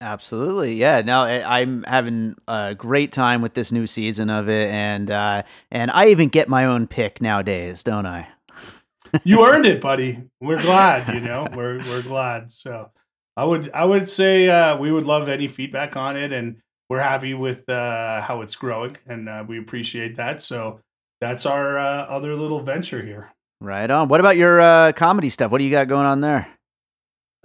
Absolutely, 0.00 0.74
yeah. 0.74 1.00
No, 1.02 1.22
I, 1.22 1.60
I'm 1.60 1.84
having 1.84 2.34
a 2.48 2.74
great 2.74 3.12
time 3.12 3.40
with 3.40 3.54
this 3.54 3.70
new 3.70 3.86
season 3.86 4.30
of 4.30 4.48
it, 4.48 4.68
and 4.68 5.08
uh, 5.08 5.44
and 5.70 5.92
I 5.92 6.08
even 6.08 6.28
get 6.28 6.48
my 6.48 6.64
own 6.64 6.88
pick 6.88 7.20
nowadays, 7.20 7.84
don't 7.84 8.04
I? 8.06 8.26
You 9.22 9.46
earned 9.46 9.64
it, 9.64 9.80
buddy. 9.80 10.24
We're 10.40 10.60
glad, 10.60 11.14
you 11.14 11.20
know. 11.20 11.46
We're 11.54 11.78
we're 11.84 12.02
glad. 12.02 12.50
So 12.50 12.90
I 13.36 13.44
would 13.44 13.70
I 13.72 13.84
would 13.84 14.10
say 14.10 14.48
uh, 14.48 14.76
we 14.76 14.90
would 14.90 15.04
love 15.04 15.28
any 15.28 15.46
feedback 15.46 15.96
on 15.96 16.16
it, 16.16 16.32
and 16.32 16.56
we're 16.88 16.98
happy 17.00 17.34
with 17.34 17.68
uh, 17.68 18.22
how 18.22 18.40
it's 18.40 18.56
growing, 18.56 18.96
and 19.06 19.28
uh, 19.28 19.44
we 19.46 19.56
appreciate 19.58 20.16
that. 20.16 20.42
So 20.42 20.80
that's 21.22 21.46
our 21.46 21.78
uh, 21.78 22.02
other 22.06 22.34
little 22.34 22.60
venture 22.60 23.00
here. 23.00 23.32
Right 23.60 23.88
on. 23.88 24.08
What 24.08 24.18
about 24.18 24.36
your 24.36 24.60
uh, 24.60 24.92
comedy 24.92 25.30
stuff? 25.30 25.52
What 25.52 25.58
do 25.58 25.64
you 25.64 25.70
got 25.70 25.86
going 25.86 26.04
on 26.04 26.20
there? 26.20 26.48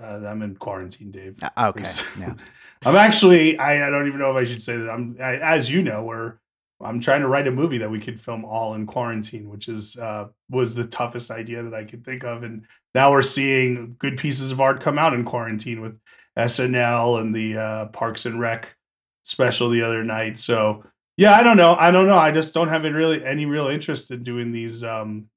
Uh, 0.02 0.20
I'm 0.26 0.42
in 0.42 0.56
quarantine, 0.56 1.12
Dave. 1.12 1.38
Uh, 1.44 1.50
okay, 1.70 1.90
yeah. 2.20 2.34
I'm 2.86 2.96
actually 2.96 3.58
I, 3.60 3.88
I 3.88 3.92
don't 3.92 4.08
even 4.08 4.20
know 4.20 4.36
if 4.36 4.44
I 4.44 4.50
should 4.50 4.64
say 4.64 4.78
that. 4.78 4.90
I'm 4.90 5.16
I, 5.20 5.36
as 5.38 5.70
you 5.70 5.84
know, 5.84 6.04
we're 6.04 6.34
I'm 6.82 7.00
trying 7.00 7.22
to 7.22 7.28
write 7.28 7.48
a 7.48 7.52
movie 7.52 7.78
that 7.78 7.92
we 7.92 8.00
could 8.00 8.20
film 8.20 8.46
all 8.46 8.74
in 8.74 8.88
quarantine, 8.88 9.48
which 9.48 9.68
is 9.68 9.96
uh 9.96 10.30
was 10.50 10.74
the 10.74 10.86
toughest 10.86 11.30
idea 11.30 11.62
that 11.62 11.76
I 11.76 11.84
could 11.84 12.04
think 12.04 12.24
of. 12.24 12.42
And 12.42 12.64
now 12.96 13.12
we're 13.12 13.22
seeing 13.22 13.96
good 14.00 14.18
pieces 14.18 14.52
of 14.52 14.60
art 14.60 14.82
come 14.82 14.98
out 14.98 15.14
in 15.14 15.24
quarantine 15.24 15.82
with 15.82 16.00
SNL 16.36 17.22
and 17.22 17.36
the 17.36 17.58
uh 17.58 17.86
Parks 17.88 18.26
and 18.26 18.40
Rec 18.40 18.76
special 19.24 19.70
the 19.70 19.84
other 19.84 20.04
night. 20.04 20.40
So 20.40 20.84
yeah, 21.18 21.36
I 21.36 21.44
don't 21.44 21.58
know. 21.58 21.76
I 21.76 21.92
don't 21.92 22.08
know. 22.08 22.18
I 22.18 22.32
just 22.32 22.54
don't 22.54 22.70
have 22.70 22.86
any 22.86 22.94
really 22.94 23.26
any 23.26 23.46
real 23.46 23.68
interest 23.68 24.12
in 24.12 24.24
doing 24.24 24.52
these 24.52 24.84
um 24.84 25.30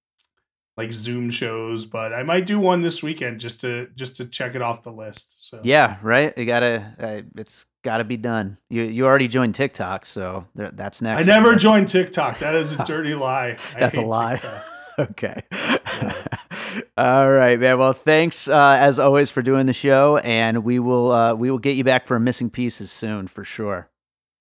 like 0.76 0.92
Zoom 0.92 1.30
shows, 1.30 1.84
but 1.84 2.12
I 2.14 2.22
might 2.22 2.46
do 2.46 2.58
one 2.58 2.80
this 2.82 3.02
weekend 3.02 3.40
just 3.40 3.60
to 3.62 3.88
just 3.96 4.16
to 4.16 4.26
check 4.26 4.54
it 4.54 4.62
off 4.62 4.82
the 4.82 4.92
list. 4.92 5.48
So 5.50 5.60
Yeah, 5.62 5.96
right. 6.02 6.36
You 6.38 6.46
gotta. 6.46 6.94
Uh, 6.98 7.22
it's 7.36 7.66
gotta 7.82 8.04
be 8.04 8.16
done. 8.16 8.58
You 8.68 8.82
you 8.82 9.06
already 9.06 9.28
joined 9.28 9.54
TikTok, 9.54 10.06
so 10.06 10.46
there, 10.54 10.70
that's 10.70 11.02
next. 11.02 11.28
I 11.28 11.32
never 11.32 11.56
joined 11.56 11.88
TikTok. 11.88 12.38
That 12.38 12.54
is 12.54 12.72
a 12.72 12.84
dirty 12.86 13.14
lie. 13.14 13.56
I 13.74 13.80
That's 13.80 13.96
a 13.96 14.02
lie. 14.02 14.40
Okay. 14.98 15.40
All 16.98 17.30
right, 17.30 17.58
man. 17.58 17.78
Well, 17.78 17.94
thanks 17.94 18.48
uh, 18.48 18.76
as 18.78 18.98
always 18.98 19.30
for 19.30 19.40
doing 19.40 19.64
the 19.64 19.72
show, 19.72 20.18
and 20.18 20.62
we 20.62 20.78
will 20.78 21.10
uh, 21.10 21.34
we 21.34 21.50
will 21.50 21.58
get 21.58 21.76
you 21.76 21.84
back 21.84 22.06
for 22.06 22.16
a 22.16 22.20
missing 22.20 22.50
pieces 22.50 22.90
soon 22.92 23.26
for 23.26 23.42
sure. 23.42 23.88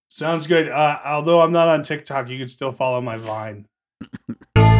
Sounds 0.10 0.48
good. 0.48 0.68
Uh, 0.68 1.00
although 1.06 1.42
I'm 1.42 1.52
not 1.52 1.68
on 1.68 1.84
TikTok, 1.84 2.30
you 2.30 2.40
can 2.40 2.50
still 2.50 2.72
follow 2.72 3.00
my 3.00 3.18
Vine. 3.18 3.68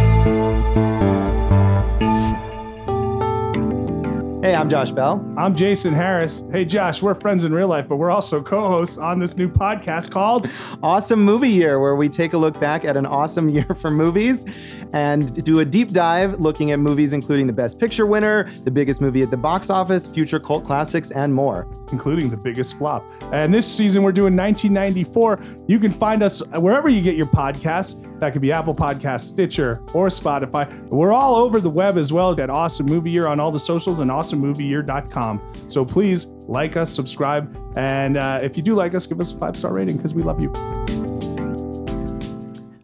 Hey, 4.42 4.56
I'm 4.56 4.70
Josh 4.70 4.92
Bell. 4.92 5.22
I'm 5.38 5.54
Jason 5.54 5.94
Harris. 5.94 6.46
Hey, 6.50 6.64
Josh, 6.64 7.02
we're 7.02 7.14
friends 7.14 7.44
in 7.44 7.54
real 7.54 7.68
life, 7.68 7.90
but 7.90 7.98
we're 7.98 8.10
also 8.10 8.42
co 8.42 8.70
hosts 8.70 8.98
on 8.98 9.20
this 9.20 9.36
new 9.36 9.50
podcast 9.50 10.12
called 10.12 10.50
Awesome 10.82 11.22
Movie 11.22 11.50
Year, 11.50 11.82
where 11.82 11.98
we 11.98 12.08
take 12.08 12.32
a 12.32 12.38
look 12.38 12.58
back 12.58 12.86
at 12.86 12.96
an 12.96 13.06
awesome 13.06 13.50
year 13.50 13.68
for 13.82 13.92
movies 13.92 14.46
and 14.94 15.44
do 15.44 15.60
a 15.60 15.66
deep 15.66 15.92
dive 15.92 16.40
looking 16.40 16.72
at 16.72 16.80
movies 16.80 17.14
including 17.14 17.48
the 17.48 17.54
Best 17.54 17.80
Picture 17.80 18.06
winner, 18.06 18.52
the 18.64 18.72
biggest 18.72 19.02
movie 19.02 19.22
at 19.22 19.32
the 19.32 19.38
box 19.38 19.70
office, 19.70 20.08
future 20.08 20.40
cult 20.40 20.66
classics, 20.66 21.12
and 21.12 21.34
more. 21.34 21.68
Including 21.92 22.30
the 22.30 22.38
biggest 22.38 22.78
flop. 22.78 23.04
And 23.32 23.54
this 23.54 23.72
season, 23.72 24.04
we're 24.04 24.12
doing 24.12 24.36
1994. 24.36 25.40
You 25.68 25.80
can 25.80 25.92
find 25.92 26.24
us 26.24 26.46
wherever 26.58 26.90
you 26.90 27.02
get 27.02 27.16
your 27.16 27.28
podcasts. 27.28 28.04
That 28.20 28.34
could 28.34 28.42
be 28.42 28.52
Apple 28.52 28.76
Podcasts, 28.76 29.22
Stitcher, 29.22 29.82
or 29.94 30.08
Spotify. 30.08 30.88
We're 30.90 31.14
all 31.14 31.36
over 31.36 31.60
the 31.60 31.70
web 31.70 31.98
as 31.98 32.12
well 32.12 32.40
at 32.40 32.50
Awesome 32.50 32.86
Movie 32.86 33.12
Year 33.12 33.28
on 33.28 33.40
all 33.40 33.52
the 33.52 33.60
socials 33.60 34.02
and 34.02 34.12
awesomemovieyear.com. 34.12 35.54
So 35.68 35.86
please 35.86 36.26
like 36.26 36.76
us, 36.76 36.92
subscribe, 36.92 37.56
and 37.78 38.18
uh, 38.18 38.40
if 38.42 38.58
you 38.58 38.64
do 38.64 38.76
like 38.76 38.94
us, 38.96 39.06
give 39.06 39.20
us 39.20 39.32
a 39.32 39.38
five 39.38 39.56
star 39.56 39.74
rating 39.74 39.98
because 39.98 40.14
we 40.14 40.24
love 40.24 40.42
you. 40.42 40.99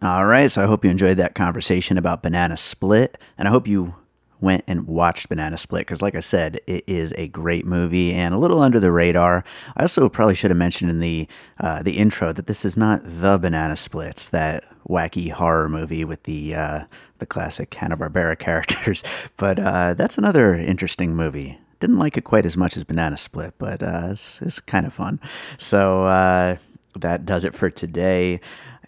All 0.06 0.24
right, 0.24 0.48
so 0.48 0.62
I 0.62 0.66
hope 0.66 0.84
you 0.84 0.90
enjoyed 0.92 1.16
that 1.16 1.34
conversation 1.34 1.98
about 1.98 2.22
Banana 2.22 2.56
Split, 2.56 3.18
and 3.36 3.48
I 3.48 3.50
hope 3.50 3.66
you 3.66 3.96
went 4.40 4.62
and 4.68 4.86
watched 4.86 5.28
Banana 5.28 5.58
Split 5.58 5.80
because, 5.80 6.00
like 6.00 6.14
I 6.14 6.20
said, 6.20 6.60
it 6.68 6.84
is 6.86 7.12
a 7.16 7.26
great 7.26 7.66
movie 7.66 8.12
and 8.12 8.32
a 8.32 8.38
little 8.38 8.60
under 8.60 8.78
the 8.78 8.92
radar. 8.92 9.42
I 9.76 9.82
also 9.82 10.08
probably 10.08 10.36
should 10.36 10.52
have 10.52 10.58
mentioned 10.58 10.90
in 10.90 11.00
the 11.00 11.26
uh, 11.58 11.82
the 11.82 11.98
intro 11.98 12.32
that 12.32 12.46
this 12.46 12.64
is 12.64 12.76
not 12.76 13.02
the 13.04 13.36
Banana 13.36 13.76
Splits, 13.76 14.28
that 14.28 14.62
wacky 14.88 15.32
horror 15.32 15.68
movie 15.68 16.04
with 16.04 16.22
the 16.22 16.54
uh, 16.54 16.84
the 17.18 17.26
classic 17.26 17.74
Hanna 17.74 17.96
Barbera 17.96 18.38
characters, 18.38 19.02
but 19.36 19.58
uh, 19.58 19.94
that's 19.94 20.18
another 20.18 20.54
interesting 20.54 21.16
movie. 21.16 21.58
Didn't 21.80 21.98
like 21.98 22.16
it 22.16 22.22
quite 22.22 22.46
as 22.46 22.56
much 22.56 22.76
as 22.76 22.84
Banana 22.84 23.16
Split, 23.16 23.54
but 23.58 23.82
uh, 23.82 24.10
it's, 24.12 24.40
it's 24.40 24.60
kind 24.60 24.86
of 24.86 24.94
fun. 24.94 25.18
So 25.58 26.04
uh, 26.04 26.58
that 27.00 27.26
does 27.26 27.44
it 27.44 27.54
for 27.54 27.70
today. 27.70 28.40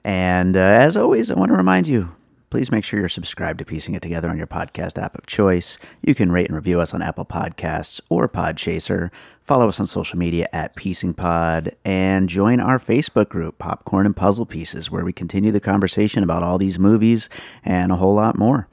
And 0.09 0.57
uh, 0.57 0.61
as 0.61 0.97
always, 0.97 1.31
I 1.31 1.35
want 1.35 1.51
to 1.51 1.57
remind 1.57 1.87
you 1.87 2.11
please 2.49 2.73
make 2.73 2.83
sure 2.83 2.99
you're 2.99 3.11
subscribed 3.11 3.59
to 3.59 3.65
Piecing 3.67 3.95
It 3.95 4.01
Together 4.01 4.31
on 4.31 4.39
your 4.39 4.47
podcast 4.47 4.97
app 4.97 5.15
of 5.19 5.27
choice. 5.27 5.77
You 6.03 6.15
can 6.15 6.33
rate 6.33 6.47
and 6.47 6.57
review 6.57 6.81
us 6.81 6.95
on 6.95 7.03
Apple 7.03 7.27
Podcasts 7.27 8.01
or 8.09 8.27
Podchaser. 8.27 9.11
Follow 9.45 9.69
us 9.69 9.79
on 9.79 9.87
social 9.87 10.19
media 10.19 10.49
at 10.51 10.75
Piecing 10.77 11.13
Pod 11.13 11.77
and 11.85 12.27
join 12.27 12.59
our 12.59 12.79
Facebook 12.79 13.29
group, 13.29 13.59
Popcorn 13.59 14.07
and 14.07 14.17
Puzzle 14.17 14.47
Pieces, 14.47 14.91
where 14.91 15.05
we 15.05 15.13
continue 15.13 15.53
the 15.53 15.61
conversation 15.61 16.23
about 16.23 16.43
all 16.43 16.57
these 16.57 16.79
movies 16.79 17.29
and 17.63 17.93
a 17.93 17.97
whole 17.97 18.15
lot 18.15 18.39
more. 18.39 18.67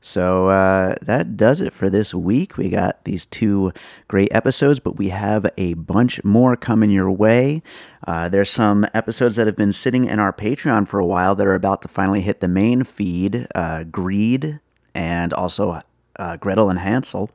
So 0.00 0.48
uh, 0.48 0.94
that 1.02 1.36
does 1.36 1.60
it 1.60 1.74
for 1.74 1.90
this 1.90 2.14
week. 2.14 2.56
We 2.56 2.70
got 2.70 3.04
these 3.04 3.26
two 3.26 3.72
great 4.08 4.28
episodes, 4.32 4.80
but 4.80 4.96
we 4.96 5.10
have 5.10 5.46
a 5.58 5.74
bunch 5.74 6.22
more 6.24 6.56
coming 6.56 6.90
your 6.90 7.10
way. 7.10 7.62
Uh, 8.06 8.28
there's 8.28 8.50
some 8.50 8.86
episodes 8.94 9.36
that 9.36 9.46
have 9.46 9.56
been 9.56 9.74
sitting 9.74 10.06
in 10.06 10.18
our 10.18 10.32
Patreon 10.32 10.88
for 10.88 11.00
a 11.00 11.06
while 11.06 11.34
that 11.34 11.46
are 11.46 11.54
about 11.54 11.82
to 11.82 11.88
finally 11.88 12.22
hit 12.22 12.40
the 12.40 12.48
main 12.48 12.82
feed 12.82 13.46
uh, 13.54 13.84
Greed 13.84 14.58
and 14.94 15.34
also 15.34 15.82
uh, 16.16 16.36
Gretel 16.38 16.70
and 16.70 16.78
Hansel. 16.78 17.30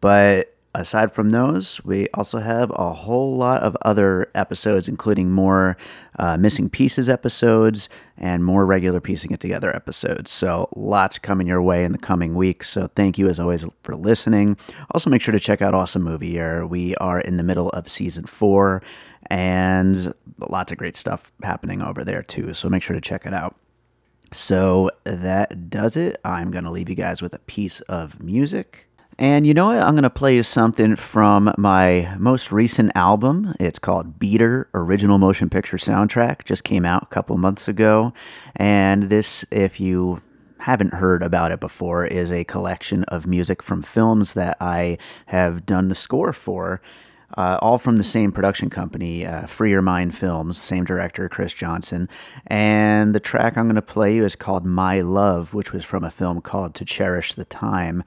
But 0.00 0.54
aside 0.74 1.12
from 1.12 1.30
those, 1.30 1.82
we 1.84 2.08
also 2.14 2.38
have 2.38 2.70
a 2.74 2.92
whole 2.92 3.36
lot 3.36 3.62
of 3.62 3.76
other 3.82 4.30
episodes, 4.34 4.88
including 4.88 5.30
more 5.30 5.76
uh, 6.18 6.36
missing 6.36 6.68
pieces 6.68 7.08
episodes 7.08 7.88
and 8.16 8.44
more 8.44 8.66
regular 8.66 9.00
piecing 9.00 9.30
it 9.30 9.40
together 9.40 9.74
episodes. 9.74 10.30
So, 10.30 10.68
lots 10.76 11.18
coming 11.18 11.46
your 11.46 11.62
way 11.62 11.84
in 11.84 11.92
the 11.92 11.98
coming 11.98 12.34
weeks. 12.34 12.68
So, 12.68 12.88
thank 12.94 13.18
you 13.18 13.28
as 13.28 13.38
always 13.38 13.64
for 13.82 13.96
listening. 13.96 14.56
Also, 14.92 15.10
make 15.10 15.22
sure 15.22 15.32
to 15.32 15.40
check 15.40 15.62
out 15.62 15.74
Awesome 15.74 16.02
Movie 16.02 16.28
Year. 16.28 16.66
We 16.66 16.94
are 16.96 17.20
in 17.20 17.36
the 17.36 17.42
middle 17.42 17.70
of 17.70 17.88
season 17.88 18.26
four 18.26 18.82
and 19.28 20.12
lots 20.38 20.70
of 20.70 20.78
great 20.78 20.96
stuff 20.96 21.32
happening 21.42 21.80
over 21.82 22.04
there, 22.04 22.22
too. 22.22 22.52
So, 22.52 22.68
make 22.68 22.82
sure 22.82 22.94
to 22.94 23.00
check 23.00 23.26
it 23.26 23.34
out. 23.34 23.56
So, 24.32 24.90
that 25.04 25.70
does 25.70 25.96
it. 25.96 26.20
I'm 26.24 26.50
going 26.50 26.64
to 26.64 26.70
leave 26.70 26.88
you 26.88 26.96
guys 26.96 27.22
with 27.22 27.34
a 27.34 27.38
piece 27.40 27.80
of 27.82 28.22
music. 28.22 28.88
And 29.18 29.46
you 29.46 29.54
know 29.54 29.66
what? 29.66 29.78
I'm 29.78 29.94
going 29.94 30.02
to 30.02 30.10
play 30.10 30.34
you 30.34 30.42
something 30.42 30.96
from 30.96 31.54
my 31.56 32.14
most 32.18 32.50
recent 32.50 32.90
album. 32.96 33.54
It's 33.60 33.78
called 33.78 34.18
Beater 34.18 34.68
Original 34.74 35.18
Motion 35.18 35.48
Picture 35.48 35.76
Soundtrack. 35.76 36.44
Just 36.44 36.64
came 36.64 36.84
out 36.84 37.04
a 37.04 37.14
couple 37.14 37.36
months 37.36 37.68
ago. 37.68 38.12
And 38.56 39.04
this, 39.04 39.44
if 39.52 39.78
you 39.78 40.20
haven't 40.58 40.94
heard 40.94 41.22
about 41.22 41.52
it 41.52 41.60
before, 41.60 42.04
is 42.04 42.32
a 42.32 42.42
collection 42.44 43.04
of 43.04 43.26
music 43.26 43.62
from 43.62 43.82
films 43.82 44.34
that 44.34 44.56
I 44.60 44.98
have 45.26 45.64
done 45.64 45.88
the 45.88 45.94
score 45.94 46.32
for. 46.32 46.80
Uh, 47.36 47.58
all 47.60 47.78
from 47.78 47.96
the 47.96 48.04
same 48.04 48.30
production 48.30 48.70
company, 48.70 49.26
uh, 49.26 49.44
Free 49.46 49.70
Your 49.70 49.82
Mind 49.82 50.16
Films, 50.16 50.56
same 50.56 50.84
director, 50.84 51.28
Chris 51.28 51.52
Johnson. 51.52 52.08
And 52.46 53.12
the 53.12 53.20
track 53.20 53.56
I'm 53.56 53.66
going 53.66 53.74
to 53.74 53.82
play 53.82 54.14
you 54.14 54.24
is 54.24 54.36
called 54.36 54.64
My 54.64 55.00
Love, 55.00 55.52
which 55.52 55.72
was 55.72 55.84
from 55.84 56.04
a 56.04 56.10
film 56.10 56.40
called 56.40 56.74
To 56.76 56.84
Cherish 56.84 57.34
the 57.34 57.44
Time. 57.44 58.04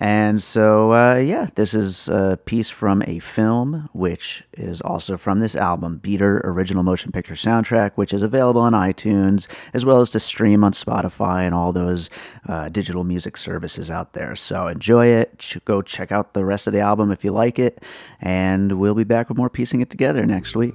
And 0.00 0.40
so, 0.40 0.92
uh, 0.92 1.16
yeah, 1.16 1.48
this 1.56 1.74
is 1.74 2.08
a 2.08 2.38
piece 2.44 2.70
from 2.70 3.02
a 3.02 3.18
film, 3.18 3.88
which 3.92 4.44
is 4.56 4.80
also 4.80 5.16
from 5.16 5.40
this 5.40 5.56
album, 5.56 5.98
Beater 5.98 6.40
Original 6.44 6.84
Motion 6.84 7.10
Picture 7.10 7.34
Soundtrack, 7.34 7.92
which 7.96 8.12
is 8.12 8.22
available 8.22 8.60
on 8.60 8.74
iTunes, 8.74 9.48
as 9.74 9.84
well 9.84 10.00
as 10.00 10.10
to 10.10 10.20
stream 10.20 10.62
on 10.62 10.70
Spotify 10.72 11.42
and 11.42 11.54
all 11.54 11.72
those 11.72 12.10
uh, 12.46 12.68
digital 12.68 13.02
music 13.02 13.36
services 13.36 13.90
out 13.90 14.12
there. 14.12 14.36
So 14.36 14.68
enjoy 14.68 15.06
it. 15.06 15.56
Go 15.64 15.82
check 15.82 16.12
out 16.12 16.32
the 16.32 16.44
rest 16.44 16.68
of 16.68 16.72
the 16.72 16.80
album 16.80 17.10
if 17.10 17.24
you 17.24 17.32
like 17.32 17.58
it. 17.58 17.82
And 18.20 18.78
we'll 18.78 18.94
be 18.94 19.04
back 19.04 19.28
with 19.28 19.36
more 19.36 19.50
Piecing 19.50 19.80
It 19.80 19.90
Together 19.90 20.24
next 20.24 20.54
week. 20.54 20.74